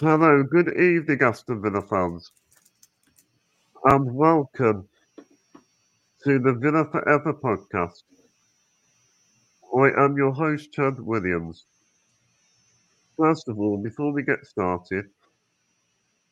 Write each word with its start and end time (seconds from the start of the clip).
Hello, 0.00 0.44
good 0.44 0.68
evening, 0.78 1.18
Aston 1.22 1.60
Villa 1.60 1.82
fans, 1.82 2.30
and 3.86 4.14
welcome 4.14 4.86
to 6.22 6.38
the 6.38 6.52
Villa 6.52 6.84
Forever 6.84 7.34
podcast. 7.34 8.04
I 9.76 9.90
am 10.04 10.16
your 10.16 10.30
host, 10.30 10.72
Chad 10.72 11.00
Williams. 11.00 11.66
First 13.16 13.48
of 13.48 13.58
all, 13.58 13.76
before 13.76 14.12
we 14.12 14.22
get 14.22 14.46
started, 14.46 15.06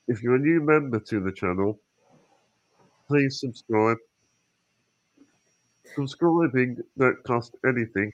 if 0.06 0.22
you're 0.22 0.36
a 0.36 0.38
new 0.38 0.60
member 0.60 1.00
to 1.00 1.18
the 1.18 1.32
channel, 1.32 1.80
please 3.08 3.40
subscribe. 3.40 3.98
Subscribing 5.96 6.76
don't 6.96 7.20
cost 7.24 7.56
anything, 7.66 8.12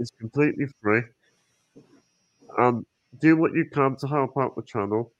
it's 0.00 0.10
completely 0.18 0.66
free, 0.82 1.02
and 2.58 2.84
do 3.20 3.36
what 3.36 3.54
you 3.54 3.66
can 3.72 3.96
to 3.96 4.06
help 4.06 4.36
out 4.38 4.56
the 4.56 4.62
channel, 4.62 5.12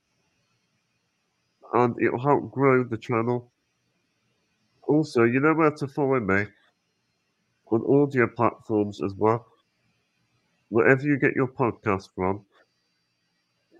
and 1.75 1.97
it'll 2.01 2.21
help 2.21 2.51
grow 2.51 2.85
the 2.85 2.97
channel. 2.99 3.53
Also, 4.89 5.25
you 5.25 5.41
know 5.41 5.55
where 5.55 5.71
to 5.73 5.89
follow 5.89 6.21
me 6.21 6.47
on 7.71 7.83
audio 7.87 8.27
platforms 8.27 9.03
as 9.03 9.15
well. 9.15 9.47
Wherever 10.69 11.03
you 11.03 11.19
get 11.19 11.35
your 11.35 11.49
podcast 11.49 12.09
from, 12.15 12.45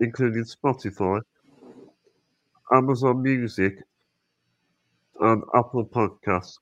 including 0.01 0.43
Spotify, 0.43 1.21
Amazon 2.71 3.21
Music, 3.21 3.77
and 5.19 5.43
Apple 5.55 5.85
Podcasts. 5.85 6.59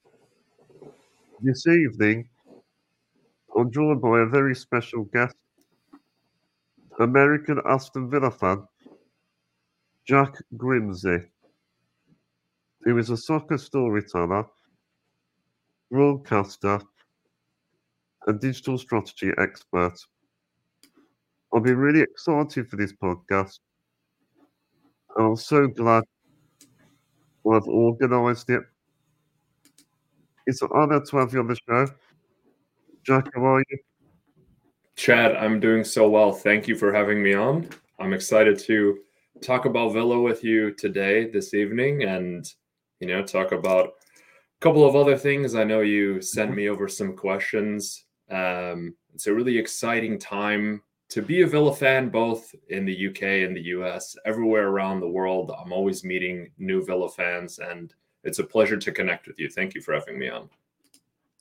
This 1.41 1.67
evening, 1.67 2.29
I'm 3.57 3.71
joined 3.71 4.01
by 4.01 4.21
a 4.21 4.25
very 4.25 4.55
special 4.55 5.03
guest, 5.05 5.35
American 6.99 7.61
Aston 7.65 8.09
Villa 8.09 8.31
fan, 8.31 8.65
Jack 10.07 10.35
Grimse, 10.55 11.25
who 12.83 12.97
is 12.97 13.09
a 13.09 13.17
soccer 13.17 13.57
storyteller, 13.57 14.45
broadcaster, 15.91 16.79
and 18.27 18.39
digital 18.39 18.77
strategy 18.77 19.31
expert. 19.37 19.93
I've 21.53 21.63
been 21.63 21.77
really 21.77 22.01
excited 22.01 22.69
for 22.69 22.75
this 22.75 22.93
podcast. 22.93 23.59
And 25.15 25.27
I'm 25.27 25.35
so 25.35 25.67
glad 25.67 26.03
I've 27.49 27.67
organised 27.67 28.49
it. 28.49 28.63
It's 30.47 30.61
an 30.61 30.69
honour 30.71 31.01
to 31.03 31.17
have 31.17 31.33
you 31.33 31.39
on 31.39 31.47
the 31.47 31.55
show. 31.55 31.87
Jack, 33.03 33.29
how 33.33 33.45
are 33.45 33.63
you? 33.69 33.77
Chad, 34.95 35.35
I'm 35.35 35.59
doing 35.59 35.83
so 35.83 36.07
well. 36.09 36.31
Thank 36.31 36.67
you 36.67 36.75
for 36.75 36.93
having 36.93 37.21
me 37.21 37.33
on. 37.33 37.67
I'm 37.99 38.13
excited 38.13 38.57
to 38.59 38.99
talk 39.41 39.65
about 39.65 39.91
Villa 39.91 40.21
with 40.21 40.41
you 40.41 40.71
today, 40.71 41.29
this 41.29 41.53
evening, 41.53 42.03
and 42.03 42.49
you 43.01 43.07
know, 43.07 43.21
talk 43.21 43.51
about 43.51 43.87
a 43.87 44.59
couple 44.61 44.87
of 44.87 44.95
other 44.95 45.17
things. 45.17 45.53
I 45.53 45.65
know 45.65 45.81
you 45.81 46.21
sent 46.21 46.55
me 46.55 46.69
over 46.69 46.87
some 46.87 47.13
questions. 47.13 48.05
Um, 48.31 48.95
it's 49.13 49.27
a 49.27 49.33
really 49.33 49.57
exciting 49.57 50.17
time 50.17 50.81
to 51.09 51.21
be 51.21 51.41
a 51.41 51.47
Villa 51.47 51.75
fan, 51.75 52.07
both 52.07 52.55
in 52.69 52.85
the 52.85 53.07
UK 53.07 53.45
and 53.45 53.55
the 53.55 53.63
US, 53.63 54.15
everywhere 54.25 54.69
around 54.69 55.01
the 55.01 55.09
world. 55.09 55.51
I'm 55.59 55.73
always 55.73 56.05
meeting 56.05 56.51
new 56.57 56.85
Villa 56.85 57.09
fans, 57.09 57.59
and 57.59 57.93
it's 58.23 58.39
a 58.39 58.45
pleasure 58.45 58.77
to 58.77 58.91
connect 58.93 59.27
with 59.27 59.39
you. 59.39 59.49
Thank 59.49 59.75
you 59.75 59.81
for 59.81 59.93
having 59.93 60.17
me 60.17 60.29
on. 60.29 60.49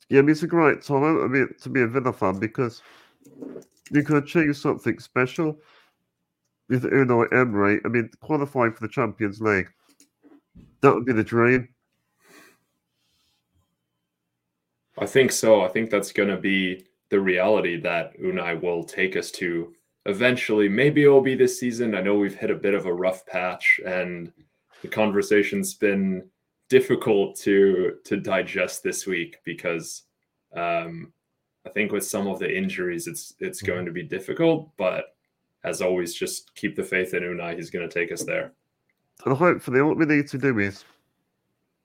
Yeah, 0.09 0.21
it's 0.27 0.43
a 0.43 0.47
great 0.47 0.81
time 0.81 1.47
to 1.61 1.69
be 1.69 1.81
a 1.81 1.87
Villa 1.87 2.11
fan 2.11 2.37
because 2.37 2.83
you 3.91 4.03
could 4.03 4.23
achieve 4.23 4.57
something 4.57 4.99
special 4.99 5.57
with 6.69 6.83
Unai 6.83 7.31
Emery. 7.33 7.79
I 7.85 7.87
mean, 7.87 8.09
qualifying 8.21 8.73
for 8.73 8.81
the 8.81 8.91
Champions 8.91 9.41
League. 9.41 9.69
That 10.81 10.93
would 10.93 11.05
be 11.05 11.13
the 11.13 11.23
dream. 11.23 11.69
I 14.97 15.05
think 15.05 15.31
so. 15.31 15.61
I 15.61 15.67
think 15.67 15.89
that's 15.89 16.11
going 16.11 16.29
to 16.29 16.37
be 16.37 16.85
the 17.09 17.19
reality 17.19 17.79
that 17.81 18.17
Unai 18.19 18.61
will 18.61 18.83
take 18.83 19.15
us 19.15 19.29
to 19.31 19.73
eventually. 20.05 20.69
Maybe 20.69 21.03
it 21.03 21.09
will 21.09 21.21
be 21.21 21.35
this 21.35 21.59
season. 21.59 21.95
I 21.95 22.01
know 22.01 22.15
we've 22.15 22.37
hit 22.37 22.51
a 22.51 22.55
bit 22.55 22.73
of 22.73 22.85
a 22.85 22.93
rough 22.93 23.25
patch, 23.25 23.79
and 23.85 24.31
the 24.81 24.87
conversation's 24.87 25.73
been 25.73 26.27
difficult 26.69 27.37
to 27.37 27.97
to 28.05 28.17
digest 28.17 28.83
this 28.83 29.05
week 29.05 29.37
because 29.43 30.03
um, 30.55 31.11
I 31.65 31.69
think 31.69 31.91
with 31.91 32.05
some 32.05 32.27
of 32.27 32.39
the 32.39 32.55
injuries, 32.55 33.07
it's 33.07 33.33
it's 33.39 33.61
Mm-hmm. 33.61 33.73
going 33.73 33.85
to 33.85 33.91
be 33.91 34.03
difficult. 34.03 34.69
But 34.77 35.15
as 35.63 35.81
always, 35.81 36.13
just 36.13 36.53
keep 36.55 36.75
the 36.75 36.83
faith 36.83 37.13
in 37.13 37.23
Unai. 37.23 37.55
He's 37.55 37.69
going 37.71 37.87
to 37.87 37.93
take 37.93 38.11
us 38.11 38.23
there. 38.23 38.53
And 39.25 39.35
hopefully, 39.35 39.81
what 39.81 39.97
we 39.97 40.05
need 40.05 40.27
to 40.29 40.37
do 40.37 40.59
is, 40.59 40.83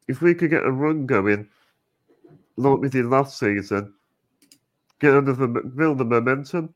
if 0.08 0.20
we 0.22 0.34
could 0.34 0.50
get 0.50 0.64
a 0.64 0.70
run 0.70 1.06
going, 1.06 1.48
like 2.56 2.78
we 2.80 2.88
did 2.88 3.06
last 3.06 3.38
season, 3.38 3.94
get 5.00 5.14
under 5.14 5.32
the 5.32 5.46
build 5.48 5.98
the 5.98 6.04
momentum. 6.04 6.74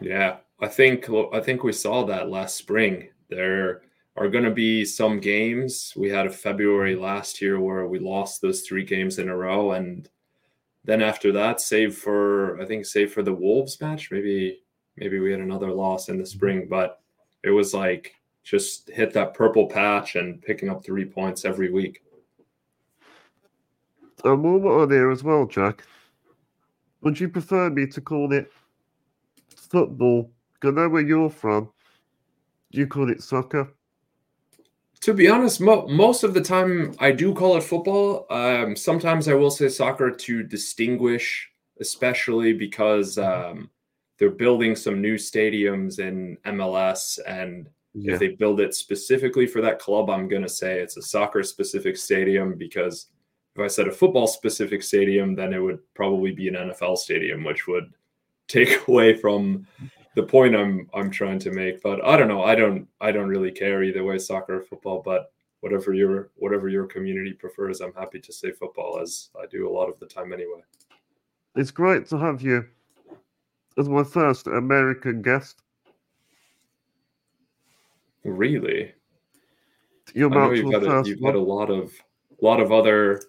Yeah, 0.00 0.38
I 0.60 0.68
think 0.68 1.08
I 1.32 1.40
think 1.40 1.62
we 1.64 1.72
saw 1.72 2.04
that 2.04 2.28
last 2.30 2.56
spring. 2.56 3.08
There 3.28 3.82
are 4.18 4.28
going 4.28 4.44
to 4.44 4.50
be 4.50 4.84
some 4.84 5.20
games. 5.20 5.92
We 5.96 6.10
had 6.10 6.26
a 6.26 6.30
February 6.30 6.96
last 6.96 7.40
year 7.40 7.60
where 7.60 7.86
we 7.86 7.98
lost 8.00 8.42
those 8.42 8.62
three 8.62 8.84
games 8.84 9.18
in 9.18 9.28
a 9.28 9.36
row, 9.36 9.72
and 9.72 10.08
then 10.84 11.02
after 11.02 11.30
that, 11.32 11.60
save 11.60 11.96
for 11.96 12.60
I 12.60 12.64
think 12.64 12.84
save 12.84 13.12
for 13.12 13.22
the 13.22 13.32
Wolves 13.32 13.80
match, 13.80 14.10
maybe 14.10 14.60
maybe 14.96 15.20
we 15.20 15.30
had 15.30 15.40
another 15.40 15.70
loss 15.70 16.08
in 16.08 16.18
the 16.18 16.26
spring, 16.26 16.66
but 16.68 17.00
it 17.44 17.50
was 17.50 17.72
like 17.74 18.14
just 18.42 18.88
hit 18.90 19.12
that 19.12 19.34
purple 19.34 19.66
patch 19.66 20.16
and 20.16 20.42
picking 20.42 20.68
up 20.68 20.84
three 20.84 21.04
points 21.04 21.44
every 21.44 21.70
week. 21.70 22.02
And 24.24 24.42
one 24.42 24.62
more 24.62 24.84
idea 24.84 25.10
as 25.10 25.22
well, 25.22 25.46
Jack. 25.46 25.84
Would 27.02 27.20
you 27.20 27.28
prefer 27.28 27.70
me 27.70 27.86
to 27.86 28.00
call 28.00 28.32
it 28.32 28.50
football? 29.54 30.30
I 30.64 30.70
know 30.70 30.88
where 30.88 31.02
you're 31.02 31.30
from. 31.30 31.70
You 32.70 32.88
call 32.88 33.10
it 33.10 33.22
soccer. 33.22 33.72
To 35.08 35.14
be 35.14 35.26
honest, 35.26 35.58
mo- 35.62 35.86
most 35.88 36.22
of 36.22 36.34
the 36.34 36.40
time 36.42 36.94
I 36.98 37.12
do 37.12 37.32
call 37.32 37.56
it 37.56 37.62
football. 37.62 38.26
Um, 38.28 38.76
sometimes 38.76 39.26
I 39.26 39.32
will 39.32 39.50
say 39.50 39.70
soccer 39.70 40.10
to 40.10 40.42
distinguish, 40.42 41.50
especially 41.80 42.52
because 42.52 43.16
um, 43.16 43.70
they're 44.18 44.28
building 44.28 44.76
some 44.76 45.00
new 45.00 45.14
stadiums 45.14 45.98
in 45.98 46.36
MLS. 46.44 47.18
And 47.26 47.70
Yeah. 47.94 48.12
if 48.12 48.20
they 48.20 48.28
build 48.28 48.60
it 48.60 48.74
specifically 48.74 49.46
for 49.46 49.62
that 49.62 49.78
club, 49.78 50.10
I'm 50.10 50.28
going 50.28 50.42
to 50.42 50.48
say 50.60 50.78
it's 50.78 50.98
a 50.98 51.02
soccer 51.02 51.42
specific 51.42 51.96
stadium 51.96 52.58
because 52.58 53.06
if 53.56 53.62
I 53.62 53.66
said 53.66 53.88
a 53.88 53.92
football 53.92 54.26
specific 54.26 54.82
stadium, 54.82 55.34
then 55.34 55.54
it 55.54 55.58
would 55.58 55.78
probably 55.94 56.32
be 56.32 56.48
an 56.48 56.54
NFL 56.54 56.98
stadium, 56.98 57.44
which 57.44 57.66
would 57.66 57.94
take 58.46 58.86
away 58.86 59.14
from 59.14 59.66
the 60.18 60.24
point 60.24 60.56
I'm 60.56 60.90
I'm 60.92 61.10
trying 61.10 61.38
to 61.38 61.52
make. 61.52 61.80
But 61.80 62.04
I 62.04 62.16
don't 62.16 62.26
know. 62.26 62.42
I 62.42 62.56
don't 62.56 62.88
I 63.00 63.12
don't 63.12 63.28
really 63.28 63.52
care 63.52 63.84
either 63.84 64.02
way, 64.02 64.18
soccer 64.18 64.56
or 64.58 64.62
football. 64.62 65.00
But 65.00 65.30
whatever 65.60 65.94
your 65.94 66.30
whatever 66.34 66.68
your 66.68 66.86
community 66.86 67.32
prefers, 67.32 67.80
I'm 67.80 67.94
happy 67.94 68.18
to 68.18 68.32
say 68.32 68.50
football 68.50 68.98
as 69.00 69.30
I 69.40 69.46
do 69.46 69.68
a 69.68 69.72
lot 69.72 69.88
of 69.88 69.98
the 70.00 70.06
time 70.06 70.32
anyway. 70.32 70.62
It's 71.54 71.70
great 71.70 72.08
to 72.08 72.18
have 72.18 72.42
you 72.42 72.66
as 73.78 73.88
my 73.88 74.02
first 74.02 74.48
American 74.48 75.22
guest. 75.22 75.62
Really, 78.24 78.92
You're 80.14 80.32
I 80.32 80.34
know 80.34 80.50
you've 80.52 80.72
got 80.72 80.82
a, 80.82 81.08
you've 81.08 81.22
got 81.22 81.36
a 81.36 81.40
lot 81.40 81.70
of 81.70 81.92
lot 82.42 82.58
of 82.58 82.72
other 82.72 83.22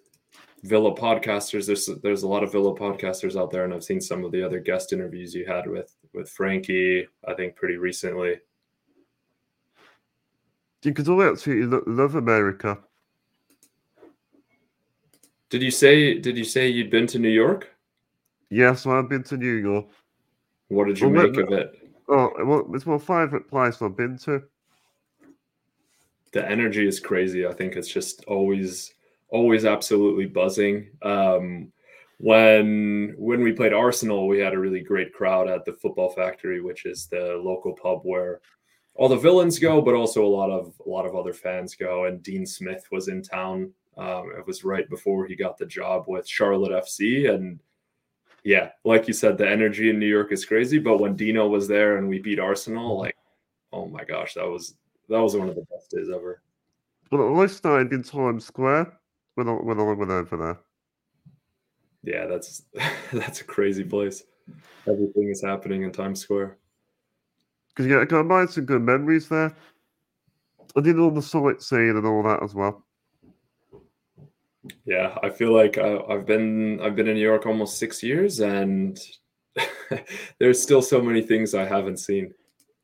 Villa 0.63 0.95
podcasters. 0.95 1.67
There's 1.67 1.85
there's 2.01 2.23
a 2.23 2.27
lot 2.27 2.41
of 2.41 2.51
Villa 2.51 2.75
podcasters 2.75 3.39
out 3.39 3.51
there, 3.51 3.63
and 3.63 3.75
I've 3.75 3.83
seen 3.83 4.01
some 4.01 4.25
of 4.25 4.31
the 4.31 4.43
other 4.43 4.59
guest 4.59 4.91
interviews 4.91 5.35
you 5.35 5.45
had 5.45 5.67
with 5.67 5.95
with 6.13 6.29
Frankie. 6.29 7.07
I 7.27 7.33
think 7.33 7.55
pretty 7.55 7.77
recently. 7.77 8.39
You 10.83 10.91
Because 10.91 11.09
I 11.09 11.29
absolutely 11.29 11.67
lo- 11.67 11.83
love 11.87 12.15
America. 12.15 12.77
Did 15.49 15.61
you 15.63 15.71
say 15.71 16.19
did 16.19 16.37
you 16.37 16.43
say 16.43 16.69
you'd 16.69 16.91
been 16.91 17.07
to 17.07 17.19
New 17.19 17.29
York? 17.29 17.69
Yes, 18.49 18.85
I've 18.85 19.09
been 19.09 19.23
to 19.23 19.37
New 19.37 19.53
York. 19.55 19.87
What 20.69 20.87
did 20.87 20.99
you 20.99 21.09
Well, 21.09 21.27
make 21.27 21.37
of 21.37 21.51
it? 21.51 21.75
Oh, 22.07 22.31
well, 22.43 22.67
it's 22.73 22.85
my 22.85 22.97
favourite 22.97 23.47
place 23.47 23.81
I've 23.81 23.97
been 23.97 24.17
to. 24.19 24.43
the 26.31 26.47
energy 26.47 26.87
is 26.87 26.99
crazy. 26.99 27.45
I 27.47 27.53
think 27.53 27.75
it's 27.75 27.87
just 27.87 28.23
always 28.25 28.93
always 29.29 29.65
absolutely 29.65 30.25
buzzing. 30.27 30.89
Um, 31.01 31.71
when 32.19 33.15
when 33.17 33.41
we 33.41 33.53
played 33.53 33.71
Arsenal, 33.73 34.27
we 34.27 34.39
had 34.39 34.53
a 34.53 34.59
really 34.59 34.81
great 34.81 35.13
crowd 35.13 35.47
at 35.47 35.63
the 35.63 35.73
Football 35.73 36.09
Factory, 36.09 36.61
which 36.61 36.85
is 36.85 37.07
the 37.07 37.39
local 37.41 37.73
pub 37.73 38.01
where 38.03 38.41
all 38.95 39.07
the 39.07 39.15
villains 39.15 39.57
go, 39.57 39.81
but 39.81 39.95
also 39.95 40.25
a 40.25 40.27
lot 40.27 40.49
of 40.51 40.73
a 40.85 40.89
lot 40.89 41.05
of 41.05 41.15
other 41.15 41.33
fans 41.33 41.75
go. 41.75 42.05
And 42.05 42.21
Dean 42.21 42.45
Smith 42.45 42.85
was 42.91 43.07
in 43.07 43.21
town. 43.21 43.71
Um, 43.97 44.33
it 44.37 44.45
was 44.45 44.65
right 44.65 44.89
before 44.89 45.25
he 45.25 45.35
got 45.35 45.57
the 45.57 45.65
job 45.65 46.05
with 46.07 46.27
Charlotte 46.27 46.83
FC, 46.83 47.33
and 47.33 47.57
yeah, 48.43 48.71
like 48.83 49.07
you 49.07 49.13
said, 49.13 49.37
the 49.37 49.49
energy 49.49 49.89
in 49.89 49.97
New 49.97 50.05
York 50.05 50.33
is 50.33 50.43
crazy. 50.43 50.77
But 50.77 50.99
when 50.99 51.15
Dino 51.15 51.47
was 51.47 51.69
there 51.69 51.97
and 51.97 52.09
we 52.09 52.19
beat 52.19 52.39
Arsenal, 52.39 52.97
like, 52.97 53.15
oh 53.71 53.87
my 53.87 54.03
gosh, 54.03 54.33
that 54.33 54.45
was 54.45 54.75
that 55.07 55.21
was 55.21 55.37
one 55.37 55.47
of 55.47 55.55
the 55.55 55.65
best 55.71 55.89
days 55.91 56.09
ever. 56.13 56.41
Well, 57.11 57.39
I 57.39 57.47
started 57.47 57.93
in 57.93 58.03
Times 58.03 58.45
Square 58.45 58.99
when 59.35 59.47
I, 59.47 59.53
when 59.53 59.79
I 59.79 59.83
went 59.83 60.11
over 60.11 60.37
there. 60.37 60.59
Yeah, 62.03 62.25
that's 62.25 62.63
that's 63.13 63.41
a 63.41 63.45
crazy 63.45 63.83
place. 63.83 64.23
Everything 64.87 65.29
is 65.29 65.41
happening 65.43 65.83
in 65.83 65.91
Times 65.91 66.21
Square. 66.21 66.57
Because 67.69 67.87
yeah, 67.89 67.99
I 67.99 68.05
got 68.05 68.25
made 68.25 68.49
some 68.49 68.65
good 68.65 68.81
memories 68.81 69.29
there. 69.29 69.55
I 70.75 70.81
did 70.81 70.99
all 70.99 71.11
the 71.11 71.21
sightseeing 71.21 71.97
and 71.97 72.05
all 72.05 72.23
that 72.23 72.43
as 72.43 72.53
well. 72.53 72.83
Yeah, 74.85 75.17
I 75.23 75.29
feel 75.29 75.53
like 75.53 75.77
I, 75.77 75.97
I've 76.09 76.25
been 76.25 76.79
I've 76.81 76.95
been 76.95 77.07
in 77.07 77.15
New 77.15 77.21
York 77.21 77.45
almost 77.45 77.77
six 77.77 78.03
years, 78.03 78.39
and 78.39 78.99
there's 80.39 80.61
still 80.61 80.81
so 80.81 81.01
many 81.01 81.21
things 81.21 81.53
I 81.55 81.65
haven't 81.65 81.97
seen. 81.97 82.33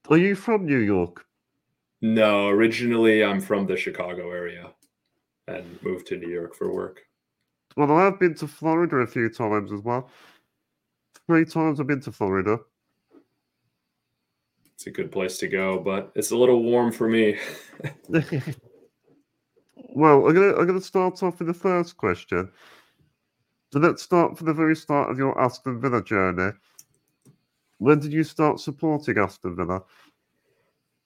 Are 0.10 0.18
you 0.18 0.36
from 0.36 0.66
New 0.66 0.80
York? 0.80 1.26
No, 2.02 2.50
originally 2.50 3.24
I'm 3.24 3.42
from 3.42 3.66
the 3.66 3.76
Chicago 3.76 4.32
area, 4.32 4.72
and 5.48 5.82
moved 5.84 6.08
to 6.08 6.18
New 6.18 6.30
York 6.30 6.56
for 6.56 6.72
work. 6.72 7.05
Well, 7.75 7.92
I 7.92 8.06
have 8.06 8.19
been 8.19 8.36
to 8.36 8.48
Florida 8.48 8.98
a 8.98 9.07
few 9.07 9.30
times 9.30 9.72
as 9.72 9.81
well. 9.81 10.10
Three 11.27 11.45
times 11.45 11.80
I've 11.80 11.88
been 11.88 12.01
to 12.01 12.12
Florida. 12.12 12.60
It's 14.75 14.88
a 14.88 14.92
good 14.92 15.12
place 15.12 15.38
to 15.39 15.48
go, 15.48 15.80
but 15.80 16.12
it's 16.16 16.31
a 16.31 16.38
little 16.38 16.62
warm 16.62 16.92
for 16.92 17.07
me. 17.07 17.38
well, 19.74 20.27
I'm 20.27 20.33
gonna 20.33 20.56
I'm 20.56 20.68
gonna 20.68 20.81
start 20.81 21.24
off 21.24 21.39
with 21.39 21.48
the 21.48 21.54
first 21.54 21.98
question. 21.98 22.51
So 23.72 23.80
let's 23.80 24.04
start 24.04 24.38
from 24.38 24.48
the 24.48 24.54
very 24.54 24.75
start 24.75 25.10
of 25.10 25.18
your 25.18 25.39
Aston 25.42 25.81
Villa 25.81 26.04
journey. 26.04 26.51
When 27.80 28.00
did 28.00 28.13
you 28.13 28.24
start 28.24 28.60
supporting 28.60 29.18
Aston 29.18 29.56
Villa? 29.56 29.81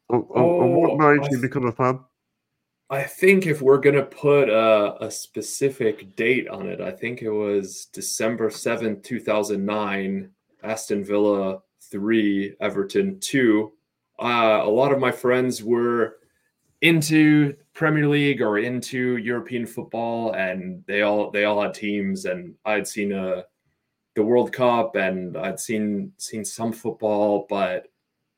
Or, 0.09 0.27
oh, 0.35 0.61
on 0.61 0.73
what 0.73 0.97
made 0.97 1.31
you 1.31 1.39
become 1.39 1.67
a 1.67 1.71
fan? 1.71 1.99
I 2.91 3.03
think 3.03 3.45
if 3.45 3.61
we're 3.61 3.77
gonna 3.77 4.03
put 4.03 4.49
a, 4.49 5.05
a, 5.05 5.11
specific 5.11 6.15
date 6.15 6.47
on 6.47 6.67
it, 6.67 6.81
I 6.81 6.91
think 6.91 7.21
it 7.21 7.29
was 7.29 7.85
December 7.93 8.49
seventh, 8.49 9.03
two 9.03 9.19
thousand 9.19 9.65
nine. 9.65 10.31
Aston 10.63 11.03
Villa 11.03 11.59
three, 11.91 12.55
Everton 12.59 13.19
two. 13.19 13.73
Uh, 14.19 14.61
a 14.63 14.69
lot 14.69 14.91
of 14.91 14.99
my 14.99 15.11
friends 15.11 15.63
were 15.63 16.17
into 16.81 17.55
Premier 17.73 18.07
League 18.07 18.41
or 18.41 18.59
into 18.59 19.17
European 19.17 19.65
football, 19.65 20.33
and 20.33 20.83
they 20.87 21.01
all 21.03 21.31
they 21.31 21.45
all 21.45 21.61
had 21.61 21.73
teams, 21.73 22.25
and 22.25 22.55
I'd 22.65 22.87
seen 22.87 23.11
a 23.11 23.27
uh, 23.27 23.41
the 24.15 24.23
World 24.23 24.51
Cup, 24.51 24.95
and 24.95 25.37
I'd 25.37 25.59
seen 25.59 26.11
seen 26.17 26.43
some 26.43 26.73
football, 26.73 27.45
but 27.49 27.87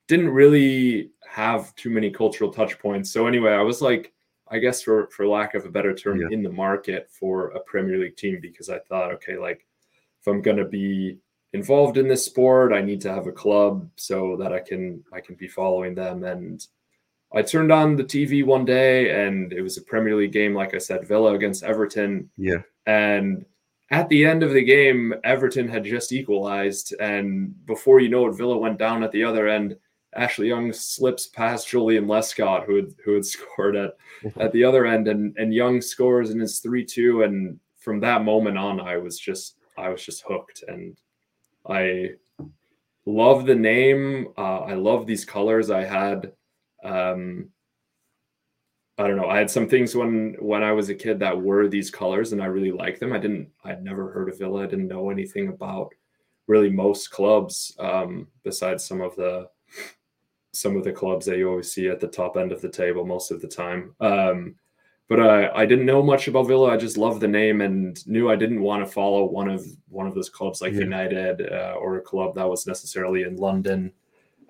didn't 0.07 0.30
really 0.30 1.12
have 1.27 1.74
too 1.75 1.89
many 1.89 2.12
cultural 2.12 2.51
touch 2.51 2.77
points. 2.80 3.12
So 3.12 3.27
anyway, 3.27 3.53
I 3.53 3.62
was 3.62 3.81
like, 3.81 4.13
I 4.51 4.59
guess 4.59 4.81
for 4.81 5.07
for 5.07 5.25
lack 5.25 5.53
of 5.56 5.65
a 5.65 5.69
better 5.69 5.94
term, 5.95 6.21
yeah. 6.21 6.27
in 6.31 6.44
the 6.44 6.51
market 6.51 7.09
for 7.09 7.50
a 7.50 7.59
Premier 7.62 7.98
League 7.98 8.18
team 8.18 8.39
because 8.42 8.69
I 8.69 8.80
thought, 8.80 9.12
okay, 9.13 9.38
like 9.38 9.65
if 10.19 10.27
I'm 10.27 10.42
gonna 10.42 10.68
be 10.68 11.18
involved 11.53 11.98
in 11.98 12.07
this 12.07 12.25
sport, 12.25 12.74
I 12.74 12.81
need 12.81 13.01
to 13.01 13.13
have 13.13 13.27
a 13.27 13.31
club 13.31 13.89
so 13.95 14.36
that 14.38 14.53
I 14.53 14.59
can 14.59 15.03
I 15.13 15.21
can 15.21 15.36
be 15.36 15.48
following 15.48 15.95
them. 15.95 16.24
And 16.24 16.65
I 17.33 17.42
turned 17.42 17.71
on 17.71 17.95
the 17.95 18.03
TV 18.03 18.45
one 18.45 18.65
day 18.65 19.25
and 19.25 19.53
it 19.53 19.62
was 19.62 19.77
a 19.77 19.81
Premier 19.81 20.15
League 20.15 20.33
game, 20.33 20.53
like 20.53 20.75
I 20.75 20.80
said, 20.80 21.07
Villa 21.07 21.33
against 21.33 21.63
Everton. 21.63 22.30
Yeah. 22.38 22.62
And 22.86 23.45
at 23.89 24.09
the 24.09 24.25
end 24.25 24.44
of 24.44 24.51
the 24.51 24.63
game, 24.63 25.13
Everton 25.24 25.68
had 25.68 25.83
just 25.83 26.12
equalized. 26.12 26.94
And 27.00 27.53
before 27.65 28.00
you 28.00 28.09
know 28.09 28.27
it, 28.27 28.33
Villa 28.33 28.57
went 28.57 28.77
down 28.77 29.03
at 29.03 29.12
the 29.12 29.24
other 29.24 29.48
end. 29.48 29.77
Ashley 30.15 30.47
Young 30.47 30.73
slips 30.73 31.27
past 31.27 31.67
Joleon 31.67 32.05
Lescott, 32.05 32.65
who 32.65 32.75
had 32.75 32.93
who 33.03 33.13
had 33.13 33.25
scored 33.35 33.75
at 33.75 33.95
at 34.37 34.51
the 34.51 34.63
other 34.63 34.85
end, 34.85 35.07
and 35.07 35.35
and 35.37 35.53
Young 35.53 35.81
scores 35.81 36.31
in 36.31 36.39
his 36.39 36.59
three 36.59 36.85
two. 36.85 37.23
And 37.23 37.59
from 37.77 37.99
that 38.01 38.23
moment 38.23 38.57
on, 38.57 38.79
I 38.79 38.97
was 38.97 39.19
just 39.19 39.55
I 39.77 39.89
was 39.89 40.03
just 40.03 40.23
hooked. 40.27 40.63
And 40.67 40.97
I 41.67 42.11
love 43.05 43.45
the 43.45 43.55
name. 43.55 44.27
Uh, 44.37 44.59
I 44.59 44.73
love 44.73 45.05
these 45.05 45.25
colors. 45.25 45.69
I 45.69 45.83
had, 45.83 46.33
um, 46.83 47.49
I 48.97 49.07
don't 49.07 49.17
know. 49.17 49.29
I 49.29 49.37
had 49.37 49.49
some 49.49 49.67
things 49.67 49.95
when 49.95 50.35
when 50.39 50.63
I 50.63 50.71
was 50.73 50.89
a 50.89 50.95
kid 50.95 51.19
that 51.19 51.39
were 51.39 51.67
these 51.67 51.89
colors, 51.89 52.33
and 52.33 52.41
I 52.41 52.45
really 52.45 52.71
liked 52.71 52.99
them. 52.99 53.13
I 53.13 53.17
didn't. 53.17 53.49
I'd 53.63 53.83
never 53.83 54.11
heard 54.11 54.29
of 54.29 54.37
Villa. 54.37 54.63
I 54.63 54.67
didn't 54.67 54.87
know 54.87 55.09
anything 55.09 55.47
about 55.47 55.91
really 56.47 56.69
most 56.69 57.11
clubs 57.11 57.75
um, 57.79 58.27
besides 58.43 58.83
some 58.83 59.01
of 59.01 59.15
the 59.15 59.47
some 60.53 60.75
of 60.75 60.83
the 60.83 60.92
clubs 60.92 61.25
that 61.25 61.38
you 61.38 61.50
always 61.50 61.71
see 61.71 61.88
at 61.88 62.00
the 62.00 62.07
top 62.07 62.38
end 62.38 62.51
of 62.51 62.62
the 62.62 62.69
table 62.69 63.06
most 63.06 63.31
of 63.31 63.42
the 63.42 63.48
time. 63.48 63.95
Um, 64.00 64.56
but 65.12 65.19
uh, 65.19 65.51
I 65.53 65.65
didn't 65.65 65.86
know 65.86 66.01
much 66.01 66.30
about 66.30 66.48
Villa. 66.48 66.71
I 66.71 66.77
just 66.77 66.98
loved 66.98 67.19
the 67.19 67.27
name 67.27 67.59
and 67.59 68.06
knew 68.07 68.30
I 68.30 68.38
didn't 68.38 68.62
want 68.62 68.86
to 68.86 68.89
follow 68.89 69.25
one 69.25 69.50
of 69.50 69.65
one 69.89 70.07
of 70.07 70.15
those 70.15 70.30
clubs 70.30 70.62
like 70.62 70.71
yeah. 70.71 70.80
United 70.80 71.51
uh, 71.51 71.75
or 71.77 71.98
a 71.98 72.01
club 72.01 72.33
that 72.36 72.48
was 72.48 72.65
necessarily 72.65 73.24
in 73.24 73.36
London. 73.36 73.92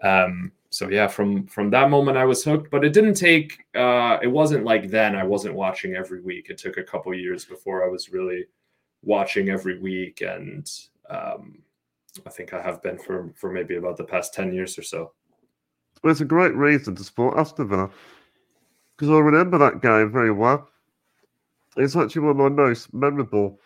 Um, 0.03 0.51
so 0.69 0.88
yeah, 0.88 1.07
from 1.07 1.48
from 1.48 1.71
that 1.71 1.89
moment 1.89 2.18
I 2.18 2.25
was 2.25 2.44
hooked. 2.44 2.69
But 2.69 2.86
it 2.86 2.94
didn't 2.94 3.15
take. 3.15 3.65
Uh, 3.74 4.19
it 4.21 4.27
wasn't 4.27 4.63
like 4.63 4.92
then 4.92 5.15
I 5.15 5.24
wasn't 5.24 5.56
watching 5.56 5.95
every 5.95 6.21
week. 6.21 6.51
It 6.51 6.59
took 6.59 6.77
a 6.77 6.83
couple 6.83 7.12
years 7.15 7.44
before 7.44 7.83
I 7.83 7.89
was 7.89 8.12
really 8.12 8.45
watching 9.01 9.50
every 9.50 9.80
week, 9.80 10.21
and 10.21 10.69
um, 11.09 11.57
I 12.25 12.30
think 12.30 12.53
I 12.53 12.62
have 12.62 12.83
been 12.83 13.00
for 13.00 13.33
for 13.36 13.51
maybe 13.51 13.77
about 13.77 13.98
the 13.98 14.03
past 14.03 14.36
ten 14.36 14.53
years 14.53 14.77
or 14.77 14.83
so. 14.83 15.12
Well, 16.03 16.11
it's 16.11 16.21
a 16.21 16.25
great 16.25 16.55
reason 16.55 16.95
to 16.95 17.03
support 17.03 17.38
Aston 17.38 17.69
Villa 17.69 17.89
because 18.95 19.09
I 19.09 19.19
remember 19.19 19.57
that 19.57 19.81
game 19.81 20.11
very 20.11 20.31
well. 20.31 20.69
It's 21.77 21.95
actually 21.95 22.21
one 22.23 22.31
of 22.31 22.38
my 22.38 22.49
most 22.49 22.93
memorable 22.93 23.59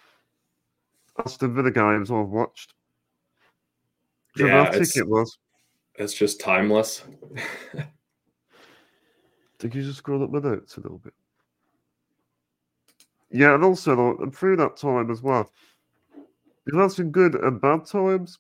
Aston 1.18 1.56
Villa 1.56 1.72
games 1.72 2.12
I've 2.12 2.28
watched. 2.28 2.74
Dramatic 4.36 4.96
yeah, 4.96 5.02
it 5.02 5.08
was. 5.08 5.38
It's 5.96 6.14
just 6.14 6.40
timeless. 6.40 7.04
Did 9.60 9.74
you 9.74 9.84
just 9.84 10.00
scroll 10.00 10.24
up 10.24 10.30
my 10.30 10.40
notes 10.40 10.78
a 10.78 10.82
little 10.82 11.00
bit? 11.00 11.14
Yeah, 13.32 13.56
and 13.56 13.64
also 13.64 14.14
like, 14.14 14.34
through 14.34 14.58
that 14.58 14.78
time 14.78 15.10
as 15.10 15.22
well, 15.22 15.50
you've 16.66 16.80
had 16.80 16.92
some 16.92 17.12
good 17.12 17.36
and 17.36 17.60
bad 17.60 17.86
times. 17.86 18.38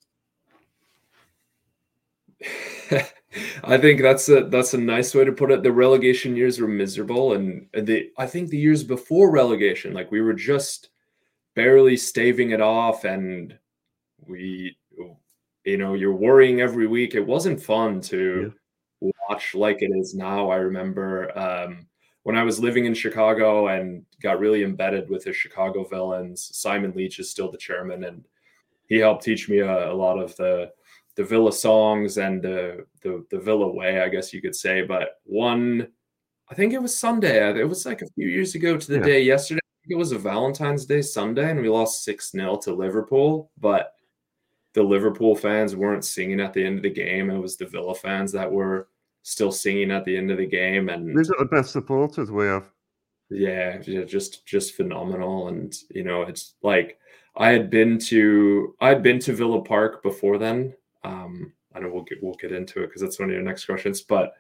I 3.64 3.78
think 3.78 4.02
that's 4.02 4.30
a 4.30 4.46
that's 4.46 4.74
a 4.74 4.78
nice 4.78 5.14
way 5.14 5.26
to 5.26 5.32
put 5.32 5.52
it. 5.52 5.64
The 5.64 5.72
relegation 5.72 6.36
years 6.36 6.60
were 6.60 6.68
miserable, 6.68 7.34
and 7.34 7.68
the 7.74 8.12
I 8.18 8.28
think 8.28 8.50
the 8.50 8.58
years 8.58 8.84
before 8.84 9.32
relegation, 9.32 9.94
like 9.94 10.12
we 10.12 10.22
were 10.22 10.34
just 10.34 10.90
barely 11.56 11.98
staving 11.98 12.52
it 12.52 12.62
off, 12.62 13.06
and 13.06 13.58
we, 14.28 14.78
you 15.64 15.78
know, 15.78 15.94
you're 15.94 16.16
worrying 16.16 16.62
every 16.62 16.88
week. 16.88 17.16
It 17.16 17.26
wasn't 17.26 17.62
fun 17.62 18.02
to 18.02 18.54
yeah. 19.02 19.12
watch 19.30 19.56
like 19.56 19.82
it 19.82 19.92
is 19.96 20.14
now. 20.14 20.50
I 20.50 20.58
remember 20.58 21.38
um, 21.38 21.88
when 22.24 22.36
I 22.36 22.44
was 22.44 22.60
living 22.60 22.86
in 22.86 22.94
Chicago 22.94 23.68
and 23.68 24.06
got 24.22 24.40
really 24.40 24.64
embedded 24.64 25.10
with 25.10 25.24
the 25.24 25.34
Chicago 25.34 25.86
Villans. 25.86 26.40
Simon 26.54 26.94
Leach 26.96 27.20
is 27.20 27.30
still 27.30 27.52
the 27.52 27.58
chairman, 27.58 28.04
and 28.04 28.26
he 28.88 28.98
helped 28.98 29.24
teach 29.24 29.50
me 29.50 29.60
a, 29.60 29.92
a 29.92 29.94
lot 29.94 30.20
of 30.20 30.36
the 30.36 30.72
the 31.16 31.24
Villa 31.24 31.52
songs 31.52 32.18
and 32.18 32.42
the, 32.42 32.86
the 33.02 33.26
the 33.32 33.40
Villa 33.40 33.72
way, 33.72 34.02
I 34.02 34.10
guess 34.10 34.34
you 34.34 34.42
could 34.42 34.56
say. 34.56 34.82
But 34.82 35.20
one, 35.24 35.88
I 36.50 36.56
think 36.56 36.74
it 36.74 36.82
was 36.82 36.98
Sunday. 36.98 37.48
Uh, 37.48 37.56
it 37.56 37.68
was 37.68 37.86
like 37.86 38.02
a 38.02 38.10
few 38.10 38.28
years 38.28 38.56
ago 38.56 38.78
to 38.78 38.88
the 38.88 38.98
yeah. 39.00 39.04
day 39.04 39.22
yesterday. 39.22 39.62
it 39.90 39.98
was 39.98 40.12
a 40.12 40.18
Valentine's 40.18 40.86
Day 40.86 41.02
Sunday, 41.02 41.50
and 41.50 41.62
we 41.62 41.70
lost 41.70 42.04
six 42.04 42.32
0 42.32 42.58
to 42.64 42.74
Liverpool. 42.74 43.52
But 43.58 43.94
the 44.74 44.84
Liverpool 44.84 45.36
fans 45.36 45.76
weren't 45.76 46.06
singing 46.06 46.42
at 46.42 46.54
the 46.54 46.64
end 46.64 46.78
of 46.78 46.84
the 46.84 46.90
game. 46.90 47.30
It 47.30 47.40
was 47.40 47.56
the 47.56 47.66
Villa 47.66 47.96
fans 47.96 48.32
that 48.34 48.52
were 48.52 48.90
still 49.24 49.52
singing 49.52 49.90
at 49.90 50.06
the 50.06 50.16
end 50.16 50.32
of 50.32 50.38
the 50.38 50.46
game. 50.46 50.90
And 50.90 51.18
these 51.18 51.32
are 51.32 51.40
the 51.40 51.46
best 51.46 51.72
supporters 51.72 52.30
we 52.30 52.46
have. 52.46 52.70
Yeah, 53.30 53.78
just 53.78 54.46
just 54.46 54.76
phenomenal. 54.76 55.48
And 55.48 55.74
you 55.90 56.04
know, 56.04 56.24
it's 56.24 56.56
like 56.62 57.00
I 57.36 57.50
had 57.50 57.70
been 57.70 57.98
to 58.00 58.76
I'd 58.80 59.02
been 59.02 59.20
to 59.20 59.34
Villa 59.34 59.64
Park 59.64 60.04
before 60.04 60.38
then, 60.38 60.74
um, 61.06 61.54
I 61.74 61.80
know 61.80 61.90
we'll 61.90 62.04
get 62.04 62.22
we'll 62.22 62.36
get 62.36 62.52
into 62.52 62.82
it 62.82 62.88
because 62.88 63.02
that's 63.02 63.20
one 63.20 63.30
of 63.30 63.34
your 63.34 63.44
next 63.44 63.66
questions. 63.66 64.02
But 64.02 64.34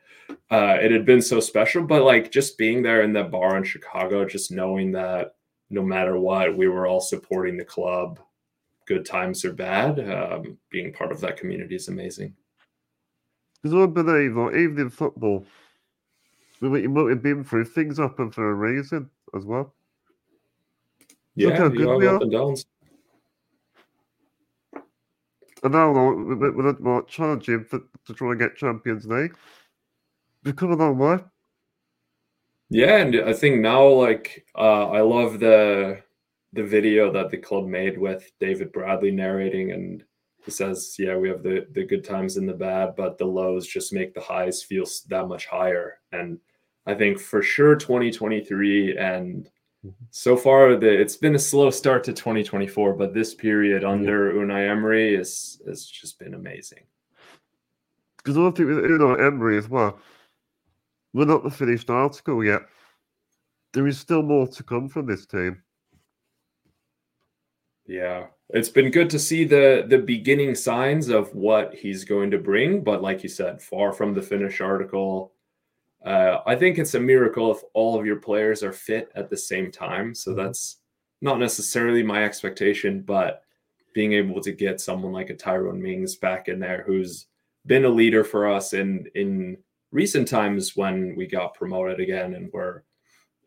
uh, 0.50 0.78
it 0.82 0.92
had 0.92 1.06
been 1.06 1.22
so 1.22 1.40
special. 1.40 1.84
But 1.84 2.04
like 2.04 2.32
just 2.32 2.58
being 2.58 2.82
there 2.82 3.04
in 3.04 3.14
that 3.14 3.32
bar 3.32 3.58
in 3.58 3.64
Chicago, 3.64 4.26
just 4.26 4.52
knowing 4.52 4.92
that 4.94 5.36
no 5.70 5.82
matter 5.82 6.18
what, 6.18 6.56
we 6.56 6.68
were 6.68 6.88
all 6.88 7.02
supporting 7.02 7.58
the 7.58 7.66
club, 7.66 8.20
good 8.86 9.06
times 9.06 9.44
or 9.44 9.54
bad. 9.54 10.00
Um, 10.00 10.58
being 10.70 10.94
part 10.94 11.12
of 11.12 11.20
that 11.22 11.38
community 11.38 11.76
is 11.76 11.88
amazing. 11.88 12.34
Because 13.62 13.76
I 13.82 13.88
believe, 13.88 14.38
like, 14.38 14.56
even 14.56 14.80
in 14.80 14.90
football, 14.92 15.46
what 16.60 16.82
you 16.82 16.90
might 16.90 17.10
have 17.10 17.24
been 17.24 17.44
through, 17.44 17.66
things 17.66 17.98
happen 17.98 18.32
for 18.32 18.52
a 18.52 18.54
reason 18.54 19.10
as 19.36 19.44
well. 19.44 19.74
Yeah, 21.34 21.48
you 21.48 21.90
have 21.90 22.16
up 22.16 22.22
and 22.22 22.32
downs. 22.32 22.66
And 25.66 25.74
now 25.74 25.92
we're, 25.92 26.76
we're 26.80 27.02
challenging 27.06 27.66
for, 27.66 27.80
to 28.06 28.14
try 28.14 28.30
and 28.30 28.40
get 28.40 28.56
Champions 28.56 29.08
League. 29.08 29.36
We've 30.44 30.56
come 30.56 30.72
a 30.72 30.76
long 30.76 31.00
way. 31.00 31.18
Yeah, 32.70 32.98
and 32.98 33.16
I 33.16 33.34
think 33.34 33.62
now, 33.62 33.88
like, 33.88 34.46
uh, 34.54 34.90
I 34.92 35.02
love 35.02 35.40
the 35.40 36.04
the 36.54 36.64
video 36.64 37.12
that 37.12 37.32
the 37.32 37.38
club 37.38 37.66
made 37.66 37.98
with 37.98 38.32
David 38.40 38.72
Bradley 38.72 39.10
narrating, 39.10 39.72
and 39.72 40.04
he 40.44 40.52
says, 40.52 40.96
"Yeah, 41.00 41.18
we 41.18 41.30
have 41.30 41.42
the 41.42 41.66
the 41.72 41.84
good 41.84 42.04
times 42.04 42.38
and 42.38 42.48
the 42.48 42.54
bad, 42.54 42.96
but 42.96 43.18
the 43.18 43.26
lows 43.26 43.66
just 43.66 43.92
make 43.92 44.14
the 44.14 44.22
highs 44.22 44.62
feel 44.62 44.86
that 45.08 45.28
much 45.28 45.48
higher." 45.48 46.00
And 46.12 46.38
I 46.86 46.94
think 46.94 47.20
for 47.20 47.42
sure, 47.42 47.76
2023 47.76 49.00
and. 49.00 49.50
So 50.12 50.36
far 50.36 50.76
the, 50.76 50.88
it's 50.88 51.18
been 51.18 51.36
a 51.36 51.40
slow 51.40 51.70
start 51.70 52.04
to 52.06 52.14
2024, 52.14 52.94
but 52.94 53.14
this 53.14 53.34
period 53.34 53.84
under 53.84 54.34
Unai 54.34 54.70
Emery 54.70 55.16
is 55.16 55.62
has 55.68 55.86
just 55.86 56.20
been 56.20 56.34
amazing. 56.34 56.84
Because 58.18 58.38
I 58.38 58.52
think 58.52 58.70
with 58.70 58.78
Unai 58.80 59.26
Emery 59.26 59.58
as 59.58 59.70
well, 59.70 60.00
we're 61.14 61.26
not 61.26 61.44
the 61.44 61.52
finished 61.52 61.90
article 61.90 62.44
yet. 62.44 62.62
There 63.74 63.88
is 63.88 64.00
still 64.00 64.24
more 64.24 64.48
to 64.48 64.64
come 64.64 64.90
from 64.90 65.06
this 65.06 65.26
team. 65.26 65.62
Yeah, 67.88 68.28
it's 68.50 68.70
been 68.70 68.90
good 68.90 69.10
to 69.12 69.20
see 69.20 69.44
the 69.44 69.86
the 69.88 70.00
beginning 70.00 70.56
signs 70.56 71.10
of 71.10 71.34
what 71.36 71.76
he's 71.76 72.04
going 72.04 72.32
to 72.32 72.38
bring, 72.38 72.84
but 72.84 73.02
like 73.02 73.22
you 73.22 73.30
said, 73.30 73.62
far 73.62 73.94
from 73.94 74.14
the 74.14 74.22
finished 74.22 74.62
article. 74.62 75.35
Uh, 76.06 76.42
I 76.46 76.56
think 76.56 76.78
it's 76.78 76.94
a 76.94 77.00
miracle 77.00 77.52
if 77.52 77.62
all 77.74 78.00
of 78.00 78.06
your 78.06 78.18
players 78.18 78.62
are 78.62 78.72
fit 78.72 79.12
at 79.16 79.30
the 79.30 79.38
same 79.38 79.72
time. 79.72 80.14
So 80.14 80.32
mm-hmm. 80.32 80.44
that's 80.44 80.78
not 81.22 81.40
necessarily 81.40 82.04
my 82.04 82.24
expectation, 82.24 83.02
but 83.02 83.42
being 83.94 84.14
able 84.14 84.42
to 84.42 84.52
get 84.52 84.80
someone 84.80 85.12
like 85.12 85.32
a 85.32 85.36
Tyrone 85.36 85.82
Mings 85.82 86.16
back 86.16 86.48
in 86.48 86.60
there, 86.60 86.84
who's 86.86 87.28
been 87.66 87.86
a 87.86 87.90
leader 87.90 88.24
for 88.24 88.48
us 88.48 88.74
in 88.74 89.08
in 89.16 89.58
recent 89.92 90.28
times 90.28 90.76
when 90.76 91.16
we 91.16 91.26
got 91.26 91.54
promoted 91.56 92.00
again 92.00 92.36
and 92.36 92.52
we're 92.54 92.84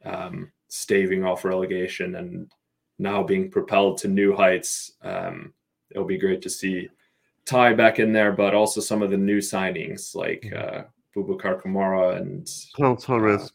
um, 0.05 0.51
staving 0.69 1.25
off 1.25 1.45
relegation 1.45 2.15
and 2.17 2.51
now 2.99 3.23
being 3.23 3.51
propelled 3.51 3.99
to 3.99 4.09
new 4.09 4.35
heights. 4.35 4.93
Um, 5.03 5.53
it'll 5.91 6.07
be 6.07 6.19
great 6.19 6.43
to 6.43 6.51
see 6.51 6.89
Ty 7.45 7.75
back 7.75 7.99
in 7.99 8.13
there, 8.13 8.33
but 8.33 8.55
also 8.55 8.81
some 8.81 9.03
of 9.03 9.11
the 9.11 9.17
new 9.17 9.39
signings 9.39 10.15
like 10.15 10.43
mm-hmm. 10.43 10.79
uh, 10.79 10.83
Boubacar 11.25 11.63
Kamara 11.63 12.17
and 12.21 12.49
Pau 12.77 12.95
Torres. 12.95 13.43
Uh, 13.43 13.49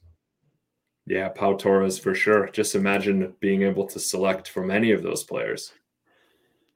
yeah, 1.06 1.30
Pau 1.30 1.54
Torres 1.54 2.00
for 2.00 2.16
sure. 2.16 2.50
Just 2.50 2.76
imagine 2.76 3.34
being 3.40 3.64
able 3.64 3.86
to 3.88 4.00
select 4.00 4.50
from 4.50 4.72
any 4.72 4.92
of 4.92 5.04
those 5.04 5.24
players. 5.24 5.74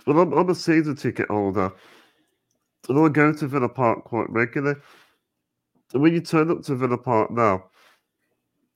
Well, 0.05 0.19
I'm, 0.19 0.33
I'm 0.33 0.49
a 0.49 0.55
season 0.55 0.95
ticket 0.95 1.27
holder. 1.29 1.71
And 2.89 2.99
I 2.99 3.09
go 3.09 3.33
to 3.33 3.47
Villa 3.47 3.69
Park 3.69 4.05
quite 4.05 4.29
regularly. 4.29 4.79
And 5.93 6.01
when 6.01 6.13
you 6.13 6.21
turn 6.21 6.51
up 6.51 6.63
to 6.63 6.75
Villa 6.75 6.97
Park 6.97 7.31
now, 7.31 7.65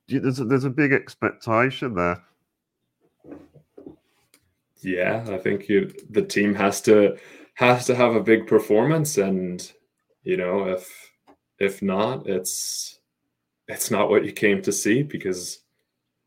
you, 0.07 0.19
there's 0.19 0.39
a, 0.39 0.45
there's 0.45 0.65
a 0.65 0.69
big 0.69 0.91
expectation 0.91 1.95
there. 1.95 2.21
Yeah, 4.81 5.25
I 5.29 5.37
think 5.37 5.69
you, 5.69 5.93
the 6.09 6.23
team 6.23 6.55
has 6.55 6.81
to 6.81 7.17
has 7.55 7.85
to 7.85 7.95
have 7.95 8.15
a 8.15 8.23
big 8.23 8.47
performance, 8.47 9.17
and 9.17 9.71
you 10.23 10.37
know 10.37 10.69
if 10.69 11.10
if 11.61 11.81
not, 11.83 12.27
it's 12.27 12.99
it's 13.67 13.91
not 13.91 14.09
what 14.09 14.25
you 14.25 14.31
came 14.31 14.61
to 14.63 14.71
see 14.71 15.03
because 15.03 15.59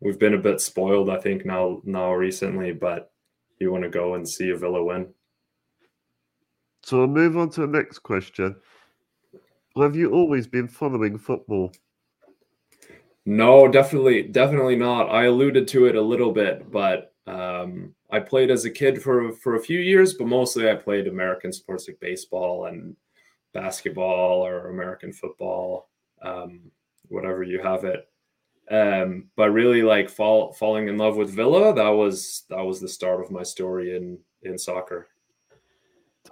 we've 0.00 0.19
been 0.19 0.35
a 0.35 0.38
bit 0.38 0.61
spoiled, 0.61 1.11
I 1.11 1.19
think 1.19 1.45
now 1.45 1.81
now 1.85 2.12
recently, 2.14 2.73
but 2.73 3.12
you 3.59 3.73
want 3.73 3.83
to 3.83 3.91
go 3.91 4.14
and 4.14 4.29
see 4.29 4.50
a 4.50 4.57
Villa 4.57 4.83
win. 4.83 5.09
So 6.85 7.00
I'll 7.00 7.07
move 7.09 7.37
on 7.37 7.50
to 7.50 7.62
the 7.62 7.67
next 7.67 7.99
question. 8.00 8.55
Have 9.76 9.97
you 9.97 10.12
always 10.12 10.47
been 10.47 10.69
following 10.69 11.19
football? 11.19 11.73
No, 13.26 13.67
definitely, 13.67 14.23
definitely 14.23 14.76
not. 14.76 15.09
I 15.09 15.25
alluded 15.25 15.67
to 15.69 15.87
it 15.87 15.97
a 15.97 16.00
little 16.00 16.31
bit, 16.31 16.71
but 16.71 17.12
um, 17.26 17.95
I 18.11 18.21
played 18.21 18.50
as 18.50 18.67
a 18.67 18.71
kid 18.71 19.03
for 19.03 19.33
for 19.33 19.57
a 19.57 19.62
few 19.62 19.81
years, 19.81 20.14
but 20.14 20.29
mostly 20.29 20.71
I 20.71 20.76
played 20.76 21.09
American 21.09 21.53
sports 21.53 21.88
like 21.88 21.99
baseball 21.99 22.67
and 22.67 22.95
basketball 23.54 24.44
or 24.44 24.68
American 24.68 25.12
football, 25.12 25.88
um, 26.23 26.61
whatever 27.08 27.42
you 27.42 27.62
have 27.62 27.84
it. 27.84 28.08
Um, 28.70 29.28
but 29.37 29.50
really, 29.50 29.82
like 29.82 30.11
fall, 30.11 30.52
falling 30.52 30.88
in 30.88 30.99
love 30.99 31.16
with 31.16 31.30
Villa, 31.30 31.75
that 31.75 31.88
was 31.88 32.44
that 32.50 32.62
was 32.62 32.80
the 32.80 32.88
start 32.88 33.25
of 33.25 33.30
my 33.30 33.42
story 33.42 33.96
in 33.96 34.18
in 34.42 34.58
soccer. 34.58 35.08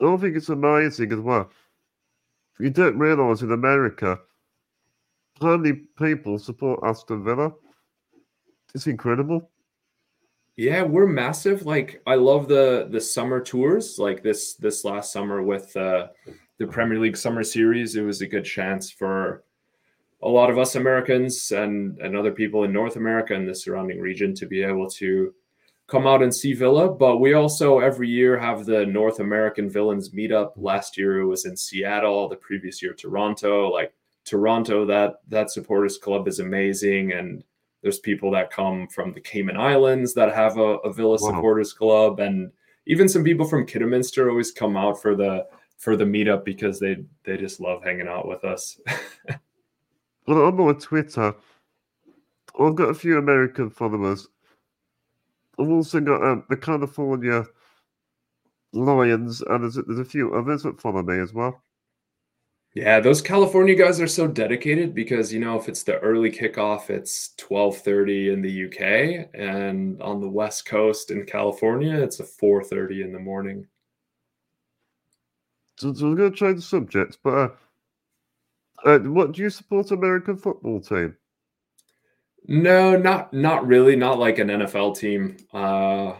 I 0.00 0.04
don't 0.04 0.20
think 0.20 0.36
it's 0.36 0.48
amazing 0.48 1.12
as 1.12 1.20
well 1.20 1.50
you 2.62 2.70
don't 2.70 2.98
realise 2.98 3.42
in 3.42 3.52
America 3.52 4.18
how 5.40 5.56
many 5.56 5.80
people 5.98 6.38
support 6.38 6.80
Aston 6.84 7.24
Villa. 7.24 7.52
It's 8.74 8.86
incredible. 8.86 9.50
Yeah, 10.56 10.82
we're 10.82 11.06
massive. 11.06 11.66
Like 11.66 12.02
I 12.06 12.14
love 12.14 12.46
the 12.46 12.88
the 12.90 13.00
summer 13.00 13.40
tours. 13.40 13.98
Like 13.98 14.22
this 14.22 14.54
this 14.54 14.84
last 14.84 15.12
summer 15.12 15.42
with 15.42 15.76
uh, 15.76 16.08
the 16.62 16.72
Premier 16.72 17.00
League 17.00 17.16
Summer 17.16 17.42
Series, 17.42 17.96
it 17.96 18.02
was 18.02 18.20
a 18.20 18.26
good 18.26 18.44
chance 18.44 18.88
for 18.88 19.42
a 20.22 20.28
lot 20.28 20.48
of 20.48 20.58
us 20.58 20.76
Americans 20.76 21.50
and 21.50 21.98
and 21.98 22.16
other 22.16 22.30
people 22.30 22.62
in 22.62 22.72
North 22.72 22.94
America 22.94 23.34
and 23.34 23.48
the 23.48 23.54
surrounding 23.54 24.00
region 24.00 24.32
to 24.36 24.46
be 24.46 24.62
able 24.62 24.88
to 24.90 25.34
come 25.88 26.06
out 26.06 26.22
and 26.22 26.32
see 26.32 26.54
Villa. 26.54 26.88
But 26.88 27.18
we 27.18 27.34
also 27.34 27.80
every 27.80 28.08
year 28.08 28.38
have 28.38 28.64
the 28.64 28.86
North 28.86 29.18
American 29.18 29.68
Villans 29.68 30.14
meetup. 30.14 30.52
Last 30.56 30.96
year 30.96 31.20
it 31.20 31.26
was 31.26 31.44
in 31.46 31.56
Seattle. 31.56 32.28
The 32.28 32.36
previous 32.36 32.80
year 32.80 32.94
Toronto. 32.94 33.68
Like 33.68 33.92
Toronto, 34.24 34.86
that 34.86 35.14
that 35.28 35.50
supporters 35.50 35.98
club 35.98 36.28
is 36.28 36.38
amazing, 36.38 37.12
and 37.12 37.42
there's 37.82 37.98
people 37.98 38.30
that 38.30 38.52
come 38.52 38.86
from 38.86 39.12
the 39.12 39.20
Cayman 39.20 39.56
Islands 39.56 40.14
that 40.14 40.32
have 40.32 40.58
a, 40.58 40.78
a 40.86 40.92
Villa 40.92 41.18
wow. 41.20 41.28
supporters 41.28 41.72
club, 41.72 42.20
and 42.20 42.52
even 42.86 43.08
some 43.08 43.24
people 43.24 43.46
from 43.46 43.66
Kidderminster 43.66 44.30
always 44.30 44.52
come 44.52 44.76
out 44.76 45.02
for 45.02 45.16
the 45.16 45.44
for 45.82 45.96
the 45.96 46.04
meetup 46.04 46.44
because 46.44 46.78
they 46.78 46.96
they 47.24 47.36
just 47.36 47.60
love 47.60 47.82
hanging 47.82 48.08
out 48.08 48.28
with 48.28 48.44
us. 48.44 48.80
well, 50.26 50.46
I'm 50.46 50.60
on 50.60 50.78
Twitter. 50.78 51.34
I've 52.60 52.74
got 52.74 52.90
a 52.90 52.94
few 52.94 53.18
American 53.18 53.70
followers 53.70 54.28
I've 55.58 55.70
also 55.70 56.00
got 56.00 56.22
um, 56.22 56.44
the 56.48 56.56
California 56.56 57.44
Lions, 58.72 59.42
and 59.42 59.64
there's, 59.64 59.74
there's 59.74 59.98
a 59.98 60.04
few 60.04 60.34
others 60.34 60.62
that 60.62 60.80
follow 60.80 61.02
me 61.02 61.18
as 61.18 61.34
well. 61.34 61.62
Yeah, 62.74 63.00
those 63.00 63.20
California 63.20 63.74
guys 63.74 64.00
are 64.00 64.06
so 64.06 64.26
dedicated 64.26 64.94
because 64.94 65.30
you 65.30 65.40
know 65.40 65.58
if 65.58 65.68
it's 65.68 65.82
the 65.82 65.98
early 65.98 66.30
kickoff, 66.30 66.88
it's 66.88 67.34
twelve 67.36 67.76
thirty 67.76 68.30
in 68.32 68.40
the 68.40 68.64
UK, 68.64 69.28
and 69.34 70.00
on 70.00 70.22
the 70.22 70.28
West 70.28 70.64
Coast 70.64 71.10
in 71.10 71.26
California, 71.26 71.94
it's 71.94 72.20
a 72.20 72.24
four 72.24 72.64
thirty 72.64 73.02
in 73.02 73.12
the 73.12 73.18
morning. 73.18 73.66
So, 75.76 75.92
so 75.92 76.10
we're 76.10 76.16
going 76.16 76.32
to 76.32 76.36
change 76.36 76.56
the 76.56 76.62
subject, 76.62 77.18
but 77.22 77.34
uh, 77.34 77.48
uh, 78.84 78.98
what 78.98 79.32
do 79.32 79.42
you 79.42 79.50
support 79.50 79.90
American 79.90 80.36
football 80.36 80.80
team? 80.80 81.16
No, 82.46 82.96
not 82.96 83.32
not 83.32 83.66
really. 83.66 83.94
Not 83.94 84.18
like 84.18 84.38
an 84.38 84.48
NFL 84.48 84.96
team. 84.96 85.36
Uh, 85.52 86.14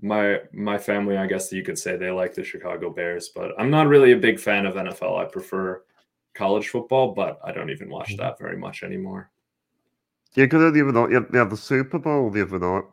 my 0.00 0.40
my 0.52 0.76
family, 0.76 1.16
I 1.16 1.26
guess 1.26 1.52
you 1.52 1.62
could 1.62 1.78
say 1.78 1.96
they 1.96 2.10
like 2.10 2.34
the 2.34 2.42
Chicago 2.42 2.90
Bears, 2.90 3.30
but 3.34 3.52
I'm 3.58 3.70
not 3.70 3.86
really 3.86 4.12
a 4.12 4.16
big 4.16 4.40
fan 4.40 4.66
of 4.66 4.74
NFL. 4.74 5.18
I 5.18 5.24
prefer 5.26 5.82
college 6.34 6.68
football, 6.68 7.14
but 7.14 7.38
I 7.44 7.52
don't 7.52 7.70
even 7.70 7.88
watch 7.88 8.10
mm-hmm. 8.10 8.22
that 8.22 8.38
very 8.38 8.56
much 8.56 8.82
anymore. 8.82 9.30
Yeah, 10.34 10.46
because 10.46 10.72
the 10.72 10.82
other 10.82 10.92
night 10.92 11.10
you 11.10 11.38
had 11.38 11.50
the 11.50 11.56
Super 11.56 11.98
Bowl 11.98 12.30
the 12.30 12.42
other 12.42 12.58
night. 12.58 12.84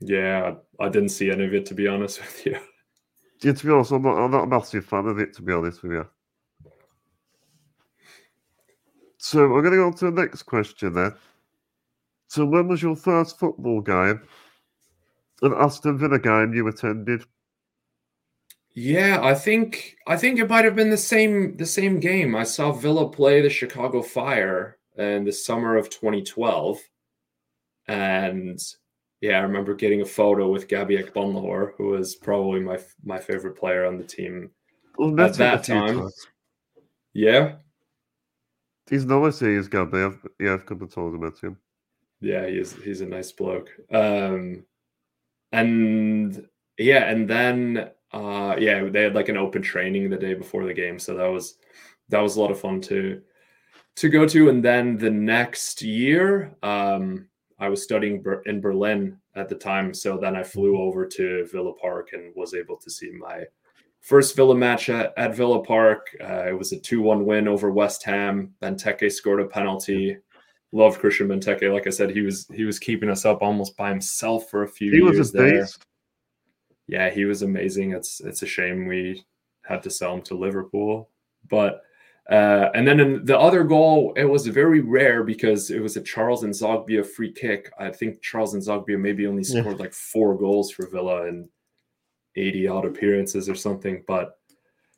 Yeah, 0.00 0.54
I 0.80 0.88
didn't 0.88 1.10
see 1.10 1.30
any 1.30 1.44
of 1.44 1.54
it 1.54 1.66
to 1.66 1.74
be 1.74 1.86
honest 1.86 2.20
with 2.20 2.46
you. 2.46 2.58
Yeah, 3.42 3.52
to 3.52 3.66
be 3.66 3.72
honest, 3.72 3.92
I'm 3.92 4.02
not, 4.02 4.18
I'm 4.18 4.30
not 4.30 4.44
a 4.44 4.46
massive 4.46 4.84
fan 4.84 5.06
of 5.06 5.18
it. 5.18 5.34
To 5.34 5.42
be 5.42 5.52
honest 5.52 5.82
with 5.82 5.92
you. 5.92 6.06
So 9.18 9.48
we're 9.48 9.62
going 9.62 9.72
to 9.72 9.78
go 9.78 9.86
on 9.86 9.94
to 9.94 10.06
the 10.06 10.22
next 10.22 10.44
question 10.44 10.94
then. 10.94 11.14
So, 12.28 12.46
when 12.46 12.68
was 12.68 12.82
your 12.82 12.96
first 12.96 13.38
football 13.38 13.80
game? 13.80 14.22
An 15.42 15.52
Aston 15.54 15.98
Villa 15.98 16.18
game 16.18 16.54
you 16.54 16.68
attended? 16.68 17.24
Yeah, 18.72 19.20
I 19.22 19.34
think 19.34 19.96
I 20.06 20.16
think 20.16 20.38
it 20.38 20.48
might 20.48 20.64
have 20.64 20.76
been 20.76 20.90
the 20.90 20.96
same 20.96 21.56
the 21.56 21.66
same 21.66 21.98
game. 21.98 22.36
I 22.36 22.44
saw 22.44 22.72
Villa 22.72 23.10
play 23.10 23.40
the 23.40 23.50
Chicago 23.50 24.00
Fire 24.00 24.78
in 24.96 25.24
the 25.24 25.32
summer 25.32 25.76
of 25.76 25.90
2012, 25.90 26.78
and 27.88 28.60
yeah, 29.20 29.38
I 29.38 29.42
remember 29.42 29.74
getting 29.74 30.00
a 30.00 30.06
photo 30.06 30.48
with 30.48 30.68
Gabby 30.68 30.96
Agbonlahor, 30.98 31.72
who 31.76 31.88
was 31.88 32.14
probably 32.14 32.60
my 32.60 32.78
my 33.04 33.18
favorite 33.18 33.56
player 33.56 33.86
on 33.86 33.98
the 33.98 34.04
team 34.04 34.50
well, 34.98 35.20
at 35.20 35.34
that 35.34 35.64
time. 35.64 35.98
Times. 35.98 36.26
Yeah, 37.12 37.56
he's 38.88 39.04
nice. 39.04 39.40
He 39.40 39.54
is 39.54 39.68
Gabby. 39.68 39.98
I've, 39.98 40.26
yeah, 40.38 40.54
I've 40.54 40.66
come 40.66 40.82
of 40.82 40.94
times 40.94 41.14
about 41.14 41.38
him. 41.38 41.56
Yeah, 42.20 42.46
he's 42.46 42.74
he's 42.82 43.00
a 43.00 43.06
nice 43.06 43.32
bloke. 43.32 43.70
Um, 43.92 44.64
and 45.52 46.46
yeah, 46.78 47.10
and 47.10 47.28
then 47.28 47.90
Uh, 48.12 48.56
yeah, 48.58 48.82
they 48.90 49.04
had 49.04 49.14
like 49.14 49.28
an 49.28 49.36
open 49.36 49.62
training 49.62 50.10
the 50.10 50.16
day 50.18 50.34
before 50.34 50.66
the 50.66 50.74
game, 50.74 50.98
so 50.98 51.14
that 51.14 51.30
was 51.30 51.58
that 52.08 52.18
was 52.20 52.34
a 52.34 52.40
lot 52.40 52.50
of 52.50 52.58
fun 52.58 52.80
to 52.80 53.22
to 53.94 54.08
go 54.08 54.26
to. 54.26 54.48
And 54.48 54.64
then 54.64 54.98
the 54.98 55.10
next 55.10 55.80
year, 55.80 56.56
um, 56.64 57.29
I 57.60 57.68
was 57.68 57.82
studying 57.82 58.24
in 58.46 58.60
Berlin 58.60 59.18
at 59.36 59.48
the 59.48 59.54
time, 59.54 59.94
so 59.94 60.18
then 60.18 60.34
I 60.34 60.42
flew 60.42 60.72
mm-hmm. 60.72 60.82
over 60.82 61.06
to 61.06 61.46
Villa 61.52 61.72
Park 61.74 62.10
and 62.12 62.32
was 62.34 62.54
able 62.54 62.76
to 62.78 62.90
see 62.90 63.10
my 63.10 63.44
first 64.00 64.34
Villa 64.34 64.54
match 64.56 64.88
at, 64.88 65.12
at 65.16 65.36
Villa 65.36 65.62
Park. 65.62 66.08
Uh, 66.20 66.48
it 66.48 66.58
was 66.58 66.72
a 66.72 66.80
two-one 66.80 67.26
win 67.26 67.46
over 67.46 67.70
West 67.70 68.02
Ham. 68.04 68.54
Benteke 68.62 69.12
scored 69.12 69.40
a 69.40 69.46
penalty. 69.46 70.16
Loved 70.72 71.00
Christian 71.00 71.28
Benteke. 71.28 71.72
Like 71.72 71.86
I 71.86 71.90
said, 71.90 72.10
he 72.10 72.20
was 72.20 72.46
he 72.54 72.64
was 72.64 72.78
keeping 72.78 73.10
us 73.10 73.24
up 73.24 73.42
almost 73.42 73.76
by 73.76 73.90
himself 73.90 74.48
for 74.48 74.62
a 74.62 74.68
few 74.68 74.90
he 74.90 74.98
years 74.98 75.18
was 75.18 75.34
a 75.34 75.38
there. 75.38 75.60
Beast 75.60 75.84
yeah, 76.90 77.08
he 77.08 77.24
was 77.24 77.42
amazing. 77.42 77.92
It's 77.92 78.20
it's 78.20 78.42
a 78.42 78.46
shame 78.46 78.86
we 78.86 79.24
had 79.62 79.80
to 79.84 79.90
sell 79.90 80.14
him 80.14 80.22
to 80.22 80.34
Liverpool, 80.34 81.08
but 81.48 81.82
uh, 82.28 82.70
and 82.74 82.86
then 82.86 83.00
in 83.00 83.24
the 83.24 83.38
other 83.38 83.64
goal, 83.64 84.12
it 84.16 84.24
was 84.24 84.46
very 84.46 84.80
rare 84.80 85.24
because 85.24 85.70
it 85.70 85.80
was 85.80 85.96
a 85.96 86.02
Charles 86.02 86.44
N'Zogbia 86.44 87.04
free 87.04 87.32
kick. 87.32 87.72
I 87.78 87.90
think 87.90 88.22
Charles 88.22 88.54
N'Zogbia 88.54 88.98
maybe 88.98 89.26
only 89.26 89.42
scored 89.42 89.78
yeah. 89.78 89.82
like 89.82 89.92
four 89.92 90.36
goals 90.36 90.70
for 90.70 90.86
Villa 90.88 91.26
in 91.26 91.48
80 92.36 92.68
odd 92.68 92.84
appearances 92.84 93.48
or 93.48 93.54
something. 93.56 94.04
But 94.06 94.38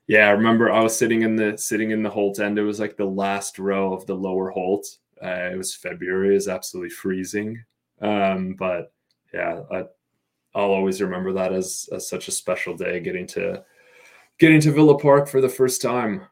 yeah, 0.08 0.28
I 0.28 0.32
remember 0.32 0.70
I 0.70 0.82
was 0.82 0.96
sitting 0.96 1.22
in 1.22 1.36
the 1.36 1.56
sitting 1.56 1.90
in 1.90 2.02
the 2.02 2.10
Holte 2.10 2.40
end. 2.40 2.58
It 2.58 2.64
was 2.64 2.80
like 2.80 2.96
the 2.96 3.04
last 3.04 3.58
row 3.58 3.94
of 3.94 4.04
the 4.06 4.14
lower 4.14 4.52
Holte. 4.52 4.98
Uh, 5.22 5.50
it 5.52 5.56
was 5.56 5.74
February, 5.74 6.30
it 6.30 6.34
was 6.34 6.48
absolutely 6.48 6.90
freezing. 6.90 7.62
Um, 8.00 8.54
but 8.58 8.92
yeah, 9.32 9.62
I, 9.70 9.84
I'll 10.54 10.70
always 10.70 11.00
remember 11.00 11.32
that 11.32 11.52
as, 11.52 11.88
as 11.92 12.08
such 12.08 12.28
a 12.28 12.32
special 12.32 12.76
day 12.76 13.00
getting 13.00 13.26
to 13.28 13.64
getting 14.38 14.60
to 14.60 14.72
Villa 14.72 14.98
Park 14.98 15.28
for 15.28 15.40
the 15.40 15.48
first 15.48 15.80
time. 15.80 16.26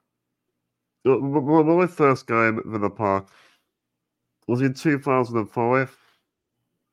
My 1.05 1.87
first 1.87 2.27
game 2.27 2.59
at 2.59 2.67
Villa 2.67 2.91
Park 2.91 3.29
was 4.47 4.61
in 4.61 4.75
2005. 4.75 5.99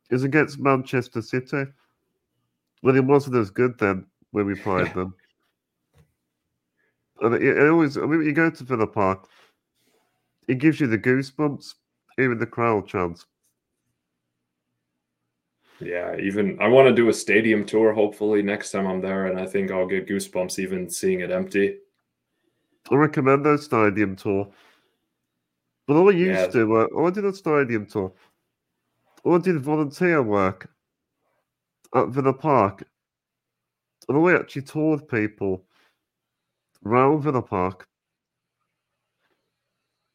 It 0.10 0.14
was 0.14 0.24
against 0.24 0.60
Manchester 0.60 1.22
City. 1.22 1.66
But 2.84 2.96
it 2.96 3.04
wasn't 3.04 3.36
as 3.38 3.50
good 3.50 3.78
then 3.80 4.06
when 4.32 4.46
we 4.46 4.56
played 4.56 4.94
them. 4.94 5.16
And 7.22 7.34
it, 7.36 7.42
it, 7.42 7.70
always, 7.70 7.98
I 7.98 8.02
mean, 8.02 8.24
you 8.24 8.32
go 8.32 8.50
to 8.50 8.64
Villa 8.64 8.88
Park, 8.88 9.28
it 10.48 10.60
gives 10.60 10.80
you 10.80 10.88
the 10.88 11.00
goosebumps, 11.00 11.74
even 12.20 12.38
the 12.38 12.46
crowd 12.46 12.88
chants. 12.88 13.26
Yeah, 15.80 16.16
even 16.18 16.58
I 16.60 16.68
want 16.68 16.88
to 16.88 16.94
do 16.94 17.10
a 17.10 17.14
stadium 17.14 17.66
tour 17.66 17.94
hopefully 17.94 18.42
next 18.42 18.72
time 18.72 18.88
I'm 18.88 19.02
there, 19.02 19.28
and 19.28 19.40
I 19.40 19.46
think 19.46 19.72
I'll 19.72 19.86
get 19.86 20.08
goosebumps 20.08 20.60
even 20.60 20.90
seeing 20.90 21.20
it 21.20 21.32
empty. 21.32 21.78
I 22.90 22.96
recommend 22.96 23.46
a 23.46 23.58
stadium 23.58 24.16
tour. 24.16 24.48
But 25.88 25.96
all 25.98 26.10
I 26.10 26.14
used 26.14 26.40
yeah. 26.40 26.48
to, 26.48 26.78
uh, 26.78 26.88
I 27.06 27.10
did 27.10 27.26
a 27.26 27.34
stadium 27.34 27.86
tour. 27.86 28.12
I 29.26 29.38
did 29.40 29.60
volunteer 29.60 30.22
work 30.22 30.70
at 31.96 32.10
Villa 32.10 32.34
Park. 32.34 32.84
And 34.08 34.18
I 34.18 34.36
actually 34.36 34.62
toured 34.62 35.08
people 35.08 35.66
around 36.86 37.22
Villa 37.22 37.42
Park. 37.42 37.88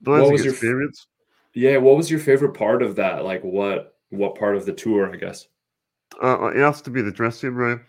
What 0.01 0.33
was 0.33 0.45
your 0.45 0.53
experience. 0.55 1.07
Your, 1.53 1.73
yeah, 1.73 1.79
what 1.79 1.97
was 1.97 2.11
your 2.11 2.21
favorite 2.21 2.55
part 2.55 2.83
of 2.83 2.97
that? 2.97 3.25
Like 3.25 3.43
what 3.43 3.97
what 4.11 4.35
part 4.35 4.57
of 4.57 4.67
the 4.67 4.73
tour, 4.73 5.13
I 5.13 5.17
guess? 5.17 5.47
Uh, 6.23 6.49
it 6.49 6.57
has 6.57 6.83
to 6.83 6.91
be 6.91 7.03
the 7.03 7.13
dressing 7.13 7.55
room. 7.55 7.81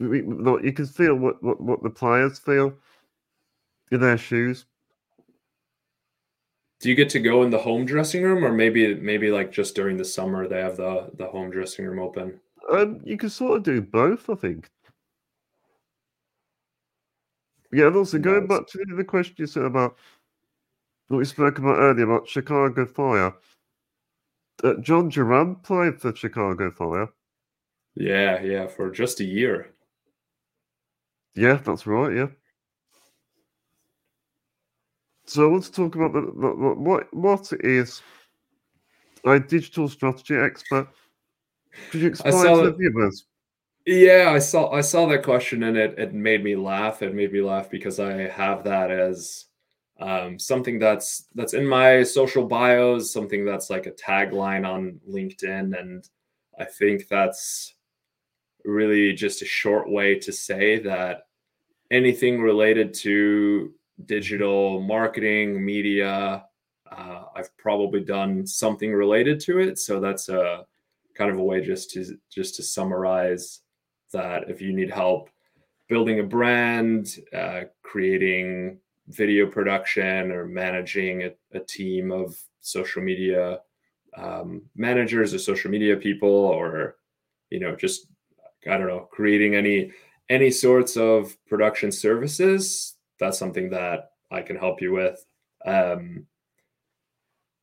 You 0.00 0.72
can 0.74 0.86
feel 0.86 1.14
what, 1.14 1.42
what, 1.42 1.60
what 1.60 1.82
the 1.82 1.90
players 1.90 2.38
feel 2.38 2.74
in 3.90 4.00
their 4.00 4.18
shoes. 4.18 4.66
Do 6.80 6.88
you 6.88 6.94
get 6.94 7.10
to 7.10 7.20
go 7.20 7.42
in 7.42 7.50
the 7.50 7.58
home 7.58 7.84
dressing 7.84 8.22
room, 8.22 8.44
or 8.44 8.52
maybe 8.52 8.94
maybe 8.94 9.30
like 9.30 9.50
just 9.50 9.74
during 9.74 9.96
the 9.96 10.04
summer 10.04 10.46
they 10.46 10.60
have 10.60 10.76
the 10.76 11.10
the 11.14 11.26
home 11.26 11.50
dressing 11.50 11.84
room 11.84 11.98
open? 11.98 12.40
Um, 12.70 13.00
you 13.04 13.16
can 13.16 13.30
sort 13.30 13.56
of 13.58 13.62
do 13.64 13.80
both, 13.80 14.30
I 14.30 14.34
think. 14.34 14.70
Yeah, 17.72 17.88
and 17.88 17.96
also 17.96 18.18
going 18.18 18.46
back 18.46 18.66
to 18.68 18.84
the 18.96 19.04
question 19.04 19.34
you 19.38 19.46
said 19.46 19.64
about 19.64 19.96
what 21.08 21.18
we 21.18 21.24
spoke 21.24 21.58
about 21.58 21.78
earlier 21.78 22.10
about 22.10 22.28
Chicago 22.28 22.86
Fire. 22.86 23.34
Uh, 24.62 24.74
Jhon 24.74 25.10
Durán 25.10 25.62
played 25.62 26.00
for 26.00 26.14
Chicago 26.14 26.70
Fire. 26.70 27.08
Yeah, 27.94 28.40
yeah, 28.42 28.66
for 28.66 28.90
just 28.90 29.20
a 29.20 29.24
year. 29.24 29.70
Yeah, 31.34 31.54
that's 31.54 31.86
right. 31.86 32.14
Yeah. 32.14 32.26
So 35.28 35.44
I 35.44 35.48
want 35.48 35.64
to 35.64 35.72
talk 35.72 35.94
about 35.94 36.14
the, 36.14 36.22
the, 36.22 36.48
what 36.80 37.12
what 37.12 37.52
is 37.60 38.00
a 39.26 39.38
digital 39.38 39.86
strategy 39.86 40.34
expert. 40.34 40.88
Could 41.90 42.00
you 42.00 42.08
explain 42.08 42.32
to 42.32 42.70
the 42.70 42.72
viewers? 42.72 43.26
Yeah, 43.84 44.32
I 44.34 44.38
saw 44.38 44.70
I 44.70 44.80
saw 44.80 45.06
that 45.08 45.22
question 45.22 45.64
and 45.64 45.76
it 45.76 45.98
it 45.98 46.14
made 46.14 46.42
me 46.42 46.56
laugh. 46.56 47.02
It 47.02 47.14
made 47.14 47.30
me 47.30 47.42
laugh 47.42 47.68
because 47.68 48.00
I 48.00 48.26
have 48.28 48.64
that 48.64 48.90
as 48.90 49.44
um, 50.00 50.38
something 50.38 50.78
that's 50.78 51.26
that's 51.34 51.52
in 51.52 51.66
my 51.66 52.04
social 52.04 52.46
bios, 52.46 53.12
something 53.12 53.44
that's 53.44 53.68
like 53.68 53.86
a 53.86 53.92
tagline 53.92 54.66
on 54.66 54.98
LinkedIn, 55.06 55.78
and 55.78 56.08
I 56.58 56.64
think 56.64 57.06
that's 57.06 57.74
really 58.64 59.12
just 59.12 59.42
a 59.42 59.46
short 59.46 59.90
way 59.90 60.18
to 60.20 60.32
say 60.32 60.78
that 60.78 61.26
anything 61.90 62.40
related 62.40 62.94
to 62.94 63.74
digital 64.06 64.80
marketing, 64.80 65.64
media, 65.64 66.44
uh, 66.90 67.24
I've 67.34 67.56
probably 67.56 68.00
done 68.00 68.46
something 68.46 68.92
related 68.92 69.40
to 69.40 69.58
it. 69.58 69.78
So 69.78 70.00
that's 70.00 70.28
a 70.28 70.66
kind 71.14 71.30
of 71.30 71.38
a 71.38 71.42
way 71.42 71.60
just 71.60 71.90
to 71.92 72.18
just 72.30 72.54
to 72.56 72.62
summarize 72.62 73.60
that 74.12 74.48
if 74.48 74.60
you 74.60 74.72
need 74.72 74.90
help 74.90 75.30
building 75.88 76.20
a 76.20 76.22
brand, 76.22 77.18
uh, 77.32 77.62
creating 77.82 78.78
video 79.08 79.46
production 79.46 80.30
or 80.30 80.46
managing 80.46 81.22
a, 81.22 81.30
a 81.52 81.60
team 81.60 82.12
of 82.12 82.38
social 82.60 83.02
media 83.02 83.60
um, 84.16 84.62
managers 84.74 85.32
or 85.32 85.38
social 85.38 85.70
media 85.70 85.96
people 85.96 86.28
or 86.28 86.96
you 87.50 87.60
know 87.60 87.74
just 87.74 88.06
i 88.68 88.76
don't 88.76 88.88
know 88.88 89.08
creating 89.10 89.54
any 89.54 89.90
any 90.28 90.50
sorts 90.50 90.96
of 90.96 91.36
production 91.46 91.90
services 91.90 92.96
that's 93.18 93.38
something 93.38 93.70
that 93.70 94.12
i 94.30 94.40
can 94.40 94.56
help 94.56 94.80
you 94.80 94.92
with 94.92 95.24
um, 95.64 96.26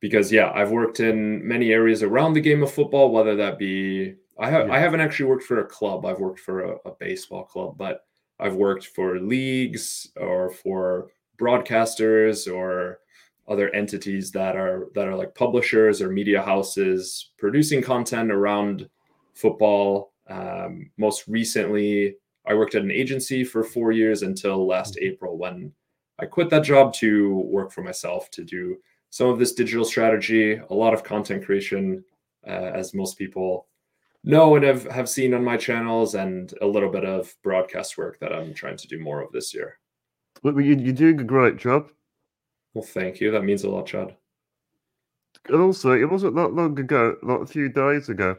because 0.00 0.30
yeah 0.30 0.50
i've 0.54 0.70
worked 0.70 1.00
in 1.00 1.46
many 1.46 1.72
areas 1.72 2.02
around 2.02 2.32
the 2.32 2.40
game 2.40 2.62
of 2.62 2.70
football 2.70 3.10
whether 3.10 3.36
that 3.36 3.58
be 3.58 4.14
i 4.38 4.50
have 4.50 4.68
yeah. 4.68 4.74
i 4.74 4.78
haven't 4.78 5.00
actually 5.00 5.26
worked 5.26 5.44
for 5.44 5.60
a 5.60 5.66
club 5.66 6.04
i've 6.04 6.20
worked 6.20 6.40
for 6.40 6.60
a, 6.60 6.76
a 6.84 6.90
baseball 6.98 7.44
club 7.44 7.76
but 7.78 8.04
i've 8.38 8.54
worked 8.54 8.86
for 8.86 9.18
leagues 9.18 10.08
or 10.16 10.50
for 10.50 11.08
broadcasters 11.38 12.52
or 12.52 13.00
other 13.48 13.70
entities 13.70 14.30
that 14.32 14.56
are 14.56 14.88
that 14.94 15.06
are 15.06 15.14
like 15.14 15.34
publishers 15.34 16.02
or 16.02 16.10
media 16.10 16.42
houses 16.42 17.30
producing 17.38 17.80
content 17.80 18.30
around 18.30 18.88
football. 19.34 20.12
Um, 20.28 20.90
most 20.96 21.28
recently, 21.28 22.16
I 22.46 22.54
worked 22.54 22.74
at 22.74 22.82
an 22.82 22.90
agency 22.90 23.44
for 23.44 23.64
four 23.64 23.92
years 23.92 24.22
until 24.22 24.66
last 24.66 24.94
mm-hmm. 24.94 25.06
April 25.06 25.38
when 25.38 25.72
I 26.18 26.26
quit 26.26 26.50
that 26.50 26.64
job 26.64 26.92
to 26.94 27.40
work 27.40 27.72
for 27.72 27.82
myself 27.82 28.30
to 28.32 28.44
do 28.44 28.76
some 29.10 29.28
of 29.28 29.38
this 29.38 29.52
digital 29.52 29.84
strategy, 29.84 30.54
a 30.54 30.74
lot 30.74 30.94
of 30.94 31.04
content 31.04 31.44
creation, 31.44 32.04
uh, 32.46 32.70
as 32.74 32.94
most 32.94 33.18
people 33.18 33.66
know 34.24 34.56
and 34.56 34.64
have, 34.64 34.84
have 34.90 35.08
seen 35.08 35.34
on 35.34 35.44
my 35.44 35.56
channels, 35.56 36.14
and 36.14 36.52
a 36.60 36.66
little 36.66 36.90
bit 36.90 37.04
of 37.04 37.34
broadcast 37.42 37.96
work 37.96 38.18
that 38.20 38.32
I'm 38.32 38.52
trying 38.52 38.76
to 38.76 38.88
do 38.88 38.98
more 38.98 39.22
of 39.22 39.32
this 39.32 39.54
year. 39.54 39.78
Well, 40.42 40.60
you, 40.60 40.76
you're 40.76 40.92
doing 40.92 41.20
a 41.20 41.24
great 41.24 41.56
job. 41.56 41.90
Well, 42.74 42.84
thank 42.84 43.20
you. 43.20 43.30
That 43.30 43.44
means 43.44 43.64
a 43.64 43.70
lot, 43.70 43.86
Chad. 43.86 44.16
And 45.48 45.62
also, 45.62 45.92
it 45.92 46.10
wasn't 46.10 46.34
that 46.34 46.52
long 46.52 46.78
ago, 46.78 47.16
like 47.22 47.40
a 47.40 47.46
few 47.46 47.68
days 47.68 48.08
ago. 48.08 48.36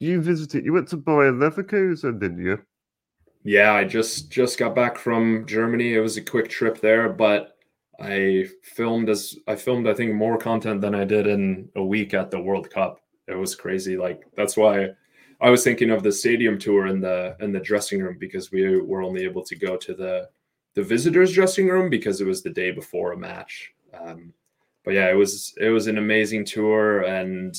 You 0.00 0.20
visited. 0.20 0.64
You 0.64 0.72
went 0.72 0.88
to 0.88 0.96
Bayer 0.96 1.32
Leverkusen, 1.32 2.20
didn't 2.20 2.44
you? 2.44 2.60
Yeah, 3.44 3.72
I 3.72 3.84
just 3.84 4.30
just 4.30 4.58
got 4.58 4.74
back 4.74 4.98
from 4.98 5.46
Germany. 5.46 5.94
It 5.94 6.00
was 6.00 6.16
a 6.16 6.22
quick 6.22 6.48
trip 6.48 6.80
there, 6.80 7.08
but 7.08 7.56
I 8.00 8.46
filmed 8.62 9.08
as 9.08 9.36
I 9.46 9.56
filmed. 9.56 9.88
I 9.88 9.94
think 9.94 10.14
more 10.14 10.38
content 10.38 10.80
than 10.80 10.94
I 10.94 11.04
did 11.04 11.26
in 11.26 11.68
a 11.76 11.84
week 11.84 12.14
at 12.14 12.30
the 12.30 12.40
World 12.40 12.70
Cup. 12.70 13.00
It 13.26 13.34
was 13.34 13.54
crazy. 13.54 13.96
Like 13.96 14.22
that's 14.36 14.56
why 14.56 14.90
I 15.40 15.50
was 15.50 15.62
thinking 15.64 15.90
of 15.90 16.02
the 16.02 16.12
stadium 16.12 16.58
tour 16.58 16.86
in 16.88 17.00
the 17.00 17.36
in 17.40 17.52
the 17.52 17.60
dressing 17.60 18.02
room 18.02 18.16
because 18.18 18.50
we 18.50 18.80
were 18.80 19.02
only 19.02 19.24
able 19.24 19.42
to 19.44 19.56
go 19.56 19.76
to 19.76 19.94
the 19.94 20.28
the 20.74 20.82
visitors 20.82 21.32
dressing 21.32 21.68
room 21.68 21.90
because 21.90 22.20
it 22.20 22.26
was 22.26 22.42
the 22.42 22.50
day 22.50 22.70
before 22.70 23.12
a 23.12 23.16
match. 23.16 23.72
Um, 23.94 24.32
but 24.84 24.94
yeah, 24.94 25.10
it 25.10 25.14
was 25.14 25.54
it 25.58 25.70
was 25.70 25.86
an 25.86 25.98
amazing 25.98 26.44
tour, 26.44 27.02
and 27.02 27.54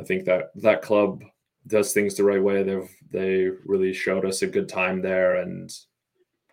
I 0.00 0.04
think 0.04 0.24
that 0.26 0.50
that 0.56 0.82
club 0.82 1.22
does 1.68 1.92
things 1.92 2.16
the 2.16 2.24
right 2.24 2.42
way. 2.42 2.62
They've 2.62 2.90
they 3.10 3.48
really 3.64 3.92
showed 3.92 4.24
us 4.24 4.42
a 4.42 4.46
good 4.46 4.68
time 4.68 5.00
there 5.00 5.36
and 5.36 5.70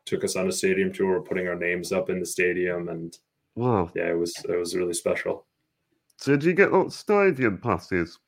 took 0.06 0.24
us 0.24 0.36
on 0.36 0.48
a 0.48 0.52
stadium 0.52 0.94
tour, 0.94 1.20
putting 1.22 1.48
our 1.48 1.56
names 1.56 1.92
up 1.92 2.10
in 2.10 2.20
the 2.20 2.26
stadium, 2.26 2.90
and 2.90 3.18
Wow. 3.56 3.90
yeah, 3.96 4.10
it 4.12 4.18
was 4.18 4.36
it 4.48 4.56
was 4.58 4.76
really 4.76 4.94
special. 4.94 5.48
So 6.18 6.34
did 6.34 6.44
you 6.44 6.54
get 6.54 6.72
lots 6.72 6.96
of 6.96 7.00
stadium 7.00 7.58
passes? 7.58 8.20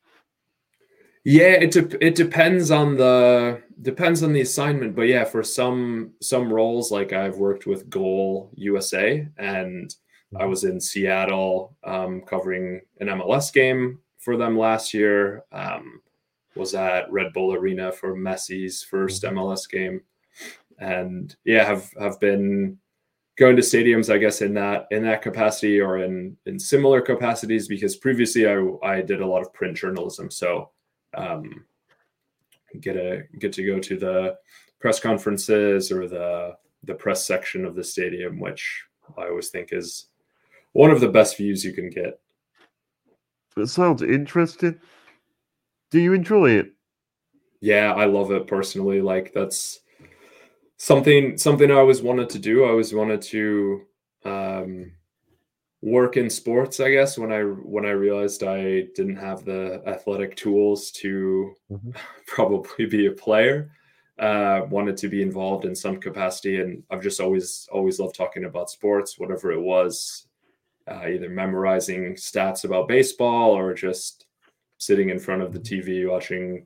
Yeah, 1.24 1.54
it 1.60 1.72
de- 1.72 2.06
it 2.06 2.16
depends 2.16 2.72
on 2.72 2.96
the 2.96 3.62
depends 3.82 4.24
on 4.24 4.32
the 4.32 4.42
assignment, 4.42 4.96
but 4.96 5.04
yeah, 5.04 5.26
for 5.26 5.44
some 5.44 6.14
some 6.22 6.52
roles, 6.52 6.92
like 6.92 7.12
I've 7.12 7.38
worked 7.38 7.68
with 7.68 7.90
Goal 7.90 8.50
USA, 8.56 9.28
and 9.38 9.94
I 10.40 10.46
was 10.46 10.64
in 10.64 10.80
Seattle 10.80 11.76
um, 11.84 12.22
covering 12.22 12.82
an 13.02 13.08
MLS 13.08 13.52
game 13.54 14.00
for 14.20 14.38
them 14.38 14.58
last 14.58 14.94
year. 14.94 15.44
Um, 15.52 16.02
was 16.58 16.74
at 16.74 17.12
Red 17.12 17.34
Bull 17.34 17.54
Arena 17.54 17.92
for 17.92 18.16
Messi's 18.16 18.84
first 18.84 19.24
MLS 19.24 19.70
game, 19.70 20.02
and 20.80 21.36
yeah, 21.46 21.64
have 21.66 21.92
have 22.00 22.20
been 22.20 22.78
going 23.38 23.56
to 23.56 23.62
stadiums, 23.62 24.14
I 24.14 24.18
guess, 24.18 24.42
in 24.42 24.54
that 24.56 24.88
in 24.92 25.04
that 25.04 25.22
capacity 25.22 25.80
or 25.80 26.00
in 26.00 26.36
in 26.46 26.60
similar 26.60 27.02
capacities 27.02 27.68
because 27.68 27.96
previously 27.96 28.48
I 28.48 28.62
I 28.84 29.02
did 29.02 29.22
a 29.22 29.28
lot 29.28 29.42
of 29.42 29.54
print 29.54 29.78
journalism, 29.78 30.30
so 30.30 30.72
um, 31.16 31.66
get 32.82 32.98
a 32.98 33.24
get 33.40 33.54
to 33.54 33.66
go 33.66 33.80
to 33.80 33.98
the 33.98 34.38
press 34.80 35.00
conferences 35.00 35.92
or 35.92 36.08
the 36.08 36.56
the 36.84 36.96
press 36.96 37.26
section 37.26 37.66
of 37.66 37.76
the 37.76 37.84
stadium, 37.84 38.40
which 38.40 38.84
I 39.18 39.28
always 39.28 39.50
think 39.50 39.70
is 39.72 40.08
one 40.74 40.92
of 40.92 41.00
the 41.00 41.10
best 41.10 41.38
views 41.38 41.64
you 41.64 41.74
can 41.74 41.90
get. 41.90 42.20
It 43.56 43.68
sounds 43.68 44.02
interesting. 44.02 44.80
Do 45.92 46.00
you 46.00 46.14
enjoy 46.14 46.52
it? 46.52 46.74
Yeah, 47.62 47.94
I 47.94 48.06
love 48.06 48.32
it 48.32 48.48
personally. 48.48 49.02
Like 49.02 49.34
that's 49.34 49.80
something 50.78 51.38
something 51.38 51.72
I 51.72 51.76
always 51.76 52.02
wanted 52.02 52.30
to 52.32 52.40
do. 52.40 52.66
I 52.66 52.70
always 52.70 52.94
wanted 52.94 53.22
to 53.24 53.82
um, 54.26 54.92
work 55.82 56.18
in 56.18 56.30
sports. 56.30 56.80
I 56.80 56.92
guess 56.92 57.18
when 57.18 57.32
I 57.32 57.42
when 57.42 57.86
I 57.86 57.92
realized 57.92 58.44
I 58.44 58.84
didn't 58.96 59.18
have 59.18 59.46
the 59.46 59.84
athletic 59.88 60.36
tools 60.36 60.92
to 61.04 61.56
Mhm. 61.72 61.96
probably 62.28 62.86
be 62.86 63.08
a 63.08 63.12
player, 63.12 63.72
uh, 64.20 64.62
wanted 64.70 64.98
to 64.98 65.10
be 65.10 65.22
involved 65.22 65.66
in 65.66 65.76
some 65.76 66.00
capacity, 66.00 66.62
and 66.62 66.84
I've 66.92 67.04
just 67.04 67.22
always 67.22 67.68
always 67.72 68.00
loved 68.00 68.16
talking 68.16 68.46
about 68.46 68.70
sports, 68.72 69.20
whatever 69.20 69.52
it 69.52 69.62
was, 69.62 70.28
uh, 70.88 71.06
either 71.08 71.30
memorizing 71.30 72.16
stats 72.16 72.66
about 72.66 72.90
baseball 72.90 73.52
or 73.58 73.74
just 73.76 74.27
sitting 74.78 75.10
in 75.10 75.20
front 75.20 75.42
of 75.42 75.54
the 75.54 75.60
TV 75.60 76.10
watching 76.10 76.66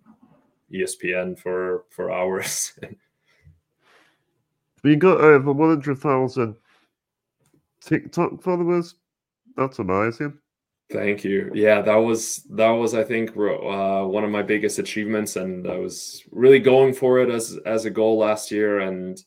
ESPN 0.73 1.37
for 1.37 1.85
for 1.89 2.11
hours. 2.11 2.77
we 4.83 4.95
got 4.95 5.21
over 5.21 5.51
100,000 5.51 6.55
TikTok 7.81 8.41
followers. 8.41 8.95
That's 9.57 9.79
amazing. 9.79 10.37
Thank 10.91 11.23
you. 11.23 11.51
Yeah, 11.53 11.81
that 11.81 11.95
was 11.95 12.43
that 12.49 12.69
was 12.69 12.93
I 12.93 13.03
think 13.03 13.31
uh, 13.31 14.03
one 14.03 14.23
of 14.25 14.29
my 14.29 14.41
biggest 14.41 14.77
achievements, 14.77 15.37
and 15.37 15.67
I 15.67 15.77
was 15.77 16.23
really 16.31 16.59
going 16.59 16.93
for 16.93 17.19
it 17.19 17.29
as 17.29 17.57
as 17.65 17.85
a 17.85 17.89
goal 17.89 18.17
last 18.17 18.51
year, 18.51 18.81
and 18.81 19.21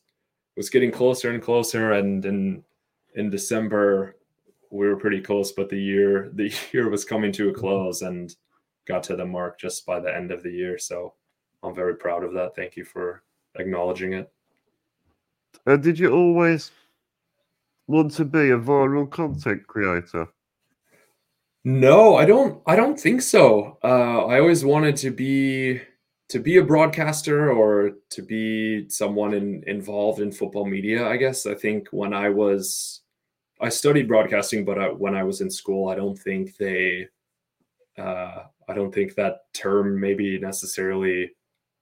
was 0.55 0.69
getting 0.69 0.91
closer 0.91 1.31
and 1.31 1.41
closer. 1.41 1.93
And 1.93 2.23
in 2.23 2.63
in 3.15 3.29
December, 3.31 4.15
we 4.69 4.87
were 4.87 4.97
pretty 4.97 5.21
close, 5.21 5.53
but 5.53 5.69
the 5.69 5.81
year 5.81 6.29
the 6.35 6.53
year 6.71 6.89
was 6.89 7.03
coming 7.03 7.31
to 7.33 7.49
a 7.49 7.53
close, 7.53 8.03
and 8.03 8.35
got 8.85 9.03
to 9.03 9.15
the 9.15 9.25
mark 9.25 9.59
just 9.59 9.85
by 9.85 9.99
the 9.99 10.15
end 10.15 10.31
of 10.31 10.43
the 10.43 10.51
year. 10.51 10.77
So 10.77 11.13
I'm 11.63 11.75
very 11.75 11.95
proud 11.95 12.23
of 12.23 12.33
that. 12.33 12.55
Thank 12.55 12.75
you 12.75 12.85
for 12.85 13.23
acknowledging 13.57 14.13
it. 14.13 14.31
And 15.65 15.81
did 15.81 15.97
you 15.97 16.11
always 16.11 16.71
want 17.87 18.11
to 18.13 18.25
be 18.25 18.51
a 18.51 18.57
viral 18.57 19.09
content 19.09 19.65
creator? 19.67 20.27
No, 21.63 22.15
I 22.15 22.25
don't 22.25 22.61
I 22.67 22.75
don't 22.75 22.99
think 22.99 23.21
so. 23.21 23.79
Uh, 23.83 24.25
I 24.27 24.39
always 24.39 24.63
wanted 24.63 24.95
to 24.97 25.09
be 25.09 25.81
to 26.29 26.39
be 26.39 26.57
a 26.57 26.63
broadcaster 26.63 27.51
or 27.51 27.91
to 28.09 28.21
be 28.21 28.87
someone 28.89 29.33
in, 29.33 29.63
involved 29.67 30.19
in 30.19 30.31
football 30.31 30.65
media, 30.65 31.07
I 31.07 31.17
guess. 31.17 31.45
I 31.45 31.55
think 31.55 31.87
when 31.91 32.13
I 32.13 32.29
was 32.29 33.01
I 33.61 33.69
studied 33.69 34.07
broadcasting, 34.07 34.65
but 34.65 34.77
I, 34.77 34.89
when 34.89 35.15
I 35.15 35.23
was 35.23 35.41
in 35.41 35.49
school, 35.49 35.89
I 35.89 35.95
don't 35.95 36.17
think 36.17 36.55
they 36.57 37.07
uh, 37.97 38.43
I 38.67 38.73
don't 38.73 38.93
think 38.93 39.15
that 39.15 39.51
term 39.53 39.99
maybe 39.99 40.39
necessarily 40.39 41.31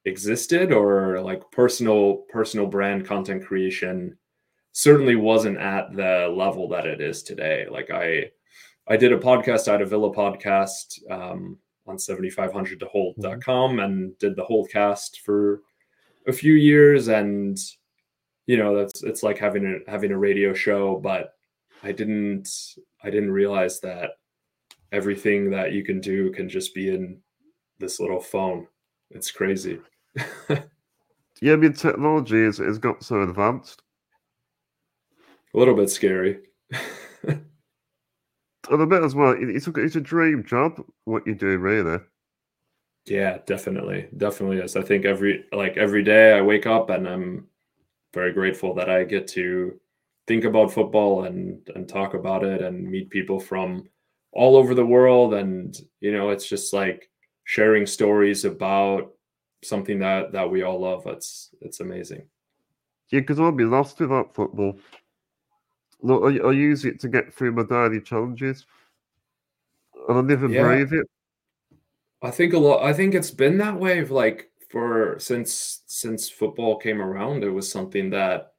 existed 0.05 0.71
or 0.71 1.21
like 1.21 1.41
personal 1.51 2.23
personal 2.29 2.67
brand 2.67 3.05
content 3.05 3.45
creation 3.45 4.17
certainly 4.73 5.15
wasn't 5.15 5.57
at 5.57 5.95
the 5.95 6.33
level 6.35 6.67
that 6.67 6.85
it 6.85 6.99
is 6.99 7.23
today. 7.23 7.65
Like 7.69 7.89
I 7.89 8.31
I 8.87 8.97
did 8.97 9.13
a 9.13 9.17
podcast, 9.17 9.67
I 9.67 9.73
had 9.73 9.81
a 9.81 9.85
Villa 9.85 10.13
podcast 10.13 10.99
um, 11.09 11.57
on 11.87 11.97
7500 11.97 12.79
to 12.79 12.85
Holte.com 12.85 13.79
and 13.79 14.17
did 14.17 14.35
the 14.35 14.43
whole 14.43 14.65
cast 14.65 15.21
for 15.21 15.61
a 16.27 16.33
few 16.33 16.53
years. 16.53 17.07
And, 17.07 17.57
you 18.45 18.57
know, 18.57 18.75
that's, 18.75 19.03
it's 19.03 19.23
like 19.23 19.37
having 19.37 19.65
a, 19.65 19.89
having 19.89 20.11
a 20.11 20.17
radio 20.17 20.53
show, 20.53 20.97
but 20.97 21.33
I 21.81 21.93
didn't, 21.93 22.49
I 23.01 23.09
didn't 23.09 23.31
realize 23.31 23.79
that 23.81 24.11
everything 24.93 25.49
that 25.51 25.73
you 25.73 25.83
can 25.83 25.99
do 25.99 26.31
can 26.31 26.47
just 26.47 26.73
be 26.73 26.89
in 26.89 27.19
this 27.79 27.99
little 27.99 28.21
phone. 28.21 28.67
It's 29.11 29.31
crazy. 29.31 29.79
Yeah, 31.41 31.53
I 31.53 31.55
mean, 31.57 31.73
technology 31.73 32.45
has, 32.45 32.59
has 32.59 32.77
got 32.77 33.03
so 33.03 33.21
advanced. 33.21 33.81
a 35.53 35.57
little 35.57 35.75
bit 35.75 35.89
scary. 35.89 36.39
And 38.69 38.81
I 38.81 38.85
bet 38.85 39.03
as 39.03 39.13
well, 39.13 39.35
it's 39.37 39.67
a, 39.67 39.71
it's 39.75 39.97
a 39.97 40.01
dream 40.01 40.45
job, 40.45 40.81
what 41.03 41.27
you 41.27 41.35
do, 41.35 41.57
really. 41.57 41.99
Yeah, 43.05 43.39
definitely. 43.45 44.07
Definitely 44.15 44.59
is. 44.59 44.77
I 44.77 44.83
think 44.83 45.03
every 45.03 45.43
like 45.51 45.75
every 45.75 46.01
day 46.01 46.31
I 46.31 46.41
wake 46.41 46.65
up 46.65 46.89
and 46.89 47.05
I'm 47.05 47.47
very 48.13 48.31
grateful 48.31 48.73
that 48.75 48.89
I 48.89 49.03
get 49.03 49.27
to 49.29 49.77
think 50.27 50.45
about 50.45 50.71
football 50.71 51.25
and 51.25 51.59
and 51.75 51.89
talk 51.89 52.13
about 52.13 52.45
it 52.45 52.61
and 52.61 52.89
meet 52.89 53.09
people 53.09 53.37
from 53.37 53.89
all 54.33 54.55
over 54.55 54.73
the 54.75 54.85
world 54.85 55.33
and 55.33 55.77
you 55.99 56.11
know, 56.11 56.29
it's 56.29 56.47
just 56.47 56.73
like 56.73 57.09
sharing 57.45 57.85
stories 57.85 58.45
about 58.45 59.11
something 59.63 59.99
that 59.99 60.31
that 60.31 60.49
we 60.49 60.63
all 60.63 60.79
love. 60.79 61.05
It's 61.07 61.49
it's 61.61 61.79
amazing. 61.79 62.27
Yeah, 63.09 63.19
because 63.19 63.39
I'll 63.39 63.51
be 63.51 63.65
lost 63.65 63.99
without 63.99 64.33
football. 64.33 64.77
Look, 66.01 66.23
I, 66.23 66.47
I 66.47 66.51
use 66.51 66.83
it 66.83 66.99
to 67.01 67.07
get 67.07 67.33
through 67.33 67.53
my 67.53 67.63
daily 67.63 68.01
challenges. 68.01 68.65
And 70.09 70.31
I 70.31 70.33
and 70.33 70.51
Yeah. 70.51 70.61
breathe 70.61 70.93
it. 70.93 71.07
I 72.21 72.31
think 72.31 72.53
a 72.53 72.57
lot. 72.57 72.83
I 72.83 72.93
think 72.93 73.13
it's 73.13 73.31
been 73.31 73.57
that 73.59 73.79
way. 73.79 74.03
Like 74.03 74.49
for 74.69 75.19
since 75.19 75.83
since 75.85 76.29
football 76.29 76.77
came 76.77 77.01
around, 77.01 77.43
it 77.43 77.49
was 77.49 77.71
something 77.71 78.09
that 78.11 78.52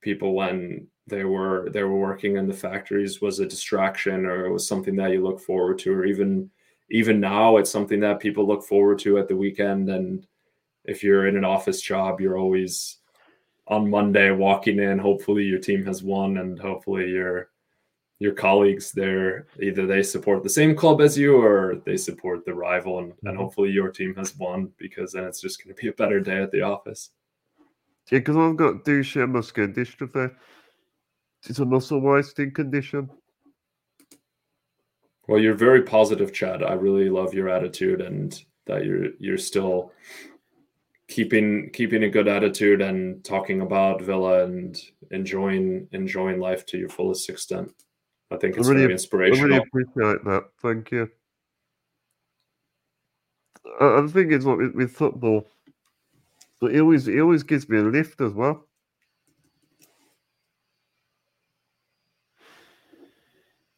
people 0.00 0.34
when 0.34 0.86
they 1.06 1.24
were 1.24 1.70
they 1.70 1.82
were 1.82 1.98
working 1.98 2.36
in 2.36 2.46
the 2.46 2.54
factories 2.54 3.20
was 3.20 3.40
a 3.40 3.46
distraction, 3.46 4.26
or 4.26 4.46
it 4.46 4.52
was 4.52 4.66
something 4.68 4.96
that 4.96 5.12
you 5.12 5.22
look 5.22 5.40
forward 5.40 5.78
to, 5.80 5.92
or 5.92 6.04
even 6.04 6.50
even 6.90 7.20
now 7.20 7.56
it's 7.58 7.70
something 7.70 8.00
that 8.00 8.20
people 8.20 8.46
look 8.46 8.64
forward 8.64 8.98
to 9.00 9.18
at 9.18 9.28
the 9.28 9.36
weekend. 9.36 9.88
And 9.90 10.26
if 10.84 11.02
you're 11.02 11.26
in 11.28 11.36
an 11.36 11.44
office 11.44 11.80
job, 11.82 12.20
you're 12.20 12.38
always 12.38 12.98
on 13.68 13.90
Monday 13.90 14.30
walking 14.30 14.78
in. 14.78 14.98
Hopefully 14.98 15.44
your 15.44 15.58
team 15.60 15.84
has 15.86 16.02
won, 16.02 16.38
and 16.38 16.58
hopefully 16.58 17.10
your 17.10 17.50
your 18.20 18.32
colleagues 18.32 18.90
there 18.92 19.46
either 19.62 19.86
they 19.86 20.02
support 20.02 20.42
the 20.42 20.48
same 20.50 20.74
club 20.74 21.00
as 21.00 21.16
you 21.16 21.36
or 21.40 21.76
they 21.86 21.96
support 21.96 22.44
the 22.44 22.52
rival 22.54 22.98
and, 22.98 23.12
and 23.24 23.36
Mhm. 23.36 23.36
hopefully 23.36 23.70
your 23.70 23.90
team 23.90 24.14
has 24.16 24.36
won 24.36 24.72
because 24.76 25.12
then 25.12 25.24
it's 25.24 25.40
just 25.40 25.62
going 25.62 25.74
to 25.74 25.80
be 25.80 25.88
a 25.88 25.92
better 25.92 26.18
day 26.20 26.42
at 26.42 26.50
the 26.50 26.62
office 26.62 27.10
Yeah, 28.10 28.20
because 28.20 28.36
I've 28.36 28.56
got 28.56 28.84
Duchenne 28.84 29.30
muscular 29.30 29.68
dystrophy. 29.68 30.34
It's 31.46 31.58
a 31.58 31.64
muscle 31.64 32.00
wasting 32.00 32.52
condition. 32.52 33.10
well 35.28 35.38
you're 35.38 35.54
very 35.54 35.82
positive 35.82 36.32
chad 36.32 36.62
i 36.62 36.72
really 36.72 37.10
love 37.10 37.34
your 37.34 37.48
attitude 37.50 38.00
and 38.00 38.42
that 38.66 38.84
you're 38.84 39.08
you're 39.20 39.36
still 39.38 39.92
keeping 41.06 41.68
keeping 41.72 42.04
a 42.04 42.08
good 42.08 42.28
attitude 42.28 42.80
and 42.80 43.22
talking 43.24 43.60
about 43.60 44.00
villa 44.00 44.44
and 44.44 44.80
enjoying 45.10 45.86
enjoying 45.92 46.40
life 46.40 46.64
to 46.66 46.78
your 46.78 46.88
fullest 46.88 47.28
extent 47.28 47.70
i 48.30 48.36
think 48.36 48.56
I 48.56 48.60
it's 48.60 48.68
really- 48.68 48.86
very 49.10 49.30
I 49.38 49.42
really 49.42 49.56
appreciate 49.58 50.24
that. 50.24 50.44
Thank 50.62 50.90
you. 50.90 51.10
Uh, 53.80 53.98
and 53.98 54.08
the 54.08 54.12
thing 54.12 54.32
is, 54.32 54.46
like 54.46 54.58
with, 54.58 54.74
with 54.74 54.92
football, 54.92 55.46
but 56.60 56.72
he 56.72 56.80
always 56.80 57.06
he 57.06 57.20
always 57.20 57.42
gives 57.42 57.68
me 57.68 57.78
a 57.78 57.82
lift 57.82 58.20
as 58.20 58.32
well. 58.32 58.66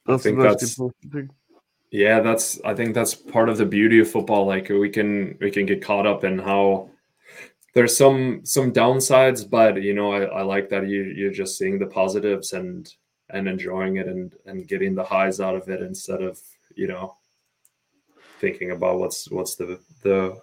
That's 0.06 0.22
the 0.22 0.28
think 0.30 0.38
most 0.38 0.44
that's- 0.60 0.78
important 0.78 1.12
thing. 1.12 1.30
Yeah, 1.92 2.20
that's 2.20 2.60
I 2.64 2.72
think 2.74 2.94
that's 2.94 3.14
part 3.14 3.48
of 3.48 3.58
the 3.58 3.66
beauty 3.66 3.98
of 3.98 4.08
football. 4.08 4.46
Like 4.46 4.68
we 4.68 4.88
can 4.88 5.36
we 5.40 5.50
can 5.50 5.66
get 5.66 5.82
caught 5.82 6.06
up 6.06 6.22
in 6.22 6.38
how 6.38 6.88
there's 7.74 7.96
some 7.96 8.42
some 8.44 8.72
downsides, 8.72 9.48
but 9.48 9.82
you 9.82 9.92
know, 9.92 10.12
I, 10.12 10.22
I 10.22 10.42
like 10.42 10.68
that 10.70 10.86
you 10.88 11.02
you're 11.02 11.32
just 11.32 11.58
seeing 11.58 11.80
the 11.80 11.86
positives 11.86 12.52
and 12.52 12.88
and 13.30 13.48
enjoying 13.48 13.96
it 13.96 14.06
and 14.06 14.32
and 14.46 14.68
getting 14.68 14.94
the 14.94 15.02
highs 15.04 15.40
out 15.40 15.56
of 15.56 15.68
it 15.68 15.82
instead 15.82 16.22
of, 16.22 16.38
you 16.76 16.86
know, 16.86 17.16
thinking 18.40 18.70
about 18.70 19.00
what's 19.00 19.28
what's 19.28 19.56
the 19.56 19.80
the 20.04 20.36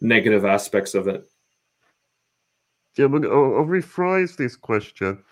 negative 0.00 0.44
aspects 0.44 0.94
of 0.94 1.06
it. 1.06 1.24
Yeah, 2.96 3.06
I'll, 3.06 3.14
uh, 3.14 3.58
I'll 3.58 3.66
rephrase 3.66 4.36
this 4.36 4.56
question. 4.56 5.22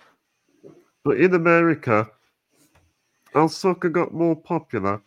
But 1.04 1.18
in 1.18 1.34
America, 1.34 2.10
has 3.34 3.56
soccer 3.56 3.88
got 3.88 4.12
more 4.12 4.36
popular 4.36 5.02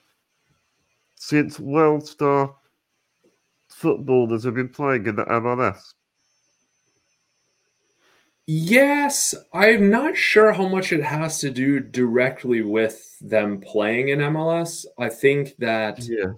since 1.15 1.59
world 1.59 2.07
star 2.07 2.55
footballers 3.69 4.43
have 4.43 4.55
been 4.55 4.69
playing 4.69 5.07
in 5.07 5.15
the 5.15 5.25
MLS? 5.25 5.93
Yes, 8.45 9.33
I'm 9.53 9.89
not 9.89 10.17
sure 10.17 10.51
how 10.51 10.67
much 10.67 10.91
it 10.91 11.01
has 11.03 11.39
to 11.39 11.49
do 11.49 11.79
directly 11.79 12.61
with 12.61 13.17
them 13.21 13.61
playing 13.61 14.09
in 14.09 14.19
MLS. 14.19 14.85
I 14.99 15.09
think 15.09 15.55
that 15.59 16.05
Yeah. 16.05 16.33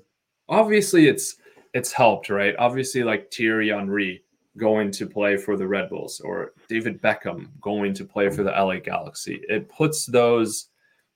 obviously 0.47 1.07
it's 1.07 1.37
it's 1.73 1.91
helped, 1.91 2.29
right? 2.29 2.55
Obviously, 2.57 3.03
like 3.03 3.31
Thierry 3.31 3.69
Henry 3.69 4.24
going 4.57 4.91
to 4.91 5.07
play 5.07 5.37
for 5.37 5.57
the 5.57 5.67
Red 5.67 5.89
Bulls 5.89 6.21
or 6.21 6.53
David 6.67 7.01
Beckham 7.01 7.49
going 7.61 7.93
to 7.93 8.05
play 8.05 8.29
for 8.29 8.43
the 8.43 8.51
LA 8.51 8.79
Galaxy. 8.79 9.41
It 9.49 9.69
puts 9.69 10.05
those 10.05 10.69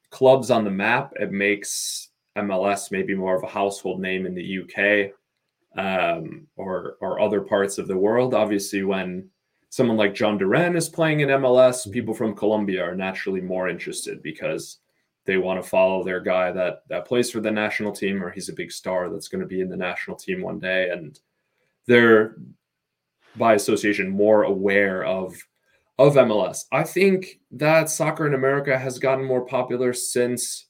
clubs 0.10 0.52
on 0.52 0.64
the 0.64 0.72
map. 0.72 1.14
It 1.20 1.32
makes 1.32 2.10
MLS 2.38 2.92
maybe 2.92 3.16
more 3.16 3.36
of 3.36 3.44
a 3.44 3.48
household 3.48 4.02
name 4.02 4.26
in 4.26 4.36
the 4.36 4.60
UK 4.60 5.14
um, 5.78 6.48
or 6.56 6.98
or 7.02 7.20
other 7.20 7.42
parts 7.42 7.78
of 7.78 7.88
the 7.88 7.98
world. 7.98 8.34
Obviously, 8.34 8.84
when 8.84 9.30
someone 9.70 9.98
like 9.98 10.14
Jhon 10.14 10.40
Durán 10.40 10.76
is 10.76 10.90
playing 10.90 11.22
in 11.22 11.30
MLS, 11.30 11.92
people 11.92 12.14
from 12.14 12.36
Colombia 12.36 12.84
are 12.84 12.96
naturally 12.96 13.42
more 13.42 13.70
interested 13.70 14.22
because 14.22 14.80
they 15.26 15.38
want 15.38 15.62
to 15.62 15.70
follow 15.70 16.04
their 16.04 16.20
guy 16.20 16.52
that 16.52 16.84
that 16.90 17.06
plays 17.06 17.30
for 17.30 17.40
the 17.40 17.52
national 17.52 17.92
team 17.92 18.24
or 18.24 18.32
he's 18.32 18.50
a 18.50 18.54
big 18.54 18.72
star 18.72 19.10
that's 19.10 19.28
going 19.28 19.42
to 19.42 19.48
be 19.48 19.62
in 19.62 19.70
the 19.70 19.78
national 19.78 20.18
team 20.18 20.42
one 20.42 20.60
day 20.60 20.90
and 20.90 21.20
they're 21.86 22.36
by 23.36 23.54
association 23.56 24.10
more 24.10 24.44
aware 24.44 25.04
of 25.06 25.36
of 25.98 26.16
MLS. 26.16 26.64
I 26.72 26.84
think 26.84 27.40
that 27.52 27.90
soccer 27.90 28.26
in 28.26 28.34
America 28.34 28.78
has 28.78 29.00
gotten 29.00 29.26
more 29.26 29.46
popular 29.46 29.92
since 29.92 30.68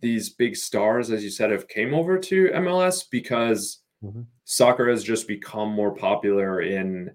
these 0.00 0.30
big 0.30 0.54
stars 0.54 1.10
as 1.10 1.24
you 1.24 1.30
said 1.30 1.50
have 1.50 1.66
came 1.66 1.92
over 1.92 2.16
to 2.18 2.50
MLS 2.54 3.02
because 3.10 3.80
Mhm. 4.04 4.26
soccer 4.44 4.88
has 4.88 5.02
just 5.02 5.26
become 5.26 5.70
more 5.72 5.94
popular 5.94 6.60
in 6.62 7.10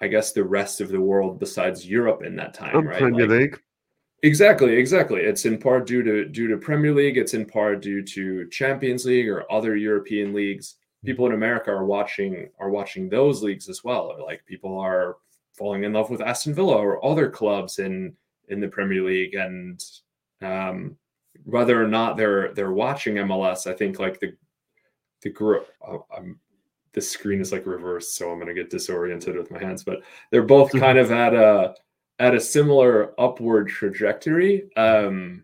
I 0.00 0.08
guess 0.08 0.32
the 0.32 0.42
rest 0.44 0.80
of 0.80 0.88
the 0.88 1.00
world 1.00 1.38
besides 1.38 1.88
Europe 1.88 2.22
in 2.24 2.34
that 2.36 2.52
time, 2.54 2.86
right? 2.88 2.98
Premier 2.98 3.26
Like- 3.28 3.38
League. 3.40 3.60
Exactly, 4.22 4.74
exactly. 4.74 5.20
It's 5.20 5.44
in 5.44 5.58
part 5.58 5.86
due 5.86 6.02
to 6.02 6.24
due 6.24 6.48
to 6.48 6.56
Premier 6.56 6.92
League. 6.92 7.18
It's 7.18 7.34
in 7.34 7.44
part 7.44 7.82
due 7.82 8.02
to 8.02 8.48
Champions 8.48 9.04
League 9.04 9.28
or 9.28 9.50
other 9.52 9.76
European 9.76 10.32
leagues. 10.32 10.76
People 11.04 11.26
in 11.26 11.32
America 11.32 11.70
are 11.70 11.84
watching 11.84 12.48
are 12.58 12.70
watching 12.70 13.08
those 13.08 13.42
leagues 13.42 13.68
as 13.68 13.84
well. 13.84 14.16
Like 14.24 14.44
people 14.46 14.78
are 14.78 15.16
falling 15.52 15.84
in 15.84 15.92
love 15.92 16.10
with 16.10 16.20
Aston 16.20 16.54
Villa 16.54 16.76
or 16.76 17.04
other 17.04 17.28
clubs 17.30 17.78
in 17.78 18.14
in 18.48 18.60
the 18.60 18.68
Premier 18.68 19.02
League, 19.02 19.34
and 19.34 19.82
um, 20.42 20.96
whether 21.44 21.82
or 21.82 21.88
not 21.88 22.16
they're 22.16 22.52
they're 22.54 22.72
watching 22.72 23.14
MLS, 23.14 23.70
I 23.70 23.74
think 23.74 23.98
like 23.98 24.20
the 24.20 24.34
the 25.22 25.30
group. 25.30 25.68
I'm 26.16 26.38
the 26.94 27.00
screen 27.00 27.40
is 27.40 27.52
like 27.52 27.66
reversed, 27.66 28.16
so 28.16 28.30
I'm 28.30 28.38
gonna 28.38 28.54
get 28.54 28.70
disoriented 28.70 29.36
with 29.36 29.50
my 29.50 29.58
hands. 29.58 29.84
But 29.84 30.00
they're 30.30 30.42
both 30.42 30.72
kind 30.78 30.98
of 30.98 31.10
at 31.10 31.34
a 31.34 31.74
at 32.18 32.34
a 32.34 32.40
similar 32.40 33.12
upward 33.20 33.68
trajectory, 33.68 34.72
um, 34.76 35.42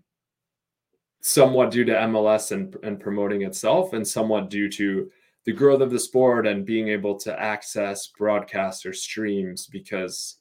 somewhat 1.21 1.71
due 1.71 1.85
to 1.85 1.93
MLS 1.93 2.53
and, 2.53 2.77
and 2.85 3.01
promoting 3.01 3.43
itself, 3.43 3.93
and 3.93 4.07
somewhat 4.07 4.49
due 4.49 4.71
to 4.71 5.11
the 5.47 5.53
growth 5.53 5.81
of 5.81 5.91
the 5.91 5.99
sport 5.99 6.47
and 6.47 6.67
being 6.67 6.89
able 6.89 7.17
to 7.21 7.41
access 7.41 8.09
broadcaster 8.09 8.93
streams. 8.93 9.67
Because, 9.67 10.37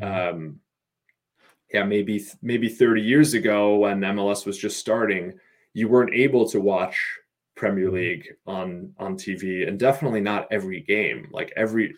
um, 0.00 0.60
yeah, 1.72 1.84
maybe 1.84 2.24
maybe 2.42 2.68
30 2.68 3.02
years 3.02 3.34
ago 3.34 3.76
when 3.76 4.00
MLS 4.00 4.46
was 4.46 4.58
just 4.58 4.78
starting, 4.78 5.34
you 5.74 5.88
weren't 5.88 6.14
able 6.14 6.48
to 6.48 6.60
watch 6.60 6.98
Premier 7.56 7.90
League 7.90 8.26
on 8.46 8.92
on 8.98 9.16
TV, 9.16 9.66
and 9.66 9.78
definitely 9.78 10.20
not 10.20 10.46
every 10.50 10.80
game. 10.82 11.28
Like 11.32 11.52
every 11.56 11.94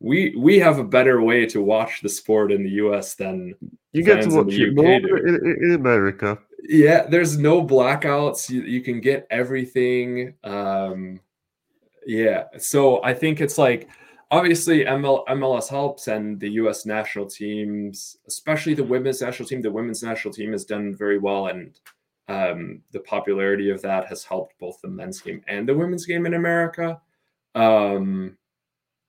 we 0.00 0.34
we 0.36 0.58
have 0.58 0.78
a 0.78 0.84
better 0.84 1.22
way 1.22 1.46
to 1.46 1.62
watch 1.62 2.00
the 2.02 2.08
sport 2.08 2.50
in 2.50 2.64
the 2.64 2.70
US 2.70 3.14
than 3.14 3.54
You 3.92 4.02
get 4.02 4.22
to 4.22 4.28
watch 4.30 4.52
it 4.54 4.74
more 4.74 4.86
in, 4.86 5.06
in, 5.06 5.58
in 5.62 5.74
America. 5.74 6.38
yeah 6.64 7.06
there's 7.06 7.38
no 7.38 7.64
blackouts 7.64 8.48
you, 8.50 8.62
you 8.62 8.80
can 8.80 9.00
get 9.00 9.26
everything 9.30 10.34
um 10.44 11.20
yeah 12.06 12.44
so 12.58 13.02
i 13.04 13.12
think 13.12 13.40
it's 13.40 13.58
like 13.58 13.88
obviously 14.30 14.84
ML, 14.84 15.26
mls 15.26 15.68
helps 15.68 16.08
and 16.08 16.40
the 16.40 16.48
us 16.48 16.86
national 16.86 17.26
teams 17.26 18.16
especially 18.26 18.74
the 18.74 18.84
women's 18.84 19.20
national 19.20 19.48
team 19.48 19.60
the 19.60 19.70
women's 19.70 20.02
national 20.02 20.32
team 20.34 20.52
has 20.52 20.64
done 20.64 20.94
very 20.96 21.18
well 21.18 21.48
and 21.48 21.78
um 22.28 22.80
the 22.92 23.00
popularity 23.00 23.70
of 23.70 23.82
that 23.82 24.06
has 24.06 24.24
helped 24.24 24.58
both 24.58 24.80
the 24.82 24.88
men's 24.88 25.20
game 25.20 25.42
and 25.48 25.68
the 25.68 25.74
women's 25.74 26.06
game 26.06 26.24
in 26.26 26.34
america. 26.34 27.00
Um 27.54 28.36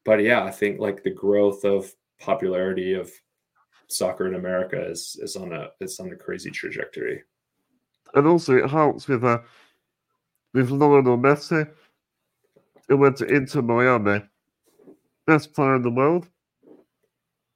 but 0.04 0.22
yeah 0.22 0.44
i 0.44 0.52
think 0.52 0.80
like 0.80 1.04
the 1.04 1.12
growth 1.12 1.64
of 1.64 1.94
popularity 2.20 2.94
of 2.94 3.12
soccer 3.88 4.28
in 4.28 4.36
america 4.36 4.90
is 4.90 5.18
is 5.22 5.36
on 5.36 5.54
a 5.54 5.70
is 5.80 6.00
on 6.00 6.12
a 6.12 6.16
crazy 6.16 6.52
trajectory. 6.52 7.24
And 8.14 8.28
also 8.28 8.58
it 8.58 8.70
helps 8.70 9.08
with 9.08 9.24
uh, 9.24 9.40
with 10.54 10.70
Lionel 10.70 11.18
Messi, 11.18 11.70
who 12.88 12.98
went 12.98 13.18
to 13.18 13.26
Inter 13.26 13.62
Miami. 13.62 14.24
Best 15.26 15.54
player 15.54 15.76
in 15.76 15.82
the 15.82 15.92
world. 15.92 16.28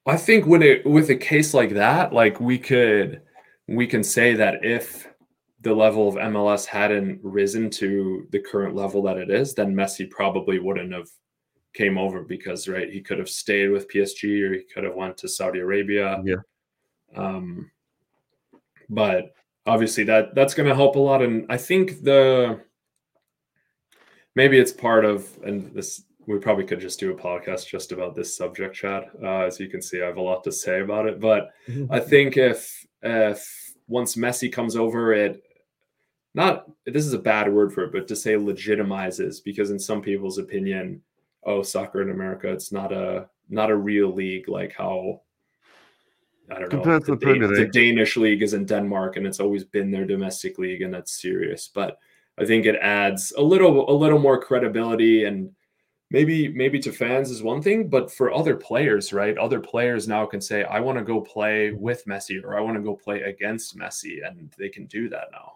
I 0.06 0.16
think 0.16 0.46
when 0.46 0.64
it 0.64 0.86
with 0.86 1.10
a 1.10 1.16
case 1.16 1.54
like 1.54 1.72
that, 1.72 2.14
like 2.14 2.40
we 2.40 2.58
could 2.58 3.22
we 3.68 3.86
can 3.86 4.04
say 4.04 4.34
that 4.36 4.64
if 4.64 5.08
the 5.62 5.74
level 5.74 6.08
of 6.08 6.16
MLS 6.16 6.66
hadn't 6.66 7.20
risen 7.24 7.70
to 7.72 8.26
the 8.32 8.40
current 8.40 8.74
level 8.76 9.02
that 9.04 9.18
it 9.18 9.30
is, 9.30 9.54
then 9.54 9.76
Messi 9.76 10.10
probably 10.10 10.60
wouldn't 10.60 10.94
have 10.94 11.10
came 11.74 11.98
over 11.98 12.24
because 12.24 12.68
right 12.68 12.90
he 12.90 13.02
could 13.02 13.20
have 13.20 13.30
stayed 13.30 13.70
with 13.70 13.90
PSG 13.92 14.50
or 14.50 14.54
he 14.54 14.64
could 14.74 14.86
have 14.86 14.96
went 14.96 15.18
to 15.18 15.28
Saudi 15.28 15.60
Arabia. 15.60 16.22
Yeah. 16.24 16.38
Um, 17.16 17.70
but 18.90 19.34
obviously 19.66 20.06
that 20.06 20.34
that's 20.34 20.54
going 20.54 20.70
to 20.70 20.76
help 20.76 20.96
a 20.96 21.00
lot, 21.00 21.22
and 21.22 21.46
I 21.50 21.58
think 21.58 22.04
the 22.04 22.62
maybe 24.38 24.60
it's 24.60 24.72
part 24.72 25.04
of 25.04 25.28
and 25.44 25.74
this 25.74 26.04
we 26.28 26.38
probably 26.38 26.64
could 26.64 26.80
just 26.80 27.00
do 27.00 27.12
a 27.12 27.16
podcast 27.16 27.68
just 27.68 27.92
about 27.92 28.14
this 28.16 28.38
subject 28.38 28.76
chad 28.76 29.10
uh, 29.24 29.40
as 29.40 29.60
you 29.60 29.68
can 29.68 29.82
see 29.82 30.02
i 30.02 30.06
have 30.06 30.18
a 30.18 30.22
lot 30.22 30.44
to 30.44 30.52
say 30.52 30.82
about 30.82 31.08
it 31.08 31.20
but 31.20 31.50
i 31.90 32.00
think 32.00 32.38
if 32.38 32.86
if 33.02 33.74
once 33.88 34.16
messi 34.16 34.50
comes 34.54 34.76
over 34.76 35.12
it 35.12 35.42
not 36.36 36.70
this 36.86 37.06
is 37.06 37.14
a 37.14 37.20
bad 37.34 37.52
word 37.52 37.74
for 37.74 37.84
it 37.86 37.92
but 37.92 38.08
to 38.08 38.16
say 38.16 38.36
legitimizes 38.36 39.44
because 39.44 39.72
in 39.72 39.80
some 39.80 40.02
people's 40.02 40.38
opinion 40.38 41.02
oh 41.46 41.64
soccer 41.64 42.04
in 42.04 42.12
america 42.12 42.48
it's 42.48 42.72
not 42.72 42.94
a 42.94 43.28
not 43.50 43.72
a 43.72 43.76
real 43.76 44.14
league 44.14 44.48
like 44.48 44.74
how 44.74 45.20
I 46.50 46.60
don't 46.60 46.72
know. 46.72 46.80
Compared 46.80 47.06
to 47.08 47.12
The, 47.12 47.18
the 47.18 47.40
Dan- 47.40 47.54
the 47.54 47.66
Danish 47.66 48.16
league 48.16 48.42
is 48.42 48.54
in 48.54 48.66
Denmark, 48.66 49.18
and 49.18 49.28
it's 49.28 49.42
always 49.42 49.66
been 49.66 49.92
their 49.92 50.06
domestic 50.06 50.58
league, 50.58 50.82
and 50.82 50.94
that's 50.94 51.22
serious. 51.22 51.70
But 51.74 51.98
I 52.38 52.46
think 52.46 52.66
it 52.66 52.76
adds 52.82 53.34
a 53.38 53.42
little 53.42 53.90
a 53.90 53.96
little 53.96 54.20
more 54.20 54.40
credibility 54.40 55.26
and 55.26 55.52
maybe 56.12 56.48
maybe 56.50 56.80
to 56.80 56.92
fans 56.92 57.32
is 57.32 57.44
one 57.44 57.62
thing, 57.62 57.90
but 57.90 58.12
for 58.12 58.32
other 58.32 58.56
players, 58.56 59.12
right? 59.12 59.38
Other 59.38 59.60
players 59.60 60.08
now 60.08 60.26
can 60.26 60.42
say, 60.42 60.64
I 60.64 60.80
want 60.80 60.98
to 60.98 61.04
go 61.04 61.22
play 61.22 61.72
with 61.72 62.06
Messi 62.06 62.44
or 62.44 62.58
I 62.58 62.62
want 62.62 62.78
to 62.78 62.84
go 62.84 62.96
play 62.96 63.22
against 63.22 63.78
Messi, 63.78 64.26
and 64.26 64.54
they 64.58 64.70
can 64.70 64.86
do 64.86 65.10
that 65.10 65.30
now. 65.32 65.54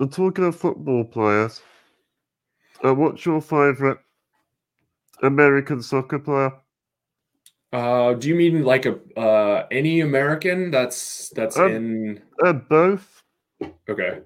And 0.00 0.12
talking 0.12 0.44
of 0.44 0.56
football 0.56 1.04
players, 1.04 1.60
uh, 2.84 2.94
what's 2.94 3.24
your 3.26 3.40
favourite 3.40 3.98
American 5.22 5.82
soccer 5.82 6.18
player? 6.18 6.52
Uh, 7.72 8.14
do 8.14 8.28
you 8.28 8.34
mean 8.34 8.64
like 8.64 8.86
a 8.86 8.98
uh, 9.18 9.66
any 9.70 10.00
American 10.00 10.70
that's 10.70 11.28
that's 11.30 11.58
Um, 11.58 11.70
in 11.70 12.22
Uh, 12.42 12.52
both. 12.52 13.22
Okay. 13.88 14.20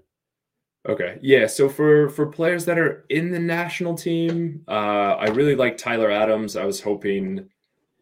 Okay. 0.89 1.19
Yeah. 1.23 1.47
So 1.47 1.69
for 1.69 2.09
for 2.11 2.27
players 2.27 2.65
that 2.65 2.79
are 2.79 3.05
in 3.09 3.31
the 3.31 3.39
national 3.39 3.95
team, 3.95 4.65
uh, 4.67 5.15
I 5.19 5.29
really 5.29 5.55
like 5.55 5.77
Tyler 5.77 6.11
Adams. 6.11 6.57
I 6.57 6.65
was 6.65 6.81
hoping 6.81 7.49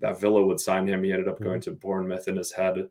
that 0.00 0.18
Villa 0.18 0.44
would 0.44 0.60
sign 0.60 0.86
him. 0.86 1.04
He 1.04 1.12
ended 1.12 1.28
up 1.28 1.40
going 1.40 1.60
to 1.62 1.72
Bournemouth 1.72 2.26
and 2.26 2.38
has 2.38 2.50
had 2.50 2.78
a 2.78 2.88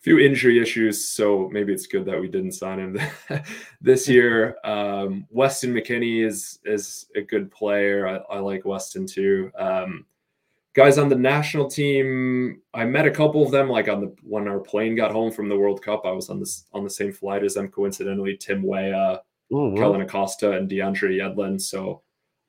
few 0.00 0.18
injury 0.18 0.60
issues, 0.62 1.08
so 1.08 1.48
maybe 1.52 1.74
it's 1.74 1.86
good 1.86 2.06
that 2.06 2.18
we 2.18 2.28
didn't 2.28 2.52
sign 2.52 2.78
him 2.78 2.98
this 3.82 4.08
year. 4.08 4.56
Um, 4.64 5.26
Weston 5.28 5.74
McKennie 5.74 6.24
is 6.24 6.60
is 6.64 7.06
a 7.14 7.20
good 7.20 7.50
player. 7.50 8.08
I, 8.08 8.36
I 8.36 8.38
like 8.38 8.64
Weston 8.64 9.06
too. 9.06 9.50
Um, 9.58 10.06
guys 10.78 10.96
on 10.96 11.08
the 11.08 11.16
national 11.16 11.68
team, 11.68 12.62
I 12.72 12.84
met 12.84 13.04
a 13.04 13.10
couple 13.10 13.42
of 13.42 13.50
them. 13.50 13.68
Like 13.68 13.88
on 13.88 14.00
the 14.00 14.14
when 14.22 14.46
our 14.46 14.60
plane 14.60 14.94
got 14.94 15.10
home 15.10 15.32
from 15.32 15.48
the 15.48 15.58
World 15.58 15.82
Cup, 15.82 16.02
I 16.06 16.12
was 16.12 16.30
on 16.30 16.38
this 16.38 16.66
on 16.72 16.84
the 16.84 16.90
same 16.90 17.12
flight 17.12 17.42
as 17.42 17.54
them. 17.54 17.68
Coincidentally, 17.68 18.36
Tim 18.36 18.62
Weah, 18.62 19.20
oh, 19.52 19.68
wow. 19.70 19.76
Kellyn 19.76 20.02
Acosta, 20.02 20.52
and 20.52 20.70
DeAndre 20.70 21.16
Yedlin. 21.18 21.60
So 21.60 22.02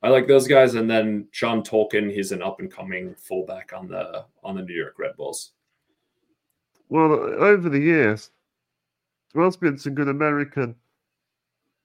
I 0.04 0.10
like 0.10 0.28
those 0.28 0.48
guys. 0.48 0.76
And 0.76 0.88
then 0.88 1.28
John 1.32 1.64
Tolkin, 1.64 2.14
he's 2.14 2.32
an 2.32 2.44
up 2.44 2.60
and 2.60 2.72
coming 2.72 3.16
fullback 3.16 3.74
on 3.76 3.88
the 3.88 4.26
on 4.44 4.56
the 4.56 4.62
New 4.62 4.76
York 4.76 5.00
Red 5.00 5.16
Bulls. 5.18 5.54
Well, 6.88 7.12
over 7.12 7.68
the 7.68 7.80
years, 7.80 8.30
there 9.34 9.44
has 9.44 9.58
been 9.58 9.80
some 9.80 9.96
good 9.96 10.08
American 10.08 10.76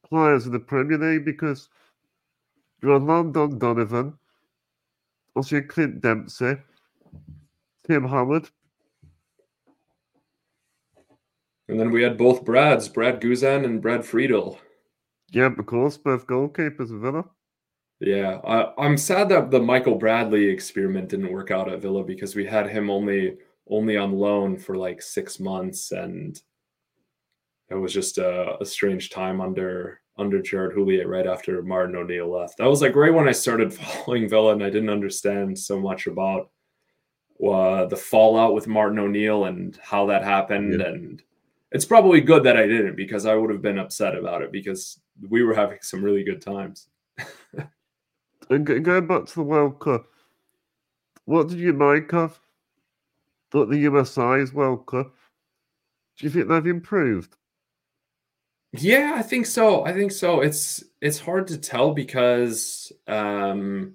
players 0.07 0.45
in 0.45 0.53
the 0.53 0.61
Premier 0.61 0.99
League 0.99 1.25
because 1.25 1.71
you 2.83 2.91
have 2.91 3.03
Landon 3.03 3.59
Donovan, 3.59 4.19
also 5.35 5.61
Clint 5.61 6.01
Dempsey, 6.01 6.57
Tim 7.87 8.05
Howard. 8.07 8.49
And 11.69 11.81
then 11.81 11.91
we 11.91 12.03
had 12.03 12.19
both 12.19 12.45
Brads, 12.45 12.89
Brad 12.89 13.21
Guzan 13.21 13.65
and 13.65 13.81
Brad 13.81 14.05
Friedel. 14.05 14.59
Yeah, 15.31 15.47
of 15.47 15.67
course, 15.67 15.97
both 15.97 16.27
goalkeepers 16.27 16.93
of 16.93 17.01
Villa. 17.01 17.25
Yeah, 18.01 18.39
I, 18.45 18.87
am 18.87 18.99
sad 18.99 19.31
that 19.31 19.51
the 19.51 19.61
Michael 19.61 19.95
Bradley 19.95 20.45
experiment 20.45 21.09
didn't 21.09 21.33
work 21.33 21.51
out 21.51 21.73
at 21.73 21.81
Villa 21.81 22.05
because 22.05 22.35
we 22.35 22.45
had 22.45 22.69
him 22.69 22.91
only 22.91 23.37
only 23.69 23.97
on 23.97 24.13
loan 24.13 24.59
for 24.59 24.77
like 24.77 25.01
six 25.01 25.41
months, 25.41 25.91
and 25.91 26.41
it 27.71 27.77
was 27.77 27.95
just 27.95 28.19
a, 28.19 28.61
a 28.61 28.67
strange 28.67 29.09
time 29.09 29.41
under 29.41 30.01
under 30.17 30.41
Gerard 30.41 30.75
Houllier 30.75 31.07
right 31.07 31.27
after 31.27 31.63
Martin 31.63 31.97
O'Neill 31.97 32.31
left. 32.31 32.59
That 32.59 32.69
was 32.69 32.83
like 32.83 32.95
right 32.95 33.13
when 33.13 33.29
I 33.29 33.33
started 33.33 33.75
following 33.75 34.29
Villa, 34.29 34.53
and 34.53 34.63
I 34.63 34.71
didn't 34.71 34.91
understand 34.91 35.59
so 35.59 35.81
much 35.81 36.07
about 36.07 36.51
uh, 37.45 37.87
the 37.87 37.97
fallout 37.97 38.55
with 38.55 38.67
Martin 38.67 38.99
O'Neill 38.99 39.45
and 39.45 39.79
how 39.83 40.07
that 40.07 40.23
happened. 40.23 40.81
Yeah. 40.81 40.87
And 40.87 41.23
it's 41.73 41.85
probably 41.85 42.21
good 42.21 42.45
that 42.45 42.57
I 42.57 42.67
didn't 42.67 42.97
because 42.97 43.27
I 43.27 43.35
would 43.35 43.51
have 43.51 43.63
been 43.63 43.79
upset 43.79 44.15
about 44.15 44.43
it 44.43 44.53
because 44.53 45.01
we 45.29 45.43
were 45.43 45.55
having 45.55 45.79
some 45.83 46.03
really 46.03 46.23
good 46.23 46.41
times. 46.41 46.89
and 48.51 48.65
going 48.65 49.07
back 49.07 49.27
to 49.27 49.35
the 49.35 49.43
World 49.43 49.81
Cup, 49.81 50.07
what 51.25 51.49
did 51.49 51.59
you 51.59 51.73
make 51.73 52.13
of 52.13 52.39
the 53.63 53.79
USA's 53.79 54.53
World 54.53 54.87
Cup, 54.87 55.15
do 56.19 56.27
you 56.27 56.31
think 56.31 56.49
they've 56.49 56.67
improved? 56.67 57.37
Yeah, 58.77 59.15
I 59.17 59.23
think 59.23 59.47
so. 59.47 59.85
I 59.85 59.93
think 59.93 60.11
so. 60.13 60.41
It's 60.41 60.83
it's 61.01 61.19
hard 61.19 61.47
to 61.49 61.59
tell 61.59 61.93
because 61.93 62.93
um 63.07 63.95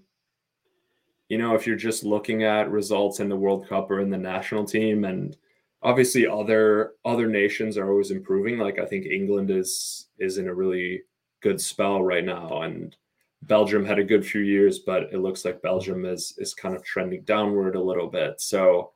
you 1.29 1.37
know, 1.37 1.53
if 1.55 1.67
you're 1.67 1.75
just 1.75 2.03
looking 2.03 2.43
at 2.43 2.71
results 2.71 3.19
in 3.19 3.29
the 3.29 3.35
World 3.35 3.67
Cup 3.67 3.91
or 3.91 3.99
in 4.01 4.09
the 4.09 4.17
national 4.17 4.65
team 4.65 5.05
and 5.05 5.37
obviously 5.83 6.25
other 6.27 6.93
other 7.05 7.27
nations 7.27 7.77
are 7.77 7.89
always 7.89 8.11
improving. 8.11 8.57
Like 8.57 8.79
I 8.79 8.85
think 8.85 9.05
England 9.05 9.51
is 9.51 10.07
is 10.19 10.37
in 10.37 10.47
a 10.47 10.53
really 10.53 11.03
good 11.41 11.59
spell 11.61 12.01
right 12.03 12.23
now 12.25 12.61
and 12.63 12.95
Belgium 13.43 13.85
had 13.85 13.99
a 13.99 14.03
good 14.03 14.25
few 14.25 14.41
years, 14.41 14.79
but 14.79 15.03
it 15.13 15.19
looks 15.19 15.45
like 15.45 15.61
Belgium 15.61 16.05
is 16.05 16.33
is 16.37 16.53
kind 16.53 16.75
of 16.75 16.83
trending 16.83 17.23
downward 17.23 17.75
a 17.75 17.81
little 17.83 18.07
bit. 18.07 18.39
So 18.41 18.91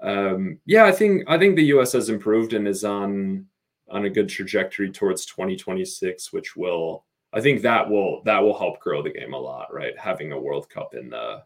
um, 0.00 0.58
yeah, 0.66 0.84
I 0.84 0.92
think 0.92 1.24
I 1.28 1.38
think 1.38 1.56
the 1.56 1.64
U.S. 1.76 1.92
has 1.92 2.08
improved 2.08 2.52
and 2.54 2.66
is 2.68 2.84
on 2.84 3.46
on 3.90 4.04
a 4.04 4.10
good 4.10 4.28
trajectory 4.28 4.90
towards 4.90 5.26
2026, 5.26 6.32
which 6.32 6.56
will 6.56 7.04
I 7.32 7.40
think 7.40 7.62
that 7.62 7.88
will 7.88 8.22
that 8.24 8.42
will 8.42 8.58
help 8.58 8.80
grow 8.80 9.02
the 9.02 9.10
game 9.10 9.34
a 9.34 9.38
lot, 9.38 9.72
right? 9.72 9.98
Having 9.98 10.32
a 10.32 10.40
World 10.40 10.68
Cup 10.70 10.94
in 10.94 11.10
the 11.10 11.42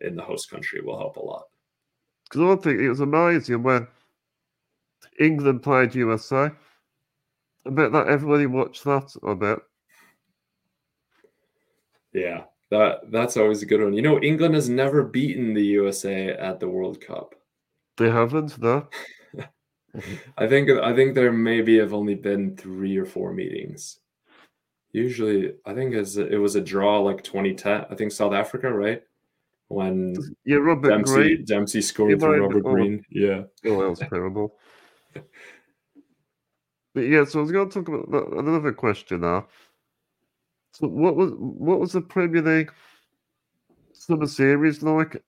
in 0.00 0.16
the 0.16 0.22
host 0.22 0.50
country 0.50 0.80
will 0.80 0.98
help 0.98 1.16
a 1.16 1.20
lot. 1.20 1.44
Because 2.24 2.58
I 2.58 2.62
think 2.62 2.80
it 2.80 2.88
was 2.88 3.00
amazing 3.00 3.62
when 3.62 3.86
England 5.18 5.62
played 5.62 5.94
USA. 5.94 6.50
I 7.64 7.70
bet 7.70 7.92
that 7.92 8.08
everybody 8.08 8.46
watched 8.46 8.84
that. 8.84 9.14
I 9.26 9.34
bet. 9.34 9.58
Yeah, 12.12 12.44
that 12.70 13.10
that's 13.10 13.36
always 13.36 13.62
a 13.62 13.66
good 13.66 13.82
one. 13.82 13.94
You 13.94 14.02
know, 14.02 14.20
England 14.20 14.54
has 14.54 14.68
never 14.68 15.02
beaten 15.02 15.54
the 15.54 15.64
USA 15.64 16.28
at 16.30 16.60
the 16.60 16.68
World 16.68 17.00
Cup. 17.00 17.34
They 17.96 18.10
haven't, 18.10 18.58
no. 18.60 18.88
I 20.38 20.46
think 20.46 20.70
I 20.70 20.94
think 20.94 21.14
there 21.14 21.32
maybe 21.32 21.78
have 21.78 21.92
only 21.92 22.14
been 22.14 22.56
three 22.56 22.96
or 22.96 23.04
four 23.04 23.32
meetings. 23.32 23.98
Usually, 24.92 25.54
I 25.64 25.74
think 25.74 25.94
as 25.94 26.16
it 26.16 26.38
was 26.38 26.54
a 26.54 26.60
draw 26.60 27.00
like 27.00 27.22
2010. 27.22 27.86
I 27.90 27.94
think 27.94 28.12
South 28.12 28.32
Africa, 28.32 28.70
right? 28.72 29.02
When 29.68 30.14
yeah, 30.44 30.56
Robert 30.56 30.90
Dempsey 30.90 31.14
Green. 31.14 31.44
Dempsey 31.44 31.80
scored 31.80 32.20
for 32.20 32.38
Robert 32.38 32.62
oh, 32.66 32.72
Green. 32.72 33.04
Yeah. 33.10 33.44
Oh, 33.64 33.80
that 33.80 33.90
was 33.90 33.98
terrible. 34.00 34.58
but 36.94 37.00
yeah, 37.00 37.24
so 37.24 37.38
I 37.38 37.42
was 37.42 37.52
going 37.52 37.70
to 37.70 37.82
talk 37.82 37.88
about 37.88 38.32
another 38.38 38.72
question 38.72 39.22
now. 39.22 39.46
So, 40.72 40.88
what 40.88 41.16
was 41.16 41.32
what 41.36 41.80
was 41.80 41.92
the 41.92 42.02
Premier 42.02 42.42
League 42.42 42.72
summer 43.94 44.26
series 44.26 44.82
like? 44.82 45.22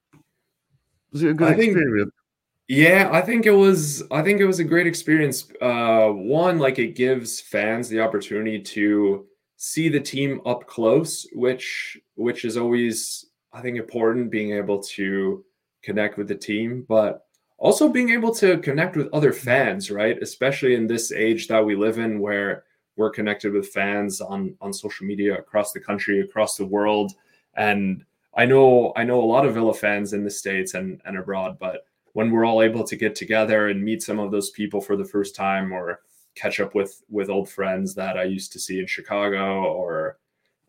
Was 1.13 1.23
it 1.23 1.31
a 1.31 1.35
good 1.35 1.49
I 1.49 1.53
experience? 1.53 2.11
Think, 2.11 2.24
yeah, 2.69 3.11
I 3.13 3.21
think 3.21 3.47
it 3.47 3.53
was 3.53 4.03
I 4.11 4.23
think 4.23 4.41
it 4.41 4.47
was 4.47 4.59
a 4.59 4.65
great 4.65 4.87
experience. 4.87 5.49
Uh 5.61 6.09
one 6.09 6.59
like 6.59 6.79
it 6.79 6.97
gives 6.97 7.41
fans 7.41 7.89
the 7.89 8.01
opportunity 8.01 8.61
to 8.61 9.27
see 9.57 9.89
the 9.89 10.01
team 10.01 10.41
up 10.47 10.67
close, 10.67 11.27
which 11.33 11.99
which 12.15 12.45
is 12.45 12.57
always 12.57 13.27
I 13.53 13.61
think 13.61 13.77
important 13.77 14.31
being 14.31 14.53
able 14.53 14.83
to 14.83 15.45
connect 15.83 16.17
with 16.17 16.29
the 16.29 16.35
team, 16.35 16.87
but 16.89 17.27
also 17.59 17.89
being 17.89 18.11
able 18.11 18.35
to 18.35 18.59
connect 18.59 18.97
with 18.97 19.13
other 19.13 19.33
fans, 19.33 19.91
right? 19.91 20.21
Especially 20.23 20.75
in 20.75 20.87
this 20.87 21.13
age 21.13 21.49
that 21.49 21.65
we 21.65 21.77
live 21.77 21.99
in 21.99 22.19
where 22.19 22.65
we're 22.97 23.11
connected 23.11 23.53
with 23.53 23.69
fans 23.69 24.21
on 24.21 24.57
on 24.61 24.73
social 24.73 25.07
media 25.07 25.37
across 25.39 25.73
the 25.73 25.81
country, 25.81 26.21
across 26.21 26.57
the 26.57 26.67
world. 26.67 27.13
And 27.57 28.05
I 28.35 28.47
know 28.47 28.93
I 28.97 29.05
know 29.05 29.23
a 29.23 29.25
lot 29.25 29.47
of 29.47 29.55
Villa 29.55 29.75
fans 29.75 30.15
in 30.15 30.25
the 30.25 30.31
States 30.31 30.75
and, 30.75 31.01
and 31.05 31.19
abroad, 31.19 31.59
but 31.61 31.87
when 32.15 32.31
we're 32.31 32.47
all 32.47 32.63
able 32.63 32.85
to 32.85 32.97
get 32.97 33.15
together 33.15 33.69
and 33.69 33.83
meet 33.83 34.03
some 34.03 34.19
of 34.19 34.31
those 34.31 34.51
people 34.51 34.81
for 34.81 34.97
the 34.97 35.05
first 35.05 35.37
time 35.37 35.73
or 35.73 36.01
catch 36.35 36.59
up 36.61 36.75
with 36.75 37.03
with 37.11 37.29
old 37.29 37.49
friends 37.49 37.95
that 37.95 38.17
I 38.17 38.25
used 38.25 38.53
to 38.53 38.59
see 38.59 38.81
in 38.81 38.87
Chicago 38.87 39.65
or 39.65 40.19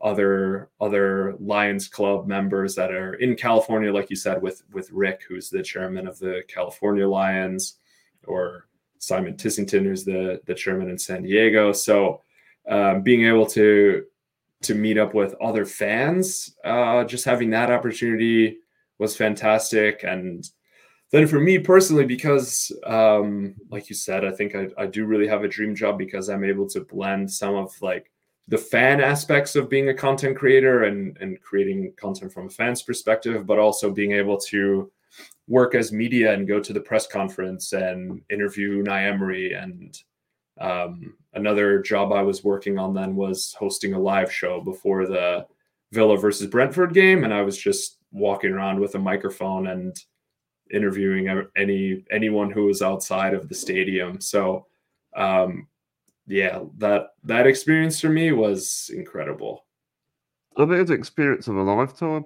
other 0.01 0.69
other 0.81 1.35
Lions 1.39 1.87
Club 1.87 2.27
members 2.27 2.75
that 2.75 2.91
are 2.91 3.13
in 3.15 3.35
California, 3.35 3.93
like 3.93 4.09
you 4.09 4.15
said, 4.15 4.41
with 4.41 4.63
with 4.73 4.91
Rick, 4.91 5.21
who's 5.27 5.49
the 5.49 5.63
chairman 5.63 6.07
of 6.07 6.19
the 6.19 6.43
California 6.47 7.07
Lions, 7.07 7.75
or 8.27 8.67
Simon 8.99 9.35
Tissington, 9.35 9.83
who's 9.83 10.03
the 10.03 10.41
the 10.45 10.53
chairman 10.53 10.89
in 10.89 10.97
San 10.97 11.23
Diego. 11.23 11.71
So 11.71 12.21
um, 12.67 13.01
being 13.01 13.25
able 13.25 13.45
to 13.47 14.05
to 14.63 14.73
meet 14.73 14.97
up 14.97 15.13
with 15.13 15.35
other 15.41 15.65
fans, 15.65 16.55
uh, 16.63 17.03
just 17.03 17.25
having 17.25 17.51
that 17.51 17.71
opportunity 17.71 18.57
was 18.97 19.15
fantastic, 19.15 20.03
and 20.03 20.49
then 21.11 21.27
for 21.27 21.39
me 21.39 21.59
personally, 21.59 22.05
because 22.05 22.71
um, 22.85 23.55
like 23.69 23.89
you 23.89 23.95
said, 23.95 24.25
I 24.25 24.31
think 24.31 24.55
I, 24.55 24.67
I 24.77 24.85
do 24.87 25.05
really 25.05 25.27
have 25.27 25.43
a 25.43 25.47
dream 25.47 25.75
job 25.75 25.97
because 25.97 26.29
I'm 26.29 26.43
able 26.43 26.67
to 26.69 26.81
blend 26.81 27.31
some 27.31 27.55
of 27.55 27.71
like 27.81 28.11
the 28.47 28.57
fan 28.57 29.01
aspects 29.01 29.55
of 29.55 29.69
being 29.69 29.89
a 29.89 29.93
content 29.93 30.37
creator 30.37 30.83
and 30.83 31.17
and 31.21 31.41
creating 31.41 31.93
content 31.97 32.33
from 32.33 32.47
a 32.47 32.49
fan's 32.49 32.81
perspective, 32.81 33.45
but 33.45 33.59
also 33.59 33.91
being 33.91 34.11
able 34.13 34.37
to 34.37 34.91
work 35.47 35.75
as 35.75 35.91
media 35.91 36.33
and 36.33 36.47
go 36.47 36.59
to 36.59 36.73
the 36.73 36.79
press 36.79 37.07
conference 37.07 37.73
and 37.73 38.21
interview 38.29 38.83
Unai 38.83 39.61
And 39.61 39.97
um, 40.59 41.15
another 41.33 41.81
job 41.81 42.11
I 42.11 42.23
was 42.23 42.43
working 42.43 42.77
on 42.79 42.93
then 42.93 43.15
was 43.15 43.55
hosting 43.57 43.93
a 43.93 43.99
live 43.99 44.31
show 44.31 44.61
before 44.61 45.05
the 45.05 45.45
Villa 45.91 46.17
versus 46.17 46.47
Brentford 46.47 46.93
game, 46.93 47.23
and 47.23 47.33
I 47.33 47.41
was 47.41 47.57
just 47.57 47.99
walking 48.11 48.51
around 48.51 48.79
with 48.79 48.95
a 48.95 48.99
microphone 48.99 49.67
and 49.67 49.95
interviewing 50.71 51.45
any 51.55 52.03
anyone 52.11 52.51
who 52.51 52.65
was 52.65 52.81
outside 52.81 53.33
of 53.33 53.49
the 53.49 53.55
stadium. 53.55 54.19
So, 54.19 54.65
um, 55.15 55.67
yeah, 56.27 56.63
that 56.77 57.09
that 57.23 57.47
experience 57.47 57.99
for 57.99 58.09
me 58.09 58.31
was 58.31 58.89
incredible. 58.93 59.65
I 60.57 60.65
think 60.65 60.79
it's 60.79 60.89
an 60.89 60.97
experience 60.97 61.47
of 61.47 61.57
a 61.57 61.61
lifetime. 61.61 62.25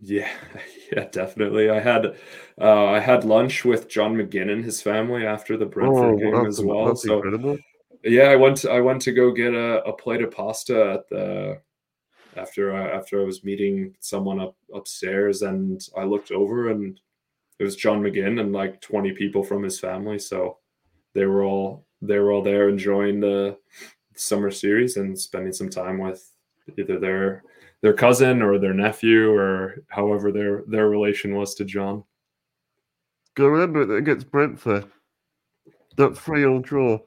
Yeah, 0.00 0.30
yeah, 0.92 1.06
definitely. 1.10 1.70
I 1.70 1.80
had 1.80 2.16
uh, 2.60 2.86
I 2.86 3.00
had 3.00 3.24
lunch 3.24 3.64
with 3.64 3.88
John 3.88 4.14
McGinn 4.16 4.50
and 4.50 4.64
his 4.64 4.82
family 4.82 5.26
after 5.26 5.56
the 5.56 5.66
Brentford 5.66 6.14
oh, 6.14 6.16
game 6.16 6.46
as 6.46 6.60
well. 6.60 6.94
so 6.94 7.16
incredible. 7.16 7.58
yeah, 8.02 8.24
I 8.24 8.36
went 8.36 8.58
to, 8.58 8.70
I 8.70 8.80
went 8.80 9.00
to 9.02 9.12
go 9.12 9.32
get 9.32 9.54
a, 9.54 9.82
a 9.84 9.92
plate 9.92 10.22
of 10.22 10.30
pasta 10.30 10.94
at 10.94 11.08
the 11.08 11.60
after 12.36 12.74
I, 12.74 12.90
after 12.90 13.20
I 13.20 13.24
was 13.24 13.44
meeting 13.44 13.94
someone 14.00 14.40
up 14.40 14.56
upstairs, 14.74 15.42
and 15.42 15.80
I 15.96 16.04
looked 16.04 16.32
over 16.32 16.70
and 16.70 17.00
it 17.58 17.64
was 17.64 17.76
John 17.76 18.02
McGinn 18.02 18.40
and 18.40 18.52
like 18.52 18.80
20 18.80 19.12
people 19.12 19.42
from 19.42 19.62
his 19.62 19.78
family. 19.78 20.18
So 20.18 20.58
they 21.14 21.26
were 21.26 21.44
all 21.44 21.86
they 22.02 22.18
were 22.18 22.32
all 22.32 22.42
there 22.42 22.68
enjoying 22.68 23.20
the 23.20 23.56
summer 24.16 24.50
series 24.50 24.96
and 24.96 25.18
spending 25.18 25.52
some 25.52 25.70
time 25.70 25.98
with 25.98 26.30
either 26.78 26.98
their 26.98 27.42
their 27.80 27.94
cousin 27.94 28.42
or 28.42 28.58
their 28.58 28.74
nephew 28.74 29.30
or 29.30 29.76
however 29.88 30.32
their 30.32 30.64
their 30.66 30.88
relation 30.88 31.34
was 31.34 31.54
to 31.54 31.64
John. 31.64 32.04
Go 33.34 33.46
remember 33.46 33.84
that 33.84 33.94
against 33.94 34.30
Brentford, 34.30 34.86
that 35.96 36.16
three-all 36.16 36.60
draw. 36.60 36.98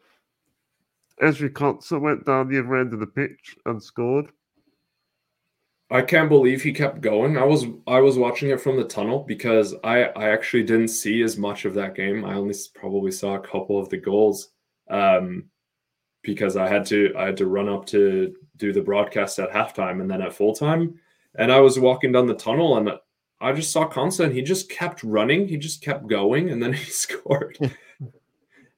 Ezri 1.21 1.49
Konsa 1.49 1.99
went 1.99 2.25
down 2.25 2.47
the 2.47 2.59
other 2.59 2.75
end 2.75 2.93
of 2.93 2.99
the 2.99 3.07
pitch 3.07 3.55
and 3.65 3.81
scored. 3.81 4.27
I 5.89 6.01
can't 6.01 6.27
believe 6.27 6.61
he 6.61 6.73
kept 6.73 6.99
going. 6.99 7.37
I 7.37 7.45
was 7.45 7.65
I 7.87 8.01
was 8.01 8.17
watching 8.17 8.49
it 8.49 8.59
from 8.59 8.75
the 8.75 8.83
tunnel 8.83 9.23
because 9.25 9.73
I 9.83 10.03
I 10.03 10.29
actually 10.29 10.63
didn't 10.63 10.89
see 10.89 11.21
as 11.21 11.37
much 11.37 11.65
of 11.65 11.73
that 11.75 11.95
game. 11.95 12.25
I 12.25 12.35
only 12.35 12.55
probably 12.75 13.11
saw 13.11 13.35
a 13.35 13.39
couple 13.39 13.79
of 13.79 13.89
the 13.89 13.97
goals 13.97 14.49
um, 14.89 15.45
because 16.23 16.57
I 16.57 16.67
had 16.67 16.85
to 16.87 17.13
I 17.17 17.25
had 17.25 17.37
to 17.37 17.47
run 17.47 17.69
up 17.69 17.85
to 17.87 18.35
do 18.57 18.73
the 18.73 18.81
broadcast 18.81 19.39
at 19.39 19.51
halftime 19.51 20.01
and 20.01 20.11
then 20.11 20.21
at 20.21 20.33
full 20.33 20.53
time. 20.53 20.99
And 21.35 21.51
I 21.51 21.59
was 21.61 21.79
walking 21.79 22.11
down 22.11 22.27
the 22.27 22.35
tunnel 22.35 22.77
and 22.77 22.91
I 23.39 23.53
just 23.53 23.71
saw 23.71 23.87
Konsa 23.87 24.25
and 24.25 24.33
he 24.33 24.41
just 24.41 24.69
kept 24.69 25.03
running. 25.03 25.47
He 25.47 25.57
just 25.57 25.81
kept 25.81 26.07
going 26.07 26.49
and 26.49 26.61
then 26.61 26.73
he 26.73 26.91
scored. 26.91 27.57